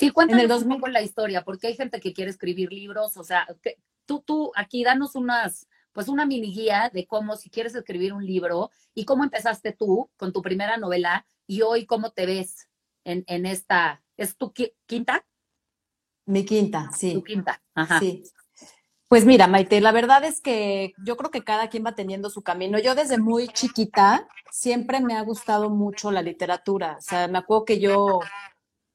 Sí, 0.00 0.10
cuéntanos 0.10 0.44
En 0.44 0.50
el 0.50 0.56
un 0.56 0.60
2000. 0.60 0.76
poco 0.78 0.88
la 0.88 1.02
historia, 1.02 1.44
porque 1.44 1.66
hay 1.66 1.76
gente 1.76 2.00
que 2.00 2.14
quiere 2.14 2.30
escribir 2.30 2.72
libros, 2.72 3.18
o 3.18 3.22
sea, 3.22 3.46
que- 3.62 3.76
tú, 4.06 4.22
tú, 4.22 4.50
aquí 4.56 4.82
danos 4.82 5.14
unas, 5.14 5.68
pues 5.92 6.08
una 6.08 6.24
mini 6.24 6.54
guía 6.54 6.90
de 6.92 7.06
cómo, 7.06 7.36
si 7.36 7.50
quieres 7.50 7.74
escribir 7.74 8.14
un 8.14 8.24
libro, 8.24 8.70
y 8.94 9.04
cómo 9.04 9.24
empezaste 9.24 9.72
tú 9.72 10.10
con 10.16 10.32
tu 10.32 10.40
primera 10.40 10.78
novela, 10.78 11.26
y 11.46 11.60
hoy 11.60 11.84
cómo 11.84 12.12
te 12.12 12.24
ves 12.24 12.66
en, 13.04 13.24
en 13.26 13.44
esta, 13.44 14.02
¿es 14.16 14.36
tu 14.38 14.52
qui- 14.54 14.72
quinta? 14.86 15.26
Mi 16.24 16.46
quinta, 16.46 16.88
Tu 16.92 16.96
sí. 16.96 17.22
quinta, 17.26 17.62
ajá. 17.74 17.98
Sí. 18.00 18.22
Pues 19.06 19.26
mira, 19.26 19.48
Maite, 19.48 19.82
la 19.82 19.92
verdad 19.92 20.24
es 20.24 20.40
que 20.40 20.92
yo 21.04 21.16
creo 21.18 21.30
que 21.30 21.44
cada 21.44 21.68
quien 21.68 21.84
va 21.84 21.94
teniendo 21.94 22.30
su 22.30 22.42
camino. 22.42 22.78
Yo 22.78 22.94
desde 22.94 23.18
muy 23.18 23.48
chiquita 23.48 24.26
siempre 24.50 25.00
me 25.00 25.14
ha 25.14 25.22
gustado 25.22 25.68
mucho 25.68 26.10
la 26.12 26.22
literatura. 26.22 26.96
O 26.96 27.00
sea, 27.02 27.26
me 27.28 27.38
acuerdo 27.38 27.64
que 27.64 27.80
yo 27.80 28.20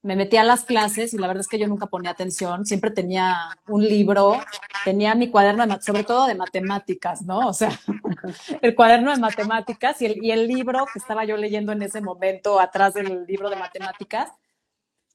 me 0.06 0.16
metía 0.16 0.42
a 0.42 0.44
las 0.44 0.66
clases 0.66 1.16
y 1.16 1.18
la 1.18 1.26
verdad 1.26 1.42
es 1.42 1.48
que 1.48 1.58
yo 1.58 1.68
nunca 1.68 1.88
ponía 1.88 2.12
atención. 2.12 2.64
Siempre 2.64 2.92
tenía 2.92 3.58
un 3.68 3.84
libro, 3.84 4.40
tenía 4.84 5.16
mi 5.16 5.32
cuaderno, 5.32 5.66
de, 5.66 5.82
sobre 5.82 6.04
todo 6.04 6.28
de 6.28 6.36
matemáticas, 6.36 7.24
¿no? 7.24 7.40
O 7.40 7.54
sea, 7.54 7.72
el 8.62 8.76
cuaderno 8.76 9.10
de 9.12 9.20
matemáticas 9.20 10.00
y 10.04 10.06
el, 10.06 10.24
y 10.24 10.30
el 10.30 10.48
libro 10.48 10.86
que 10.94 11.00
estaba 11.00 11.26
yo 11.26 11.38
leyendo 11.38 11.72
en 11.72 11.82
ese 11.82 12.02
momento 12.02 12.60
atrás 12.60 12.94
del 12.94 13.26
libro 13.26 13.50
de 13.50 13.56
matemáticas. 13.56 14.30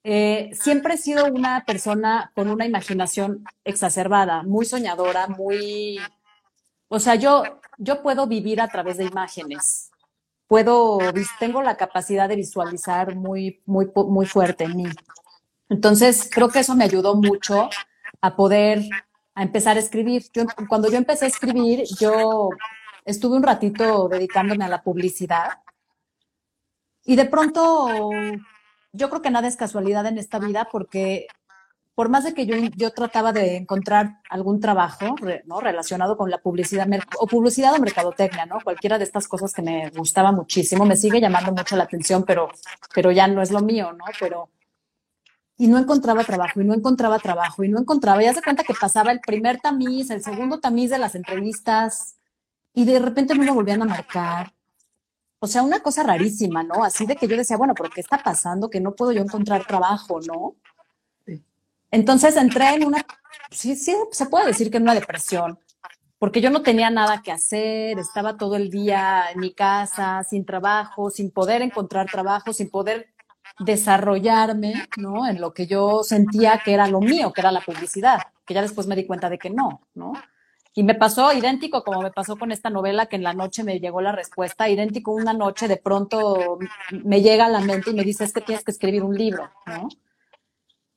Eh, 0.03 0.51
siempre 0.55 0.95
he 0.95 0.99
sido 0.99 1.27
una 1.27 1.65
persona 1.65 2.33
con 2.35 2.49
una 2.49 2.67
imaginación 2.67 3.45
exacerbada, 3.63 4.43
muy 4.43 4.67
soñadora, 4.67 5.29
muy... 5.29 6.01
O 6.89 6.99
sea, 6.99 7.15
yo, 7.15 7.45
yo 7.79 8.03
puedo 8.03 8.27
vivir 8.27 8.61
a 8.61 8.67
través 8.67 8.97
de 8.97 9.05
imágenes. 9.05 9.93
Puedo, 10.51 10.99
tengo 11.39 11.63
la 11.63 11.77
capacidad 11.77 12.29
de 12.29 12.35
visualizar 12.35 13.15
muy, 13.15 13.63
muy, 13.67 13.89
muy 13.95 14.27
fuerte 14.27 14.65
en 14.65 14.77
mí. 14.77 14.85
Entonces, 15.69 16.29
creo 16.29 16.49
que 16.49 16.59
eso 16.59 16.75
me 16.75 16.83
ayudó 16.83 17.15
mucho 17.15 17.71
a 18.21 18.35
poder, 18.35 18.83
a 19.37 19.45
empezar 19.45 19.77
a 19.77 19.79
escribir. 19.79 20.25
Cuando 20.69 20.91
yo 20.91 20.97
empecé 20.97 21.27
a 21.27 21.29
escribir, 21.29 21.85
yo 22.01 22.49
estuve 23.05 23.37
un 23.37 23.45
ratito 23.45 24.09
dedicándome 24.09 24.65
a 24.65 24.69
la 24.69 24.83
publicidad 24.83 25.61
y 27.05 27.15
de 27.15 27.27
pronto 27.27 28.11
yo 28.93 29.09
creo 29.09 29.23
que 29.23 29.31
nada 29.31 29.47
es 29.47 29.55
casualidad 29.55 30.05
en 30.07 30.19
esta 30.19 30.41
vida 30.41 30.69
porque 30.69 31.29
por 31.95 32.09
más 32.09 32.25
de 32.25 32.35
que 32.35 32.47
yo, 32.47 32.57
yo 32.77 32.93
trataba 32.93 33.33
de 33.33 33.57
encontrar 33.57 34.21
algún 34.31 34.61
trabajo 34.61 35.17
¿no? 35.45 35.61
relacionado 35.61 36.17
con 36.17 36.31
la 36.31 36.39
publicidad 36.39 36.89
o 37.19 37.27
publicidad 37.27 37.75
o 37.75 37.79
mercadotecnia, 37.79 38.47
¿no? 38.47 38.59
Cualquiera 38.63 38.97
de 38.99 39.05
estas 39.05 39.29
cosas 39.29 39.53
que 39.53 39.63
me 39.63 39.91
gustaba 39.91 40.33
muchísimo, 40.33 40.87
me 40.87 40.97
sigue 40.97 41.21
llamando 41.21 41.53
mucho 41.53 41.77
la 41.77 41.85
atención, 41.85 42.25
pero, 42.25 42.49
pero 42.95 43.11
ya 43.11 43.27
no 43.27 43.43
es 43.43 43.51
lo 43.51 43.61
mío, 43.61 43.93
¿no? 43.93 44.05
Pero, 44.19 44.51
y 45.59 45.67
no 45.67 45.79
encontraba 45.79 46.25
trabajo, 46.25 46.61
y 46.61 46.65
no 46.65 46.73
encontraba 46.73 47.19
trabajo, 47.19 47.65
y 47.65 47.69
no 47.69 47.79
encontraba, 47.79 48.23
ya 48.23 48.33
se 48.33 48.41
cuenta 48.41 48.65
que 48.65 48.73
pasaba 48.73 49.13
el 49.13 49.21
primer 49.21 49.61
tamiz, 49.61 50.11
el 50.11 50.23
segundo 50.23 50.59
tamiz 50.59 50.91
de 50.91 50.99
las 50.99 51.15
entrevistas, 51.15 52.17
y 52.73 52.85
de 52.87 52.99
repente 52.99 53.35
me 53.35 53.51
volvían 53.51 53.83
a 53.83 53.85
marcar. 53.85 54.55
O 55.39 55.47
sea, 55.47 55.63
una 55.63 55.81
cosa 55.81 56.03
rarísima, 56.03 56.63
¿no? 56.63 56.85
Así 56.85 57.05
de 57.05 57.17
que 57.17 57.27
yo 57.29 57.37
decía, 57.37 57.57
bueno, 57.57 57.75
pero 57.75 57.91
¿qué 57.91 58.01
está 58.01 58.23
pasando? 58.23 58.71
Que 58.71 58.81
no 58.81 58.95
puedo 58.95 59.13
yo 59.13 59.23
encontrar 59.23 59.67
trabajo, 59.67 60.21
¿no? 60.21 60.57
Entonces 61.91 62.37
entré 62.37 62.75
en 62.75 62.87
una, 62.87 63.05
sí, 63.51 63.75
sí, 63.77 63.95
se 64.13 64.27
puede 64.27 64.47
decir 64.47 64.71
que 64.71 64.77
en 64.77 64.85
una 64.85 64.95
depresión, 64.95 65.59
porque 66.19 66.41
yo 66.41 66.51
no 66.51 66.63
tenía 66.63 66.91
nada 66.91 67.23
que 67.23 67.33
hacer, 67.33 67.99
estaba 67.99 68.37
todo 68.37 68.57
el 68.57 68.71
día 68.71 69.31
en 69.33 69.41
mi 69.41 69.53
casa, 69.53 70.23
sin 70.23 70.45
trabajo, 70.45 71.11
sin 71.11 71.31
poder 71.31 71.63
encontrar 71.63 72.11
trabajo, 72.11 72.53
sin 72.53 72.71
poder 72.71 73.09
desarrollarme, 73.59 74.75
¿no? 74.97 75.27
En 75.27 75.41
lo 75.41 75.53
que 75.53 75.67
yo 75.67 76.03
sentía 76.03 76.61
que 76.65 76.75
era 76.75 76.87
lo 76.87 77.01
mío, 77.01 77.33
que 77.33 77.41
era 77.41 77.51
la 77.51 77.61
publicidad, 77.61 78.21
que 78.47 78.55
ya 78.55 78.63
después 78.63 78.87
me 78.87 78.97
di 78.97 79.07
cuenta 79.07 79.29
de 79.29 79.39
que 79.39 79.51
no, 79.51 79.81
¿no? 79.95 80.13
Y 80.73 80.85
me 80.85 80.95
pasó 80.95 81.33
idéntico 81.33 81.83
como 81.83 82.01
me 82.01 82.13
pasó 82.13 82.37
con 82.37 82.53
esta 82.53 82.71
novela, 82.71 83.07
que 83.07 83.17
en 83.17 83.25
la 83.25 83.35
noche 83.35 83.65
me 83.65 83.81
llegó 83.81 84.01
la 84.01 84.13
respuesta, 84.13 84.69
idéntico 84.69 85.13
una 85.13 85.33
noche 85.33 85.67
de 85.67 85.77
pronto 85.77 86.59
me 86.93 87.23
llega 87.23 87.47
a 87.47 87.49
la 87.49 87.61
mente 87.61 87.91
y 87.91 87.95
me 87.95 88.05
dice, 88.05 88.25
es 88.25 88.33
que 88.33 88.41
tienes 88.41 88.65
que 88.65 88.71
escribir 88.71 89.03
un 89.03 89.17
libro, 89.17 89.51
¿no? 89.67 89.89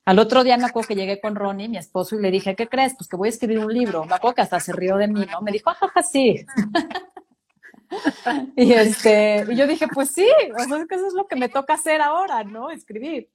Al 0.05 0.19
otro 0.19 0.43
día 0.43 0.57
me 0.57 0.65
acuerdo 0.65 0.89
que 0.89 0.95
llegué 0.95 1.21
con 1.21 1.35
Ronnie, 1.35 1.69
mi 1.69 1.77
esposo, 1.77 2.17
y 2.17 2.21
le 2.21 2.29
dije, 2.29 2.55
¿qué 2.55 2.67
crees? 2.67 2.93
Pues 2.97 3.07
que 3.07 3.15
voy 3.15 3.27
a 3.27 3.29
escribir 3.29 3.59
un 3.59 3.73
libro. 3.73 4.05
Me 4.05 4.15
acuerdo 4.15 4.35
que 4.35 4.41
hasta 4.41 4.59
se 4.59 4.73
rió 4.73 4.97
de 4.97 5.07
mí, 5.07 5.25
¿no? 5.31 5.41
Me 5.41 5.51
dijo, 5.51 5.69
ajaja, 5.69 6.03
sí. 6.03 6.45
y 8.57 8.73
este, 8.73 9.45
y 9.49 9.55
yo 9.55 9.65
dije, 9.65 9.87
pues 9.87 10.11
sí, 10.11 10.27
o 10.57 10.63
sea, 10.63 10.77
es 10.77 10.87
que 10.87 10.95
eso 10.95 11.07
es 11.07 11.13
lo 11.13 11.27
que 11.27 11.35
me 11.35 11.47
toca 11.47 11.75
hacer 11.75 12.01
ahora, 12.01 12.43
¿no? 12.43 12.69
Escribir. 12.69 13.29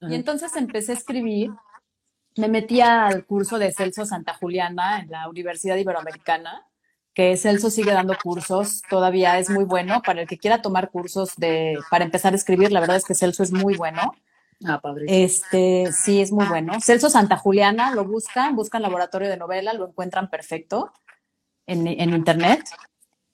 Y 0.00 0.14
entonces 0.14 0.54
empecé 0.56 0.92
a 0.92 0.96
escribir, 0.96 1.50
me 2.36 2.48
metí 2.48 2.80
al 2.80 3.24
curso 3.24 3.58
de 3.58 3.72
Celso 3.72 4.04
Santa 4.04 4.34
Juliana 4.34 5.00
en 5.00 5.10
la 5.10 5.28
Universidad 5.28 5.76
Iberoamericana, 5.76 6.66
que 7.14 7.36
Celso 7.36 7.70
sigue 7.70 7.92
dando 7.92 8.16
cursos, 8.20 8.82
todavía 8.88 9.38
es 9.38 9.48
muy 9.48 9.64
bueno. 9.64 10.02
Para 10.02 10.22
el 10.22 10.28
que 10.28 10.38
quiera 10.38 10.60
tomar 10.60 10.90
cursos 10.90 11.36
de, 11.36 11.78
para 11.90 12.04
empezar 12.04 12.32
a 12.32 12.36
escribir, 12.36 12.72
la 12.72 12.80
verdad 12.80 12.96
es 12.96 13.04
que 13.04 13.14
Celso 13.14 13.42
es 13.42 13.52
muy 13.52 13.76
bueno. 13.76 14.12
Ah, 14.66 14.80
padre. 14.80 15.04
Este, 15.08 15.90
sí, 15.92 16.20
es 16.20 16.30
muy 16.32 16.46
bueno. 16.46 16.80
Celso 16.80 17.10
Santa 17.10 17.36
Juliana, 17.36 17.94
lo 17.94 18.04
buscan, 18.04 18.54
buscan 18.56 18.82
laboratorio 18.82 19.28
de 19.28 19.36
novela, 19.36 19.72
lo 19.72 19.88
encuentran 19.88 20.30
perfecto 20.30 20.92
en, 21.66 21.86
en 21.86 22.10
internet. 22.10 22.62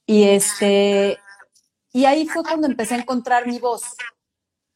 Y 0.06 0.24
este, 0.24 1.18
y 1.92 2.04
ahí 2.06 2.26
fue 2.26 2.42
cuando 2.42 2.66
empecé 2.66 2.94
a 2.94 2.98
encontrar 2.98 3.46
mi 3.46 3.58
voz, 3.58 3.82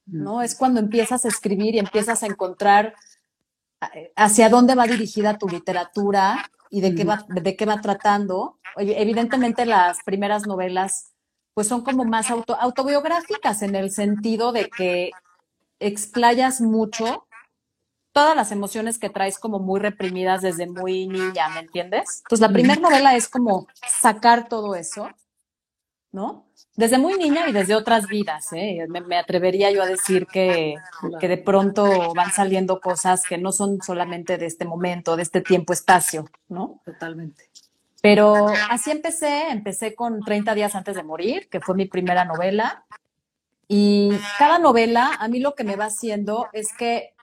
¿no? 0.06 0.42
Es 0.42 0.54
cuando 0.54 0.80
empiezas 0.80 1.24
a 1.24 1.28
escribir 1.28 1.74
y 1.74 1.78
empiezas 1.78 2.22
a 2.22 2.26
encontrar 2.26 2.94
eh, 3.94 4.12
hacia 4.16 4.48
dónde 4.48 4.74
va 4.74 4.86
dirigida 4.86 5.38
tu 5.38 5.48
literatura 5.48 6.50
y 6.70 6.80
de 6.80 6.94
qué 6.94 7.04
va, 7.04 7.24
de 7.28 7.56
qué 7.56 7.64
va 7.66 7.80
tratando. 7.80 8.58
Evi- 8.76 8.94
Evidentemente 8.96 9.64
las 9.66 10.02
primeras 10.04 10.46
novelas 10.46 11.12
pues 11.54 11.68
son 11.68 11.82
como 11.82 12.04
más 12.04 12.30
auto, 12.30 12.56
autobiográficas 12.58 13.60
en 13.62 13.74
el 13.74 13.90
sentido 13.90 14.52
de 14.52 14.70
que 14.70 15.10
explayas 15.86 16.60
mucho 16.60 17.26
todas 18.12 18.36
las 18.36 18.52
emociones 18.52 18.98
que 18.98 19.10
traes 19.10 19.38
como 19.38 19.58
muy 19.58 19.80
reprimidas 19.80 20.42
desde 20.42 20.66
muy 20.66 21.06
niña, 21.06 21.48
¿me 21.48 21.60
entiendes? 21.60 22.22
Entonces 22.24 22.40
la 22.40 22.52
primera 22.52 22.80
novela 22.80 23.16
es 23.16 23.28
como 23.28 23.66
sacar 24.00 24.48
todo 24.48 24.74
eso, 24.74 25.08
¿no? 26.12 26.46
Desde 26.76 26.98
muy 26.98 27.14
niña 27.14 27.48
y 27.48 27.52
desde 27.52 27.74
otras 27.74 28.06
vidas, 28.06 28.52
¿eh? 28.52 28.86
Me, 28.88 29.00
me 29.00 29.18
atrevería 29.18 29.70
yo 29.70 29.82
a 29.82 29.86
decir 29.86 30.26
que, 30.26 30.74
que 31.20 31.28
de 31.28 31.38
pronto 31.38 32.14
van 32.14 32.32
saliendo 32.32 32.80
cosas 32.80 33.24
que 33.26 33.38
no 33.38 33.52
son 33.52 33.80
solamente 33.82 34.38
de 34.38 34.46
este 34.46 34.64
momento, 34.64 35.16
de 35.16 35.22
este 35.22 35.40
tiempo-espacio, 35.40 36.28
¿no? 36.48 36.80
Totalmente. 36.84 37.50
Pero 38.02 38.48
así 38.68 38.90
empecé, 38.90 39.48
empecé 39.50 39.94
con 39.94 40.20
30 40.20 40.54
días 40.54 40.74
antes 40.74 40.96
de 40.96 41.04
morir, 41.04 41.48
que 41.48 41.60
fue 41.60 41.76
mi 41.76 41.86
primera 41.86 42.24
novela. 42.24 42.84
Y 43.68 44.10
cada 44.38 44.58
novela, 44.58 45.16
a 45.18 45.28
mí 45.28 45.38
lo 45.40 45.54
que 45.54 45.64
me 45.64 45.76
va 45.76 45.86
haciendo 45.86 46.48
es 46.52 46.72
que 46.76 47.14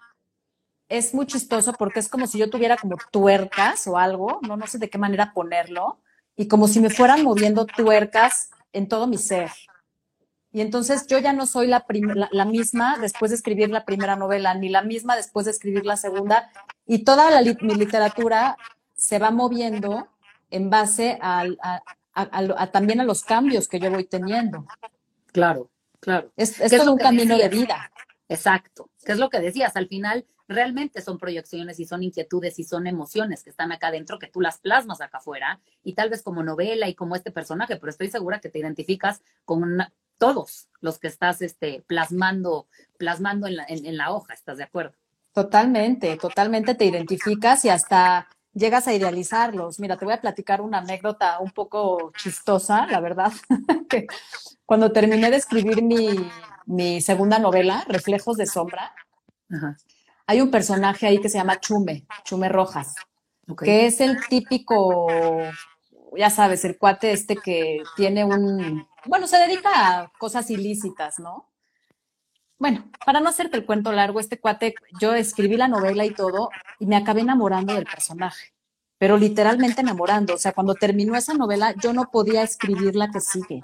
es 0.88 1.14
muy 1.14 1.28
chistoso 1.28 1.74
porque 1.74 2.00
es 2.00 2.10
como 2.10 2.26
si 2.26 2.40
yo 2.40 2.50
tuviera 2.50 2.76
como 2.78 2.98
tuercas 3.12 3.86
o 3.88 3.98
algo, 3.98 4.40
no, 4.42 4.58
no 4.58 4.66
sé 4.66 4.80
de 4.80 4.90
qué 4.90 4.98
manera 4.98 5.34
ponerlo, 5.34 6.00
y 6.36 6.48
como 6.48 6.68
si 6.68 6.80
me 6.80 6.90
fueran 6.90 7.24
moviendo 7.24 7.66
tuercas 7.66 8.50
en 8.74 8.88
todo 8.88 9.06
mi 9.06 9.18
ser. 9.18 9.52
Y 10.52 10.62
entonces 10.62 11.06
yo 11.06 11.20
ya 11.20 11.32
no 11.32 11.46
soy 11.46 11.68
la, 11.68 11.86
prim- 11.86 12.16
la, 12.16 12.28
la 12.32 12.46
misma 12.46 12.98
después 12.98 13.30
de 13.30 13.36
escribir 13.36 13.70
la 13.70 13.86
primera 13.86 14.16
novela, 14.16 14.56
ni 14.56 14.70
la 14.70 14.82
misma 14.82 15.16
después 15.16 15.46
de 15.46 15.52
escribir 15.52 15.86
la 15.86 15.96
segunda, 15.98 16.50
y 16.88 17.04
toda 17.04 17.30
la 17.30 17.42
li- 17.42 17.58
mi 17.62 17.76
literatura 17.76 18.58
se 18.98 19.20
va 19.20 19.30
moviendo 19.30 20.08
en 20.50 20.72
base 20.72 21.20
al- 21.22 21.60
a, 21.62 21.84
a- 22.14 22.24
a 22.24 22.42
lo- 22.42 22.58
a 22.60 22.72
también 22.72 23.00
a 23.00 23.04
los 23.04 23.24
cambios 23.24 23.68
que 23.68 23.80
yo 23.80 23.92
voy 23.92 24.06
teniendo. 24.06 24.66
Claro, 25.32 25.70
claro. 26.00 26.32
Es, 26.36 26.60
es 26.60 26.70
¿Qué 26.70 26.76
es 26.78 26.82
todo 26.82 26.94
un 26.94 26.98
camino 27.00 27.38
de 27.38 27.50
vida. 27.50 27.92
Exacto. 28.28 28.90
¿Qué 29.04 29.12
es 29.14 29.18
lo 29.18 29.30
que 29.30 29.40
decías? 29.40 29.76
Al 29.76 29.88
final, 29.88 30.26
realmente 30.48 31.02
son 31.02 31.18
proyecciones 31.18 31.80
y 31.80 31.86
son 31.86 32.04
inquietudes 32.04 32.60
y 32.60 32.64
son 32.64 32.86
emociones 32.88 33.44
que 33.44 33.50
están 33.50 33.72
acá 33.72 33.88
adentro, 33.88 34.20
que 34.20 34.28
tú 34.28 34.40
las 34.42 34.60
plasmas 34.60 35.02
acá 35.02 35.18
afuera, 35.18 35.60
y 35.84 35.94
tal 35.94 36.10
vez 36.10 36.22
como 36.22 36.44
novela 36.44 36.88
y 36.88 36.96
como 36.96 37.16
este 37.16 37.32
personaje, 37.32 37.78
pero 37.78 37.90
estoy 37.90 38.10
segura 38.10 38.40
que 38.40 38.50
te 38.50 38.60
identificas 38.60 39.22
con 39.46 39.64
una- 39.64 39.92
todos 40.18 40.68
los 40.82 41.00
que 41.00 41.08
estás 41.08 41.42
este, 41.42 41.84
plasmando, 41.88 42.68
plasmando 42.98 43.48
en 43.48 43.56
la, 43.58 43.66
en- 43.68 43.86
en 43.86 43.98
la 43.98 44.12
hoja, 44.12 44.34
¿estás 44.34 44.58
de 44.58 44.64
acuerdo? 44.64 44.94
Totalmente, 45.34 46.18
totalmente 46.18 46.76
te 46.76 46.86
identificas 46.86 47.64
y 47.66 47.70
hasta 47.70 48.28
llegas 48.54 48.88
a 48.88 48.94
idealizarlos. 48.94 49.80
Mira, 49.80 49.98
te 49.98 50.06
voy 50.06 50.14
a 50.14 50.22
platicar 50.22 50.62
una 50.62 50.80
anécdota 50.80 51.40
un 51.40 51.52
poco 51.52 52.12
chistosa, 52.18 52.88
la 52.88 53.00
verdad, 53.00 53.32
que 53.90 54.08
cuando 54.66 54.92
terminé 54.92 55.30
de 55.32 55.38
escribir 55.38 55.82
mi, 55.82 56.30
mi 56.66 57.02
segunda 57.02 57.40
novela, 57.40 57.84
Reflejos 57.88 58.38
de 58.38 58.46
Sombra, 58.46 58.94
Ajá. 59.52 59.78
hay 60.28 60.42
un 60.42 60.52
personaje 60.52 61.08
ahí 61.08 61.20
que 61.20 61.30
se 61.30 61.38
llama 61.38 61.60
Chume, 61.60 62.06
Chume 62.24 62.50
Rojas. 62.50 62.96
Que 63.64 63.88
es 63.88 64.00
el 64.00 64.20
típico, 64.28 65.08
ya 66.16 66.30
sabes, 66.30 66.64
el 66.66 66.78
cuate 66.78 67.12
este 67.12 67.36
que 67.36 67.82
tiene 67.96 68.24
un, 68.24 68.88
bueno, 69.06 69.26
se 69.26 69.38
dedica 69.38 70.02
a 70.02 70.12
cosas 70.20 70.52
ilícitas, 70.52 71.18
¿no? 71.18 71.49
Bueno, 72.60 72.92
para 73.06 73.22
no 73.22 73.30
hacerte 73.30 73.56
el 73.58 73.66
cuento 73.66 73.92
largo, 73.94 74.20
este 74.20 74.38
cuate, 74.38 74.76
yo 75.00 75.14
escribí 75.14 75.56
la 75.56 75.70
novela 75.70 76.06
y 76.06 76.12
todo, 76.12 76.50
y 76.78 76.86
me 76.86 76.98
acabé 76.98 77.22
enamorando 77.22 77.74
del 77.74 77.86
personaje, 77.86 78.54
pero 78.98 79.18
literalmente 79.18 79.80
enamorando. 79.80 80.36
O 80.36 80.38
sea, 80.38 80.52
cuando 80.52 80.76
terminó 80.76 81.16
esa 81.16 81.34
novela, 81.34 81.74
yo 81.82 81.94
no 81.94 82.12
podía 82.12 82.44
escribir 82.44 82.98
la 82.98 83.10
que 83.10 83.22
sigue. 83.22 83.64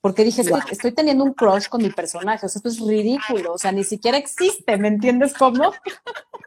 Porque 0.00 0.24
dije, 0.24 0.42
estoy, 0.42 0.60
estoy 0.70 0.92
teniendo 0.92 1.24
un 1.24 1.34
crush 1.34 1.68
con 1.68 1.82
mi 1.82 1.90
personaje, 1.90 2.46
o 2.46 2.48
sea, 2.48 2.60
esto 2.60 2.68
es 2.70 2.80
ridículo, 2.80 3.52
o 3.52 3.58
sea, 3.58 3.72
ni 3.72 3.84
siquiera 3.84 4.16
existe, 4.16 4.78
¿me 4.78 4.88
entiendes 4.88 5.34
cómo? 5.34 5.74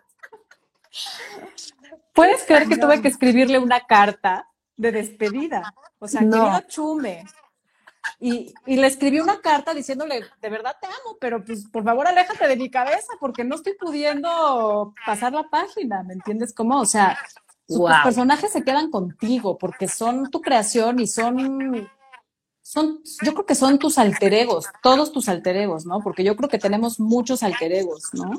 ¿Puedes 2.13 2.43
creer 2.43 2.67
que 2.67 2.77
tuve 2.77 3.01
que 3.01 3.09
escribirle 3.09 3.59
una 3.59 3.81
carta 3.85 4.47
de 4.77 4.91
despedida? 4.91 5.73
O 5.99 6.07
sea, 6.07 6.21
No. 6.21 6.45
querido 6.45 6.61
Chume. 6.67 7.25
Y, 8.19 8.53
y 8.65 8.75
le 8.77 8.87
escribí 8.87 9.19
una 9.19 9.41
carta 9.41 9.73
diciéndole, 9.73 10.23
de 10.41 10.49
verdad 10.49 10.75
te 10.79 10.87
amo, 10.87 11.17
pero 11.19 11.43
pues 11.43 11.65
por 11.67 11.83
favor 11.83 12.07
aléjate 12.07 12.47
de 12.47 12.57
mi 12.57 12.69
cabeza 12.69 13.13
porque 13.19 13.43
no 13.43 13.55
estoy 13.55 13.73
pudiendo 13.79 14.93
pasar 15.05 15.33
la 15.33 15.43
página, 15.49 16.03
¿me 16.03 16.13
entiendes 16.13 16.53
cómo? 16.53 16.79
O 16.79 16.85
sea, 16.85 17.17
Guau. 17.67 18.03
personajes 18.03 18.51
se 18.51 18.63
quedan 18.63 18.91
contigo 18.91 19.57
porque 19.57 19.87
son 19.87 20.29
tu 20.29 20.41
creación 20.41 20.99
y 20.99 21.07
son, 21.07 21.87
son, 22.61 23.01
yo 23.23 23.33
creo 23.33 23.45
que 23.45 23.55
son 23.55 23.79
tus 23.79 23.97
alter 23.97 24.33
egos, 24.33 24.65
todos 24.81 25.11
tus 25.11 25.29
alter 25.29 25.55
egos, 25.57 25.85
¿no? 25.85 26.01
Porque 26.01 26.23
yo 26.23 26.35
creo 26.35 26.49
que 26.49 26.59
tenemos 26.59 26.99
muchos 26.99 27.43
alter 27.43 27.71
egos, 27.71 28.09
¿no? 28.13 28.31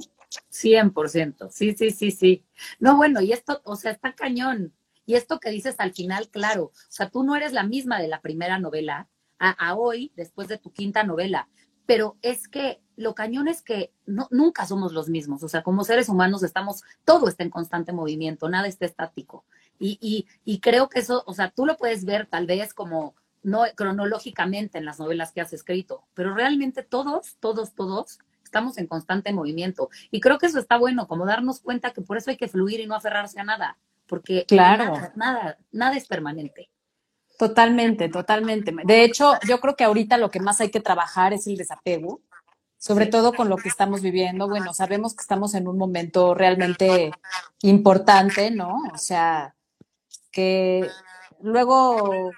100%, 0.50 1.48
sí, 1.50 1.74
sí, 1.76 1.90
sí, 1.90 2.10
sí. 2.10 2.44
No, 2.78 2.96
bueno, 2.96 3.20
y 3.20 3.32
esto, 3.32 3.60
o 3.64 3.76
sea, 3.76 3.92
está 3.92 4.14
cañón. 4.14 4.72
Y 5.06 5.16
esto 5.16 5.38
que 5.38 5.50
dices 5.50 5.76
al 5.78 5.92
final, 5.92 6.28
claro, 6.30 6.64
o 6.64 6.72
sea, 6.88 7.10
tú 7.10 7.24
no 7.24 7.36
eres 7.36 7.52
la 7.52 7.62
misma 7.62 8.00
de 8.00 8.08
la 8.08 8.22
primera 8.22 8.58
novela 8.58 9.08
a, 9.38 9.50
a 9.50 9.74
hoy, 9.74 10.12
después 10.16 10.48
de 10.48 10.58
tu 10.58 10.72
quinta 10.72 11.04
novela, 11.04 11.48
pero 11.86 12.16
es 12.22 12.48
que 12.48 12.80
lo 12.96 13.14
cañón 13.14 13.48
es 13.48 13.62
que 13.62 13.92
no, 14.06 14.28
nunca 14.30 14.66
somos 14.66 14.92
los 14.92 15.08
mismos, 15.08 15.42
o 15.42 15.48
sea, 15.48 15.62
como 15.62 15.84
seres 15.84 16.08
humanos 16.08 16.42
estamos, 16.42 16.82
todo 17.04 17.28
está 17.28 17.42
en 17.42 17.50
constante 17.50 17.92
movimiento, 17.92 18.48
nada 18.48 18.68
está 18.68 18.86
estático. 18.86 19.44
Y, 19.78 19.98
y, 20.00 20.26
y 20.44 20.60
creo 20.60 20.88
que 20.88 21.00
eso, 21.00 21.24
o 21.26 21.34
sea, 21.34 21.50
tú 21.50 21.66
lo 21.66 21.76
puedes 21.76 22.04
ver 22.04 22.26
tal 22.26 22.46
vez 22.46 22.72
como 22.72 23.14
no 23.42 23.64
cronológicamente 23.76 24.78
en 24.78 24.84
las 24.86 24.98
novelas 24.98 25.32
que 25.32 25.40
has 25.40 25.52
escrito, 25.52 26.04
pero 26.14 26.34
realmente 26.34 26.82
todos, 26.82 27.36
todos, 27.40 27.74
todos 27.74 28.18
estamos 28.42 28.78
en 28.78 28.86
constante 28.86 29.32
movimiento. 29.32 29.90
Y 30.10 30.20
creo 30.20 30.38
que 30.38 30.46
eso 30.46 30.58
está 30.60 30.78
bueno, 30.78 31.06
como 31.08 31.26
darnos 31.26 31.60
cuenta 31.60 31.92
que 31.92 32.00
por 32.00 32.16
eso 32.16 32.30
hay 32.30 32.36
que 32.36 32.48
fluir 32.48 32.80
y 32.80 32.86
no 32.86 32.94
aferrarse 32.94 33.40
a 33.40 33.44
nada, 33.44 33.76
porque 34.06 34.44
Claro. 34.46 34.84
nada, 34.84 35.12
nada, 35.16 35.58
nada 35.72 35.96
es 35.96 36.06
permanente. 36.06 36.70
Totalmente, 37.38 38.08
totalmente. 38.08 38.72
De 38.84 39.02
hecho, 39.04 39.32
yo 39.48 39.60
creo 39.60 39.74
que 39.76 39.84
ahorita 39.84 40.16
lo 40.18 40.30
que 40.30 40.40
más 40.40 40.60
hay 40.60 40.70
que 40.70 40.80
trabajar 40.80 41.32
es 41.32 41.46
el 41.46 41.56
desapego, 41.56 42.20
sobre 42.78 43.06
todo 43.06 43.32
con 43.34 43.48
lo 43.48 43.56
que 43.56 43.68
estamos 43.68 44.02
viviendo. 44.02 44.48
Bueno, 44.48 44.72
sabemos 44.74 45.14
que 45.14 45.22
estamos 45.22 45.54
en 45.54 45.66
un 45.66 45.76
momento 45.78 46.34
realmente 46.34 47.12
importante, 47.62 48.50
¿no? 48.50 48.76
O 48.92 48.98
sea, 48.98 49.54
que 50.30 50.88
luego 51.40 52.30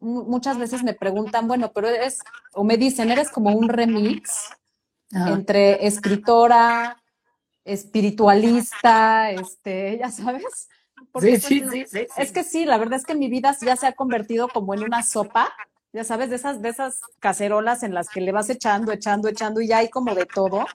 mu- 0.00 0.24
muchas 0.24 0.58
veces 0.58 0.82
me 0.82 0.94
preguntan, 0.94 1.46
bueno, 1.46 1.70
pero 1.72 1.88
eres, 1.88 2.18
o 2.52 2.64
me 2.64 2.76
dicen, 2.76 3.10
eres 3.10 3.30
como 3.30 3.50
un 3.50 3.68
remix 3.68 4.50
entre 5.28 5.86
escritora, 5.86 6.96
espiritualista, 7.64 9.30
este, 9.30 9.98
ya 9.98 10.10
sabes. 10.10 10.68
Porque, 11.12 11.38
Sí, 11.38 11.60
pues, 11.60 11.70
sí, 11.70 11.86
sí, 11.86 12.06
es 12.16 12.32
que 12.32 12.42
sí, 12.42 12.64
la 12.64 12.78
verdad 12.78 12.98
es 12.98 13.04
que 13.04 13.14
mi 13.14 13.28
vida 13.28 13.54
ya 13.60 13.76
se 13.76 13.86
ha 13.86 13.92
convertido 13.92 14.48
como 14.48 14.74
en 14.74 14.82
una 14.82 15.02
sopa, 15.02 15.52
ya 15.92 16.04
sabes, 16.04 16.30
de 16.30 16.36
esas, 16.36 16.62
de 16.62 16.70
esas 16.70 17.00
cacerolas 17.20 17.82
en 17.82 17.92
las 17.94 18.08
que 18.08 18.22
le 18.22 18.32
vas 18.32 18.48
echando, 18.48 18.92
echando, 18.92 19.28
echando 19.28 19.60
y 19.60 19.68
ya 19.68 19.78
hay 19.78 19.90
como 19.90 20.14
de 20.14 20.26
todo. 20.26 20.66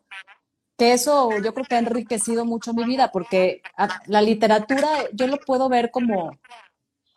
Que 0.77 0.93
eso 0.93 1.41
yo 1.43 1.53
creo 1.55 1.65
que 1.65 1.75
ha 1.75 1.79
enriquecido 1.79 2.45
mucho 2.45 2.73
mi 2.73 2.83
vida, 2.83 3.11
porque 3.11 3.63
a- 3.75 4.01
la 4.05 4.21
literatura 4.21 4.87
yo 5.11 5.25
lo 5.27 5.39
puedo 5.39 5.69
ver 5.69 5.89
como, 5.89 6.37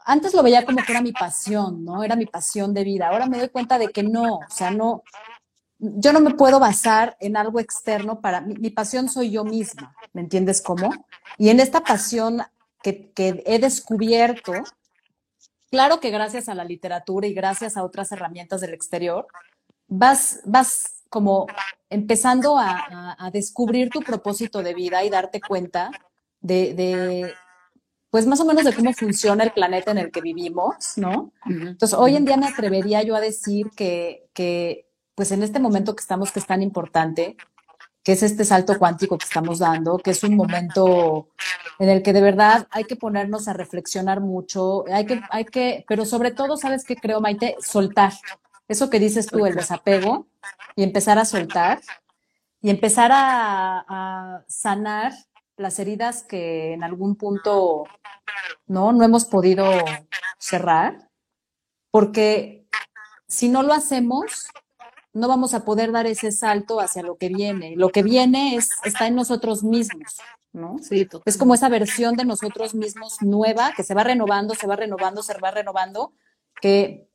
antes 0.04 0.34
lo 0.34 0.42
veía 0.42 0.64
como 0.64 0.84
que 0.84 0.92
era 0.92 1.02
mi 1.02 1.12
pasión, 1.12 1.84
¿no? 1.84 2.02
Era 2.02 2.16
mi 2.16 2.26
pasión 2.26 2.72
de 2.72 2.84
vida. 2.84 3.08
Ahora 3.08 3.26
me 3.26 3.38
doy 3.38 3.50
cuenta 3.50 3.78
de 3.78 3.92
que 3.92 4.02
no, 4.02 4.36
o 4.40 4.50
sea, 4.50 4.70
no, 4.70 5.02
yo 5.78 6.12
no 6.12 6.20
me 6.20 6.32
puedo 6.34 6.60
basar 6.60 7.16
en 7.20 7.36
algo 7.36 7.60
externo 7.60 8.20
para, 8.20 8.40
mi, 8.40 8.54
mi 8.54 8.70
pasión 8.70 9.08
soy 9.08 9.30
yo 9.30 9.44
misma, 9.44 9.96
¿me 10.12 10.22
entiendes 10.22 10.62
cómo? 10.62 11.06
Y 11.38 11.50
en 11.50 11.60
esta 11.60 11.80
pasión 11.84 12.42
que, 12.82 13.10
que 13.12 13.42
he 13.46 13.58
descubierto, 13.58 14.52
claro 15.70 16.00
que 16.00 16.10
gracias 16.10 16.48
a 16.48 16.54
la 16.54 16.64
literatura 16.64 17.26
y 17.26 17.34
gracias 17.34 17.76
a 17.76 17.84
otras 17.84 18.10
herramientas 18.12 18.60
del 18.60 18.74
exterior, 18.74 19.26
vas, 19.88 20.40
vas 20.44 21.02
como 21.08 21.46
empezando 21.88 22.58
a, 22.58 22.70
a- 22.70 23.26
a 23.26 23.30
descubrir 23.30 23.90
tu 23.90 24.00
propósito 24.00 24.62
de 24.62 24.74
vida 24.74 25.02
y 25.04 25.10
darte 25.10 25.40
cuenta 25.40 25.90
de, 26.40 26.74
de, 26.74 27.34
pues 28.10 28.26
más 28.26 28.40
o 28.40 28.44
menos 28.44 28.64
de 28.64 28.72
cómo 28.74 28.92
funciona 28.92 29.44
el 29.44 29.52
planeta 29.52 29.90
en 29.90 29.98
el 29.98 30.10
que 30.10 30.20
vivimos, 30.20 30.96
¿no? 30.96 31.32
Entonces, 31.46 31.98
hoy 31.98 32.16
en 32.16 32.24
día 32.24 32.36
me 32.36 32.46
atrevería 32.46 33.02
yo 33.02 33.14
a 33.16 33.20
decir 33.20 33.70
que, 33.76 34.28
que, 34.32 34.86
pues 35.14 35.32
en 35.32 35.42
este 35.42 35.58
momento 35.60 35.94
que 35.94 36.00
estamos, 36.00 36.32
que 36.32 36.38
es 36.38 36.46
tan 36.46 36.62
importante, 36.62 37.36
que 38.02 38.12
es 38.12 38.22
este 38.22 38.44
salto 38.44 38.78
cuántico 38.78 39.18
que 39.18 39.26
estamos 39.26 39.58
dando, 39.58 39.98
que 39.98 40.10
es 40.10 40.22
un 40.24 40.36
momento 40.36 41.28
en 41.78 41.88
el 41.88 42.02
que 42.02 42.12
de 42.12 42.22
verdad 42.22 42.66
hay 42.70 42.84
que 42.84 42.96
ponernos 42.96 43.48
a 43.48 43.52
reflexionar 43.52 44.20
mucho, 44.20 44.84
hay 44.92 45.06
que, 45.06 45.20
hay 45.30 45.44
que, 45.44 45.84
pero 45.86 46.04
sobre 46.04 46.30
todo, 46.30 46.56
¿sabes 46.56 46.84
qué 46.84 46.96
creo, 46.96 47.20
Maite? 47.20 47.56
Soltar. 47.60 48.12
Eso 48.68 48.88
que 48.88 49.00
dices 49.00 49.26
tú, 49.26 49.46
el 49.46 49.54
desapego, 49.54 50.26
y 50.76 50.82
empezar 50.82 51.18
a 51.18 51.24
soltar, 51.24 51.80
y 52.62 52.70
empezar 52.70 53.10
a, 53.12 53.84
a 53.88 54.44
sanar 54.46 55.12
las 55.56 55.78
heridas 55.78 56.22
que 56.22 56.72
en 56.72 56.84
algún 56.84 57.16
punto 57.16 57.84
no, 58.66 58.92
no 58.92 59.04
hemos 59.04 59.24
podido 59.24 59.66
cerrar, 60.38 61.10
porque 61.90 62.66
si 63.26 63.48
no 63.48 63.62
lo 63.62 63.72
hacemos, 63.72 64.48
no 65.12 65.28
vamos 65.28 65.54
a 65.54 65.64
poder 65.64 65.92
dar 65.92 66.06
ese 66.06 66.32
salto 66.32 66.80
hacia 66.80 67.02
lo 67.02 67.16
que 67.16 67.28
viene. 67.28 67.74
Lo 67.76 67.90
que 67.90 68.02
viene 68.02 68.56
es, 68.56 68.70
está 68.84 69.06
en 69.06 69.16
nosotros 69.16 69.64
mismos, 69.64 70.18
¿no? 70.52 70.78
Sí. 70.78 71.08
Es 71.24 71.36
como 71.36 71.54
esa 71.54 71.68
versión 71.68 72.16
de 72.16 72.24
nosotros 72.24 72.74
mismos 72.74 73.16
nueva, 73.20 73.72
que 73.76 73.82
se 73.82 73.94
va 73.94 74.04
renovando, 74.04 74.54
se 74.54 74.66
va 74.66 74.76
renovando, 74.76 75.22
se 75.22 75.38
va 75.38 75.50
renovando, 75.50 76.12
que 76.60 77.08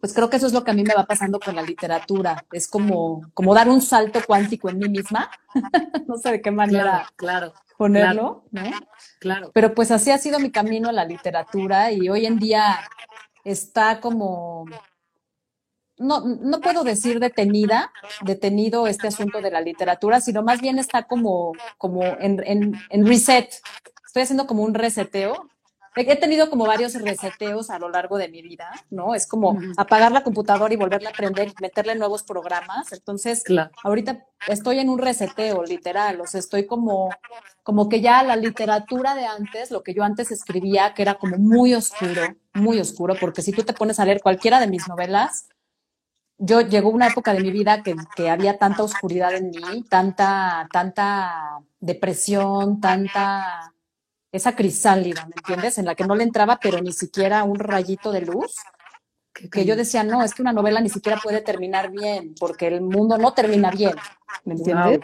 pues 0.00 0.12
creo 0.12 0.30
que 0.30 0.36
eso 0.36 0.46
es 0.46 0.52
lo 0.52 0.62
que 0.62 0.70
a 0.70 0.74
mí 0.74 0.84
me 0.84 0.94
va 0.94 1.06
pasando 1.06 1.40
con 1.40 1.56
la 1.56 1.62
literatura. 1.62 2.44
Es 2.52 2.68
como, 2.68 3.22
como 3.34 3.54
dar 3.54 3.68
un 3.68 3.80
salto 3.80 4.20
cuántico 4.24 4.68
en 4.68 4.78
mí 4.78 4.88
misma. 4.88 5.30
no 6.06 6.16
sé 6.18 6.32
de 6.32 6.40
qué 6.40 6.50
manera 6.50 7.08
Claro, 7.16 7.52
claro, 7.52 7.54
ponerlo, 7.76 8.44
¿no? 8.50 8.62
claro. 9.18 9.50
Pero 9.52 9.74
pues 9.74 9.90
así 9.90 10.10
ha 10.10 10.18
sido 10.18 10.38
mi 10.38 10.50
camino 10.50 10.88
a 10.88 10.92
la 10.92 11.04
literatura 11.04 11.90
y 11.90 12.08
hoy 12.08 12.26
en 12.26 12.38
día 12.38 12.78
está 13.44 14.00
como, 14.00 14.66
no, 15.98 16.20
no 16.20 16.60
puedo 16.60 16.84
decir 16.84 17.20
detenida, 17.20 17.92
detenido 18.22 18.86
este 18.86 19.08
asunto 19.08 19.40
de 19.40 19.50
la 19.50 19.60
literatura, 19.60 20.20
sino 20.20 20.42
más 20.42 20.60
bien 20.60 20.78
está 20.78 21.04
como, 21.04 21.52
como 21.76 22.02
en, 22.04 22.42
en, 22.46 22.74
en 22.90 23.06
reset. 23.06 23.50
Estoy 24.06 24.22
haciendo 24.22 24.46
como 24.46 24.62
un 24.62 24.74
reseteo. 24.74 25.48
He 25.96 26.14
tenido 26.14 26.48
como 26.48 26.64
varios 26.64 26.94
reseteos 26.94 27.70
a 27.70 27.78
lo 27.80 27.88
largo 27.88 28.18
de 28.18 28.28
mi 28.28 28.40
vida, 28.40 28.70
¿no? 28.88 29.16
Es 29.16 29.26
como 29.26 29.58
apagar 29.76 30.12
la 30.12 30.22
computadora 30.22 30.72
y 30.72 30.76
volverla 30.76 31.10
a 31.10 31.12
prender, 31.12 31.52
meterle 31.60 31.96
nuevos 31.96 32.22
programas. 32.22 32.92
Entonces, 32.92 33.42
Claro. 33.42 33.72
ahorita 33.82 34.24
estoy 34.46 34.78
en 34.78 34.90
un 34.90 34.98
reseteo, 35.00 35.64
literal, 35.64 36.20
o 36.20 36.26
sea, 36.26 36.38
estoy 36.38 36.66
como, 36.66 37.10
como 37.64 37.88
que 37.88 38.00
ya 38.00 38.22
la 38.22 38.36
literatura 38.36 39.16
de 39.16 39.26
antes, 39.26 39.72
lo 39.72 39.82
que 39.82 39.92
yo 39.92 40.04
antes 40.04 40.30
escribía, 40.30 40.94
que 40.94 41.02
era 41.02 41.14
como 41.14 41.36
muy 41.36 41.74
oscuro, 41.74 42.22
muy 42.54 42.78
oscuro, 42.78 43.16
porque 43.18 43.42
si 43.42 43.50
tú 43.50 43.64
te 43.64 43.72
pones 43.72 43.98
a 43.98 44.04
leer 44.04 44.20
cualquiera 44.22 44.60
de 44.60 44.68
mis 44.68 44.86
novelas, 44.86 45.48
yo 46.38 46.60
llegó 46.60 46.90
una 46.90 47.08
época 47.08 47.34
de 47.34 47.40
mi 47.40 47.50
vida 47.50 47.82
que, 47.82 47.96
que 48.14 48.30
había 48.30 48.58
tanta 48.58 48.84
oscuridad 48.84 49.34
en 49.34 49.50
mí, 49.50 49.84
tanta, 49.88 50.68
tanta 50.72 51.60
depresión, 51.80 52.80
tanta, 52.80 53.74
esa 54.30 54.54
crisálida, 54.54 55.26
¿me 55.26 55.34
entiendes? 55.36 55.78
En 55.78 55.84
la 55.84 55.94
que 55.94 56.04
no 56.04 56.14
le 56.14 56.24
entraba, 56.24 56.58
pero 56.62 56.80
ni 56.80 56.92
siquiera 56.92 57.44
un 57.44 57.58
rayito 57.58 58.12
de 58.12 58.22
luz 58.22 58.54
que 59.50 59.64
yo 59.64 59.76
decía, 59.76 60.02
no, 60.02 60.22
es 60.22 60.34
que 60.34 60.42
una 60.42 60.52
novela 60.52 60.80
ni 60.80 60.88
siquiera 60.88 61.18
puede 61.22 61.40
terminar 61.40 61.90
bien, 61.90 62.34
porque 62.38 62.66
el 62.66 62.80
mundo 62.80 63.18
no 63.18 63.34
termina 63.34 63.70
bien, 63.70 63.94
¿me 64.44 64.54
entiendes? 64.54 65.00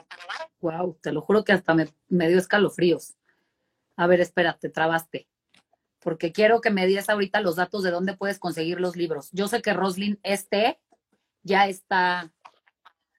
Wow, 0.61 0.73
wow, 0.73 0.99
te 1.01 1.13
lo 1.13 1.21
juro 1.21 1.45
que 1.45 1.53
hasta 1.53 1.75
me, 1.75 1.89
me 2.09 2.29
dio 2.29 2.39
escalofríos. 2.39 3.15
A 3.97 4.07
ver, 4.07 4.21
espera, 4.21 4.59
te 4.59 4.71
trabaste. 4.71 5.29
Porque 6.01 6.33
quiero 6.33 6.61
que 6.61 6.71
me 6.71 6.87
des 6.87 7.09
ahorita 7.09 7.41
los 7.41 7.57
datos 7.57 7.83
de 7.83 7.91
dónde 7.91 8.17
puedes 8.17 8.39
conseguir 8.39 8.81
los 8.81 8.97
libros. 8.97 9.29
Yo 9.33 9.47
sé 9.47 9.63
que 9.63 9.73
Roslyn, 9.73 10.19
este 10.23 10.81
ya 11.45 11.69
está. 11.69 12.33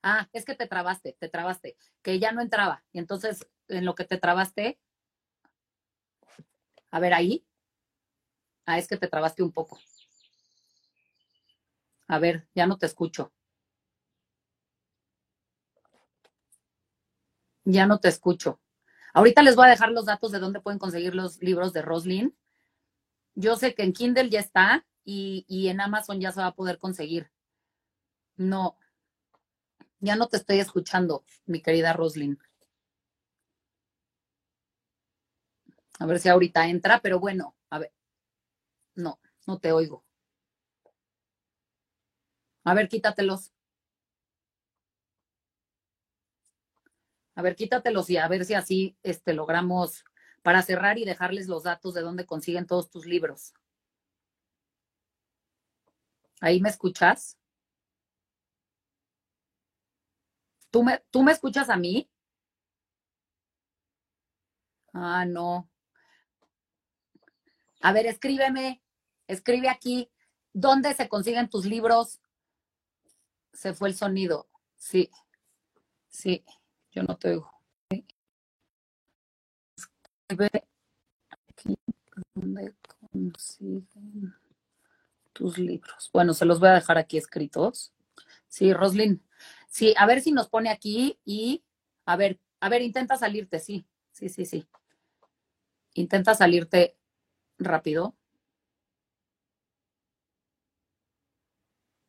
Ah, 0.04 0.30
es 0.34 0.46
que 0.46 0.56
te 0.56 0.68
trabaste, 0.68 1.16
te 1.20 1.30
trabaste, 1.30 1.78
que 2.04 2.20
ya 2.20 2.32
no 2.34 2.42
entraba. 2.42 2.84
Y 2.92 3.00
entonces, 3.00 3.48
en 3.70 3.86
lo 3.86 3.96
que 3.96 4.06
te 4.06 4.18
trabaste, 4.18 4.80
A 6.96 7.00
ver, 7.00 7.14
ahí. 7.14 7.46
Ah, 8.66 8.78
es 8.78 8.88
que 8.88 8.98
te 8.98 9.08
trabaste 9.08 9.44
un 9.44 9.52
poco. 9.52 9.80
A 12.08 12.18
ver, 12.18 12.48
ya 12.56 12.66
no 12.66 12.80
te 12.80 12.88
escucho. 12.88 13.32
Ya 17.66 17.86
no 17.86 18.00
te 18.00 18.08
escucho. 18.08 18.62
Ahorita 19.14 19.44
les 19.44 19.58
voy 19.58 19.66
a 19.68 19.72
dejar 19.72 19.92
los 19.92 20.06
datos 20.06 20.32
de 20.32 20.40
dónde 20.40 20.62
pueden 20.62 20.80
conseguir 20.80 21.16
los 21.16 21.42
libros 21.42 21.74
de 21.74 21.82
Roslyn. 21.82 22.36
Yo 23.36 23.58
sé 23.58 23.76
que 23.76 23.84
en 23.84 23.94
Kindle 23.94 24.30
ya 24.30 24.40
está 24.40 24.86
y, 25.04 25.46
y 25.48 25.68
en 25.68 25.82
Amazon 25.82 26.22
ya 26.22 26.32
se 26.32 26.42
va 26.42 26.48
a 26.48 26.56
poder 26.56 26.78
conseguir. 26.78 27.30
No, 28.38 28.78
ya 30.00 30.16
no 30.16 30.30
te 30.30 30.38
estoy 30.38 30.60
escuchando, 30.62 31.26
mi 31.48 31.62
querida 31.62 31.92
Roslyn. 31.92 32.40
A 36.00 36.06
ver 36.06 36.20
si 36.20 36.30
ahorita 36.30 36.70
entra, 36.70 37.02
pero 37.02 37.20
bueno, 37.20 37.54
a 37.70 37.80
ver. 37.80 37.92
No, 38.96 39.20
no 39.48 39.58
te 39.60 39.72
oigo. 39.72 40.04
A 42.66 42.74
ver, 42.74 42.90
quítatelos. 42.90 43.54
A 47.36 47.42
ver, 47.44 47.56
quítatelos 47.56 48.10
y 48.10 48.18
a 48.18 48.28
ver 48.28 48.46
si 48.46 48.56
así 48.56 48.98
este, 49.04 49.34
logramos 49.34 50.04
para 50.42 50.64
cerrar 50.64 50.98
y 50.98 51.06
dejarles 51.06 51.48
los 51.48 51.64
datos 51.64 51.94
de 51.94 52.02
dónde 52.02 52.26
consiguen 52.26 52.66
todos 52.66 52.90
tus 52.90 53.06
libros. 53.06 53.54
¿Ahí 56.40 56.62
me 56.62 56.70
escuchas? 56.70 57.38
¿Tú 60.76 60.84
me, 60.84 61.02
¿Tú 61.10 61.24
me 61.24 61.32
escuchas 61.32 61.70
a 61.70 61.78
mí? 61.78 62.12
Ah, 64.92 65.24
no. 65.24 65.70
A 67.80 67.94
ver, 67.94 68.08
escríbeme, 68.08 68.84
escribe 69.26 69.70
aquí, 69.70 70.12
¿dónde 70.52 70.94
se 70.94 71.08
consiguen 71.08 71.50
tus 71.50 71.64
libros? 71.64 72.20
Se 73.54 73.74
fue 73.74 73.88
el 73.88 73.96
sonido. 73.96 74.50
Sí, 74.76 75.10
sí, 76.10 76.44
yo 76.92 77.04
no 77.04 77.16
te 77.18 77.30
oigo. 77.30 77.50
Escribe 80.28 80.68
aquí, 81.30 81.80
¿dónde 82.34 82.76
consiguen 83.14 84.36
tus 85.32 85.58
libros? 85.58 86.10
Bueno, 86.12 86.34
se 86.34 86.44
los 86.44 86.60
voy 86.60 86.68
a 86.68 86.74
dejar 86.74 86.98
aquí 86.98 87.18
escritos. 87.18 87.94
Sí, 88.50 88.74
Roslyn. 88.74 89.25
Sí, 89.76 89.94
a 89.98 90.06
ver 90.06 90.22
si 90.22 90.32
nos 90.32 90.48
pone 90.48 90.70
aquí 90.70 91.20
y, 91.26 91.62
a 92.06 92.16
ver, 92.16 92.40
a 92.62 92.70
ver, 92.70 92.82
intenta 92.82 93.18
salirte, 93.18 93.60
sí, 93.60 93.86
sí, 94.10 94.30
sí, 94.30 94.46
sí. 94.46 94.66
Intenta 95.96 96.34
salirte 96.34 96.96
rápido. 97.58 98.16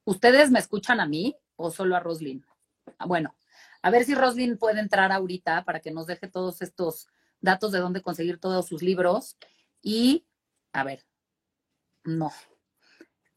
¿Ustedes 0.05 0.53
me 0.53 0.61
escuchan 0.61 1.01
a 1.01 1.09
mí 1.09 1.37
o 1.57 1.73
solo 1.73 1.97
a 1.97 1.99
Roslyn? 1.99 2.47
Ah, 2.99 3.07
Bueno, 3.07 3.35
a 3.83 3.91
ver 3.91 4.05
si 4.05 4.15
Roslyn 4.15 4.59
puede 4.59 4.79
entrar 4.79 5.11
ahorita 5.11 5.65
para 5.65 5.81
que 5.81 5.91
nos 5.91 6.07
deje 6.07 6.29
todos 6.29 6.63
estos 6.63 7.09
datos 7.41 7.73
de 7.73 7.81
dónde 7.81 8.01
conseguir 8.01 8.39
todos 8.39 8.69
sus 8.69 8.81
libros. 8.81 9.37
Y, 9.83 10.25
a 10.73 10.85
ver, 10.85 11.05
no. 12.05 12.31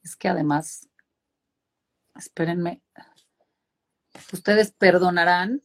Es 0.04 0.16
que 0.16 0.28
además, 0.28 0.88
espérenme, 2.16 2.84
ustedes 4.34 4.72
perdonarán. 4.72 5.64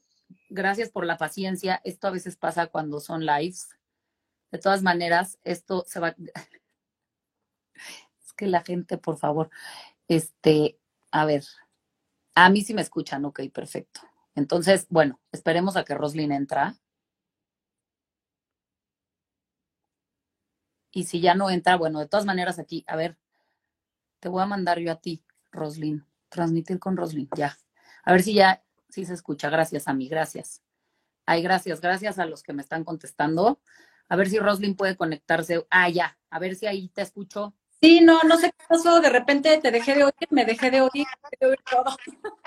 Gracias 0.48 0.90
por 0.90 1.06
la 1.06 1.16
paciencia. 1.16 1.80
Esto 1.84 2.08
a 2.08 2.10
veces 2.10 2.36
pasa 2.36 2.66
cuando 2.68 3.00
son 3.00 3.26
lives. 3.26 3.68
De 4.50 4.58
todas 4.58 4.82
maneras, 4.82 5.38
esto 5.44 5.84
se 5.86 6.00
va. 6.00 6.14
Es 8.24 8.32
que 8.32 8.46
la 8.46 8.62
gente, 8.62 8.98
por 8.98 9.18
favor, 9.18 9.50
este, 10.08 10.78
a 11.10 11.24
ver, 11.24 11.44
a 12.34 12.50
mí 12.50 12.62
sí 12.62 12.74
me 12.74 12.82
escuchan, 12.82 13.24
ok, 13.24 13.40
perfecto. 13.52 14.00
Entonces, 14.34 14.86
bueno, 14.88 15.20
esperemos 15.32 15.76
a 15.76 15.84
que 15.84 15.94
Roslyn 15.94 16.32
entra. 16.32 16.76
Y 20.90 21.04
si 21.04 21.20
ya 21.20 21.34
no 21.34 21.50
entra, 21.50 21.76
bueno, 21.76 22.00
de 22.00 22.08
todas 22.08 22.26
maneras 22.26 22.58
aquí, 22.58 22.84
a 22.86 22.96
ver, 22.96 23.18
te 24.20 24.28
voy 24.28 24.42
a 24.42 24.46
mandar 24.46 24.78
yo 24.78 24.90
a 24.92 25.00
ti, 25.00 25.24
Roslyn, 25.52 26.06
transmitir 26.28 26.78
con 26.78 26.96
Roslyn, 26.96 27.28
ya. 27.36 27.56
A 28.04 28.12
ver 28.12 28.22
si 28.22 28.34
ya, 28.34 28.62
sí 28.88 29.04
se 29.04 29.14
escucha. 29.14 29.50
Gracias 29.50 29.88
a 29.88 29.94
mí, 29.94 30.08
gracias. 30.08 30.62
Ay, 31.26 31.42
gracias, 31.42 31.80
gracias 31.80 32.18
a 32.18 32.26
los 32.26 32.42
que 32.42 32.52
me 32.52 32.62
están 32.62 32.84
contestando. 32.84 33.60
A 34.08 34.16
ver 34.16 34.28
si 34.28 34.38
Roslyn 34.38 34.76
puede 34.76 34.96
conectarse. 34.96 35.66
Ah, 35.70 35.88
ya, 35.88 36.18
a 36.30 36.38
ver 36.38 36.54
si 36.54 36.66
ahí 36.66 36.88
te 36.88 37.02
escucho. 37.02 37.54
Sí, 37.80 38.00
no, 38.00 38.22
no 38.22 38.38
sé 38.38 38.50
qué 38.50 38.64
pasó, 38.68 39.00
de 39.00 39.10
repente 39.10 39.58
te 39.58 39.70
dejé 39.70 39.94
de 39.94 40.04
oír, 40.04 40.14
me 40.30 40.44
dejé 40.44 40.70
de 40.70 40.80
oír, 40.80 40.90
dejé 40.94 41.36
de 41.40 41.46
oír 41.46 41.60
todo. 41.70 41.96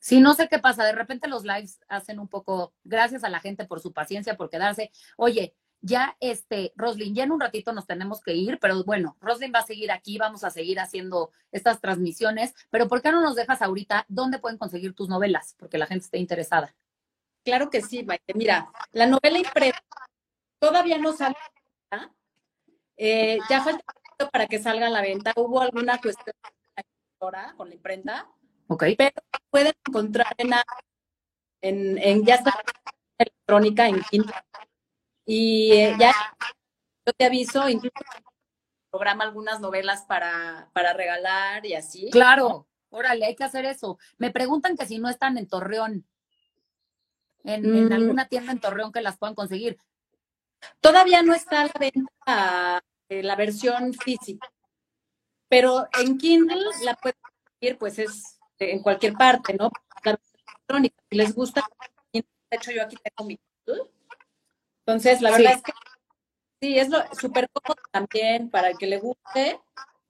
Sí, 0.00 0.20
no 0.20 0.34
sé 0.34 0.48
qué 0.50 0.58
pasa. 0.58 0.84
De 0.84 0.92
repente 0.92 1.28
los 1.28 1.44
lives 1.44 1.80
hacen 1.88 2.18
un 2.18 2.28
poco, 2.28 2.74
gracias 2.84 3.24
a 3.24 3.30
la 3.30 3.40
gente 3.40 3.64
por 3.64 3.80
su 3.80 3.94
paciencia, 3.94 4.36
por 4.36 4.50
quedarse. 4.50 4.92
Oye, 5.16 5.56
ya 5.84 6.16
este, 6.18 6.72
Roslyn, 6.76 7.14
ya 7.14 7.24
en 7.24 7.32
un 7.32 7.40
ratito 7.40 7.72
nos 7.72 7.86
tenemos 7.86 8.22
que 8.22 8.32
ir, 8.32 8.58
pero 8.58 8.82
bueno, 8.84 9.16
Roslyn 9.20 9.52
va 9.54 9.58
a 9.58 9.66
seguir 9.66 9.92
aquí, 9.92 10.16
vamos 10.16 10.42
a 10.42 10.50
seguir 10.50 10.80
haciendo 10.80 11.30
estas 11.52 11.80
transmisiones, 11.80 12.54
pero 12.70 12.88
¿por 12.88 13.02
qué 13.02 13.12
no 13.12 13.20
nos 13.20 13.34
dejas 13.34 13.60
ahorita 13.60 14.06
dónde 14.08 14.38
pueden 14.38 14.56
conseguir 14.56 14.94
tus 14.94 15.10
novelas? 15.10 15.54
Porque 15.58 15.76
la 15.76 15.86
gente 15.86 16.06
esté 16.06 16.16
interesada. 16.18 16.74
Claro 17.44 17.68
que 17.68 17.82
sí, 17.82 18.02
Maite. 18.02 18.32
Mira, 18.34 18.70
la 18.92 19.06
novela 19.06 19.38
impresa 19.38 19.78
todavía 20.58 20.96
no 20.96 21.12
sale. 21.12 21.36
¿ah? 21.90 22.10
Eh, 22.96 23.38
ya 23.50 23.62
falta 23.62 23.84
para 24.32 24.46
que 24.46 24.58
salga 24.58 24.86
a 24.86 24.90
la 24.90 25.02
venta. 25.02 25.34
Hubo 25.36 25.60
alguna 25.60 26.00
cuestión 26.00 26.34
con 27.56 27.68
la 27.68 27.74
imprenta, 27.74 28.28
¿Ok? 28.68 28.84
pero 28.96 29.22
pueden 29.50 29.72
encontrar 29.86 30.34
en, 30.38 30.50
en, 31.62 31.98
en 31.98 32.24
ya 32.24 32.36
está 32.36 32.54
electrónica 33.18 33.88
en 33.88 34.02
Kindle. 34.02 34.34
Y 35.26 35.72
eh, 35.72 35.96
ya 35.98 36.12
yo 37.06 37.12
te 37.12 37.24
aviso, 37.24 37.68
incluso 37.68 37.94
programa 38.90 39.24
algunas 39.24 39.60
novelas 39.60 40.02
para, 40.02 40.70
para 40.72 40.92
regalar 40.92 41.66
y 41.66 41.74
así. 41.74 42.10
Claro, 42.10 42.68
órale, 42.90 43.26
hay 43.26 43.34
que 43.34 43.44
hacer 43.44 43.64
eso. 43.64 43.98
Me 44.18 44.30
preguntan 44.30 44.76
que 44.76 44.86
si 44.86 44.98
no 44.98 45.08
están 45.08 45.36
en 45.38 45.48
Torreón, 45.48 46.06
en, 47.42 47.64
en 47.64 47.88
Mm. 47.88 47.92
alguna 47.92 48.28
tienda 48.28 48.52
en 48.52 48.60
Torreón 48.60 48.92
que 48.92 49.02
las 49.02 49.18
puedan 49.18 49.34
conseguir. 49.34 49.78
Todavía 50.80 51.22
no 51.22 51.34
está 51.34 51.62
a 51.62 51.64
la 51.64 51.72
venta 51.78 52.84
eh, 53.10 53.22
la 53.22 53.36
versión 53.36 53.92
física, 53.92 54.50
pero 55.48 55.86
en 56.00 56.16
Kindle 56.16 56.64
la 56.84 56.94
pueden 56.94 57.18
conseguir, 57.20 57.78
pues 57.78 57.98
es 57.98 58.38
en 58.58 58.80
cualquier 58.82 59.12
parte, 59.14 59.54
¿no? 59.54 59.70
La 60.04 60.12
versión 60.12 60.40
electrónica. 60.46 61.02
Si 61.10 61.16
les 61.18 61.34
gusta, 61.34 61.64
de 62.12 62.24
hecho 62.50 62.70
yo 62.70 62.82
aquí 62.82 62.96
tengo 62.96 63.28
mi 63.28 63.36
Kindle. 63.36 63.90
Entonces, 64.86 65.20
la 65.22 65.30
verdad 65.30 65.52
Sí. 65.52 65.56
es 65.56 65.62
que 65.62 65.72
sí, 66.60 66.78
es 66.78 66.88
lo 66.90 67.02
súper 67.14 67.48
cómodo 67.50 67.80
también 67.90 68.50
para 68.50 68.68
el 68.70 68.78
que 68.78 68.86
le 68.86 68.98
guste. 68.98 69.60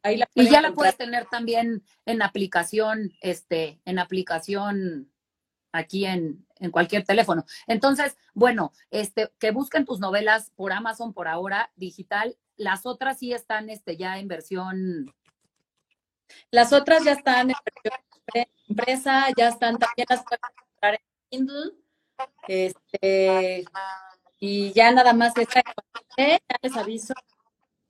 Ahí 0.02 0.16
la 0.16 0.28
Y 0.34 0.44
ya 0.44 0.60
la 0.60 0.68
encontrar. 0.68 0.74
puedes 0.74 0.96
tener 0.96 1.26
también 1.26 1.84
en 2.06 2.22
aplicación, 2.22 3.12
este, 3.20 3.80
en 3.84 3.98
aplicación 3.98 5.10
aquí 5.72 6.04
en, 6.06 6.46
en 6.60 6.70
cualquier 6.70 7.04
teléfono. 7.04 7.44
Entonces, 7.66 8.16
bueno, 8.34 8.72
este, 8.90 9.32
que 9.38 9.50
busquen 9.50 9.84
tus 9.84 10.00
novelas 10.00 10.50
por 10.56 10.72
Amazon 10.72 11.12
por 11.14 11.26
ahora, 11.28 11.72
digital. 11.76 12.36
Las 12.56 12.84
otras 12.86 13.18
sí 13.18 13.32
están 13.32 13.70
este, 13.70 13.96
ya 13.96 14.18
en 14.18 14.28
versión. 14.28 15.12
Las 16.50 16.72
otras 16.72 17.04
ya 17.04 17.12
están 17.12 17.50
en 17.50 17.56
versión 17.64 18.46
impresa, 18.68 19.26
ya 19.36 19.48
están 19.48 19.78
también 19.78 20.06
las 20.08 20.20
encontrar 20.20 20.94
en 20.94 21.00
Kindle. 21.30 21.72
Este, 22.46 23.64
y 24.46 24.74
ya 24.74 24.92
nada 24.92 25.14
más 25.14 25.32
esta, 25.38 25.62
ya 26.18 26.38
les 26.60 26.76
aviso 26.76 27.14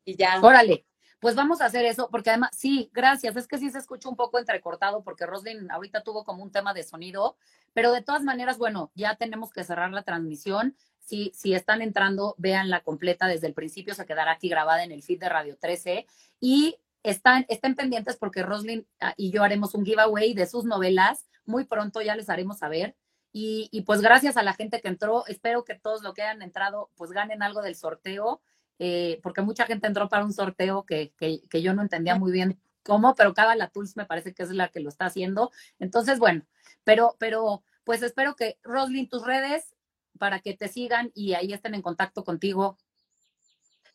y 0.05 0.16
ya. 0.16 0.40
Órale, 0.40 0.86
pues 1.18 1.34
vamos 1.34 1.61
a 1.61 1.66
hacer 1.66 1.84
eso, 1.84 2.09
porque 2.12 2.30
además, 2.30 2.50
sí, 2.57 2.90
gracias. 2.92 3.34
Es 3.34 3.48
que 3.48 3.59
sí 3.59 3.70
se 3.70 3.78
escucha 3.78 4.09
un 4.09 4.14
poco 4.14 4.38
entrecortado, 4.38 5.02
porque 5.02 5.26
Roslyn 5.26 5.68
ahorita 5.72 6.05
tuvo 6.05 6.24
como 6.24 6.44
un 6.44 6.52
tema 6.52 6.72
de 6.72 6.84
sonido, 6.84 7.36
pero 7.72 7.90
de 7.90 8.02
todas 8.02 8.22
maneras, 8.22 8.57
bueno, 8.57 8.92
ya 8.94 9.16
tenemos 9.16 9.50
que 9.50 9.64
cerrar 9.64 9.90
la 9.90 10.05
transmisión. 10.05 10.76
Si, 11.00 11.32
si 11.34 11.55
están 11.55 11.82
entrando, 11.82 12.36
véanla 12.38 12.82
completa 12.82 13.26
desde 13.26 13.48
el 13.48 13.55
principio, 13.55 13.94
se 13.96 14.07
quedará 14.07 14.30
aquí 14.30 14.48
grabada 14.48 14.84
en 14.84 14.92
el 14.92 15.02
feed 15.02 15.18
de 15.18 15.28
Radio 15.28 15.57
13. 15.59 16.07
Y 16.38 16.76
están, 17.02 17.46
estén 17.48 17.74
pendientes 17.74 18.16
porque 18.16 18.44
Roslyn 18.44 18.86
ah, 19.00 19.14
y 19.16 19.32
yo 19.32 19.42
haremos 19.42 19.74
un 19.74 19.84
giveaway 19.84 20.34
de 20.34 20.46
sus 20.46 20.64
novelas. 20.64 21.26
Muy 21.46 21.64
pronto 21.64 22.00
ya 22.00 22.14
les 22.14 22.30
haremos 22.30 22.59
saber. 22.59 22.94
Y, 23.35 23.68
y 23.70 23.82
pues 23.82 24.01
gracias 24.01 24.39
a 24.39 24.43
la 24.43 24.55
gente 24.55 24.80
que 24.80 24.89
entró, 24.89 25.26
espero 25.26 25.64
que 25.64 25.74
todos 25.74 26.03
los 26.03 26.14
que 26.14 26.22
hayan 26.22 26.41
entrado, 26.41 26.89
pues 26.97 27.11
ganen 27.11 27.43
algo 27.43 27.61
del 27.61 27.74
sorteo 27.74 28.41
eh, 28.78 29.20
porque 29.22 29.43
mucha 29.43 29.66
gente 29.66 29.87
entró 29.87 30.09
para 30.09 30.24
un 30.24 30.32
sorteo 30.32 30.85
que, 30.85 31.12
que, 31.16 31.43
que 31.49 31.62
yo 31.62 31.74
no 31.74 31.82
entendía 31.82 32.16
muy 32.16 32.32
bien 32.32 32.61
cómo, 32.82 33.14
pero 33.14 33.35
Cábala 33.35 33.68
Tools 33.68 33.97
me 33.97 34.07
parece 34.07 34.35
que 34.35 34.43
es 34.43 34.51
la 34.51 34.68
que 34.68 34.80
lo 34.80 34.89
está 34.89 35.07
haciendo. 35.07 35.53
Entonces, 35.78 36.18
bueno, 36.18 36.43
pero, 36.82 37.16
pero 37.18 37.62
pues 37.85 38.03
espero 38.03 38.35
que, 38.37 38.59
Roslyn, 38.62 39.09
tus 39.09 39.24
redes 39.24 39.74
para 40.18 40.41
que 40.41 40.55
te 40.57 40.68
sigan 40.68 41.11
y 41.14 41.35
ahí 41.35 41.53
estén 41.53 41.74
en 41.74 41.82
contacto 41.82 42.24
contigo. 42.24 42.78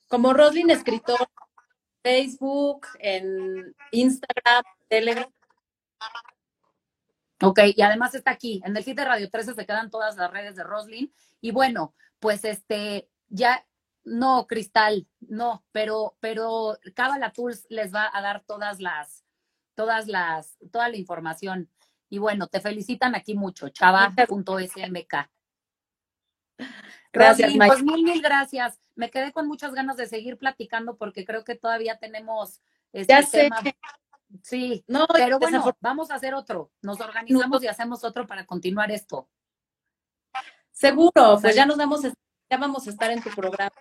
como 0.08 0.34
Roslyn 0.34 0.72
Escritor, 0.72 1.30
Facebook, 2.02 2.88
en 3.00 3.76
Instagram, 3.92 4.64
Telegram. 4.88 5.32
Ok, 7.42 7.60
y 7.76 7.82
además 7.82 8.16
está 8.16 8.32
aquí, 8.32 8.62
en 8.66 8.76
el 8.76 8.84
sitio 8.84 9.04
de 9.04 9.10
Radio 9.10 9.30
13 9.30 9.54
se 9.54 9.66
quedan 9.66 9.90
todas 9.90 10.18
las 10.18 10.30
redes 10.30 10.56
de 10.56 10.64
Roslyn. 10.64 11.14
Y 11.40 11.52
bueno, 11.52 11.96
pues 12.20 12.44
este, 12.44 13.10
ya, 13.30 13.66
no, 14.04 14.46
Cristal, 14.46 15.08
no, 15.22 15.64
pero, 15.72 16.18
pero 16.20 16.78
Cábala 16.96 17.32
Tools 17.32 17.66
les 17.70 17.94
va 17.94 18.10
a 18.12 18.22
dar 18.22 18.44
todas 18.46 18.80
las, 18.80 19.24
todas 19.74 20.08
las, 20.08 20.58
toda 20.72 20.90
la 20.90 20.98
información. 20.98 21.70
Y 22.10 22.18
bueno, 22.18 22.48
te 22.48 22.60
felicitan 22.60 23.16
aquí 23.16 23.36
mucho, 23.36 23.70
chava.smk. 23.70 25.16
Gracias, 27.14 27.54
Roslyn, 27.54 27.68
pues 27.68 27.84
mil, 27.84 28.04
mil 28.04 28.22
gracias. 28.22 28.82
Me 28.96 29.10
quedé 29.10 29.32
con 29.32 29.48
muchas 29.48 29.74
ganas 29.74 29.96
de 29.96 30.08
seguir 30.08 30.38
platicando 30.38 30.98
porque 30.98 31.24
creo 31.24 31.46
que 31.46 31.56
todavía 31.56 31.98
tenemos 31.98 32.62
este 32.92 33.14
Ya 33.14 33.24
sé. 33.24 33.50
Sí, 34.44 34.84
No, 34.88 35.08
pero 35.08 35.40
bueno, 35.40 35.64
vamos 35.80 36.12
a 36.12 36.16
hacer 36.16 36.34
otro. 36.36 36.72
Nos 36.82 37.00
organizamos 37.02 37.64
y 37.64 37.68
hacemos 37.68 38.04
otro 38.04 38.28
para 38.28 38.46
continuar 38.46 38.92
esto. 38.92 39.30
seguro, 40.72 41.38
pues 41.42 41.56
ya 41.56 41.66
nos 41.66 41.78
vamos, 41.78 42.06
a- 42.06 42.14
ya 42.50 42.58
vamos 42.58 42.88
a 42.88 42.90
estar 42.92 43.12
en 43.12 43.22
tu 43.22 43.30
programa 43.32 43.72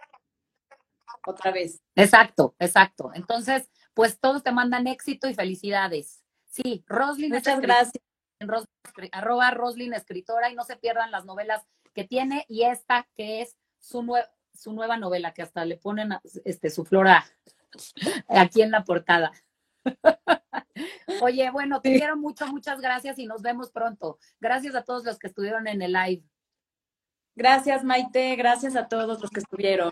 otra 1.27 1.53
vez. 1.53 1.81
Exacto, 1.95 2.55
exacto. 2.59 3.11
Entonces, 3.15 3.71
pues 3.95 4.19
todos 4.19 4.43
te 4.43 4.51
mandan 4.53 4.87
éxito 4.87 5.29
y 5.29 5.35
felicidades. 5.35 6.25
Sí, 6.47 6.83
Roslyn 6.87 7.31
Muchas 7.33 7.61
gracias. 7.61 8.03
en 8.41 8.49
Ros- 8.49 8.67
arroba 9.13 9.51
Roslyn 9.51 9.93
escritora 9.95 10.51
y 10.51 10.55
no 10.55 10.65
se 10.65 10.77
pierdan 10.77 11.11
las 11.11 11.25
novelas 11.25 11.63
que 11.93 12.05
tiene 12.05 12.45
y 12.49 12.65
esta 12.65 13.07
que 13.15 13.43
es 13.43 13.57
su, 13.79 14.03
nue- 14.03 14.29
su 14.55 14.73
nueva 14.73 14.97
novela 14.97 15.33
que 15.35 15.43
hasta 15.43 15.65
le 15.65 15.77
ponen 15.77 16.11
este, 16.45 16.71
su 16.71 16.85
flora 16.85 17.25
aquí 18.29 18.63
en 18.63 18.71
la 18.71 18.83
portada. 18.85 19.33
Oye, 21.23 21.51
bueno, 21.51 21.81
te 21.81 21.93
Sí. 21.93 21.99
quiero 21.99 22.17
mucho, 22.17 22.47
muchas 22.49 22.81
gracias 22.81 23.19
y 23.19 23.27
nos 23.27 23.43
vemos 23.43 23.71
pronto. 23.71 24.19
Gracias 24.41 24.75
a 24.75 24.83
todos 24.83 25.05
los 25.05 25.19
que 25.19 25.27
estuvieron 25.29 25.67
en 25.67 25.83
el 25.83 25.93
live. 25.93 26.23
Gracias, 27.35 27.85
Maite. 27.85 28.35
Gracias 28.37 28.75
a 28.77 28.89
todos 28.89 29.21
los 29.21 29.31
que 29.31 29.41
estuvieron. 29.41 29.91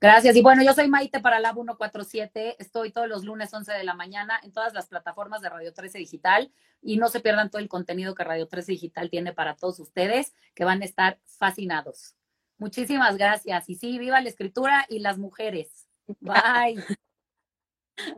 Gracias. 0.00 0.36
Y 0.36 0.42
bueno, 0.42 0.62
yo 0.62 0.74
soy 0.74 0.88
Maite 0.88 1.20
para 1.20 1.40
Lab 1.40 1.54
147. 1.54 2.56
Estoy 2.58 2.92
todos 2.92 3.08
los 3.08 3.24
lunes 3.24 3.52
11 3.54 3.72
de 3.72 3.84
la 3.84 3.94
mañana 3.94 4.38
en 4.42 4.52
todas 4.52 4.74
las 4.74 4.86
plataformas 4.86 5.40
de 5.40 5.48
Radio 5.48 5.72
13 5.72 5.98
Digital. 5.98 6.52
Y 6.82 6.98
no 6.98 7.08
se 7.08 7.20
pierdan 7.20 7.50
todo 7.50 7.62
el 7.62 7.68
contenido 7.68 8.14
que 8.14 8.24
Radio 8.24 8.46
13 8.46 8.72
Digital 8.72 9.08
tiene 9.08 9.32
para 9.32 9.56
todos 9.56 9.78
ustedes, 9.80 10.34
que 10.54 10.64
van 10.64 10.82
a 10.82 10.84
estar 10.84 11.18
fascinados. 11.38 12.16
Muchísimas 12.58 13.16
gracias. 13.16 13.68
Y 13.68 13.76
sí, 13.76 13.98
viva 13.98 14.20
la 14.20 14.28
escritura 14.28 14.84
y 14.88 14.98
las 14.98 15.16
mujeres. 15.18 15.88
Bye. 16.20 16.84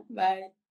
Bye. 0.09 0.66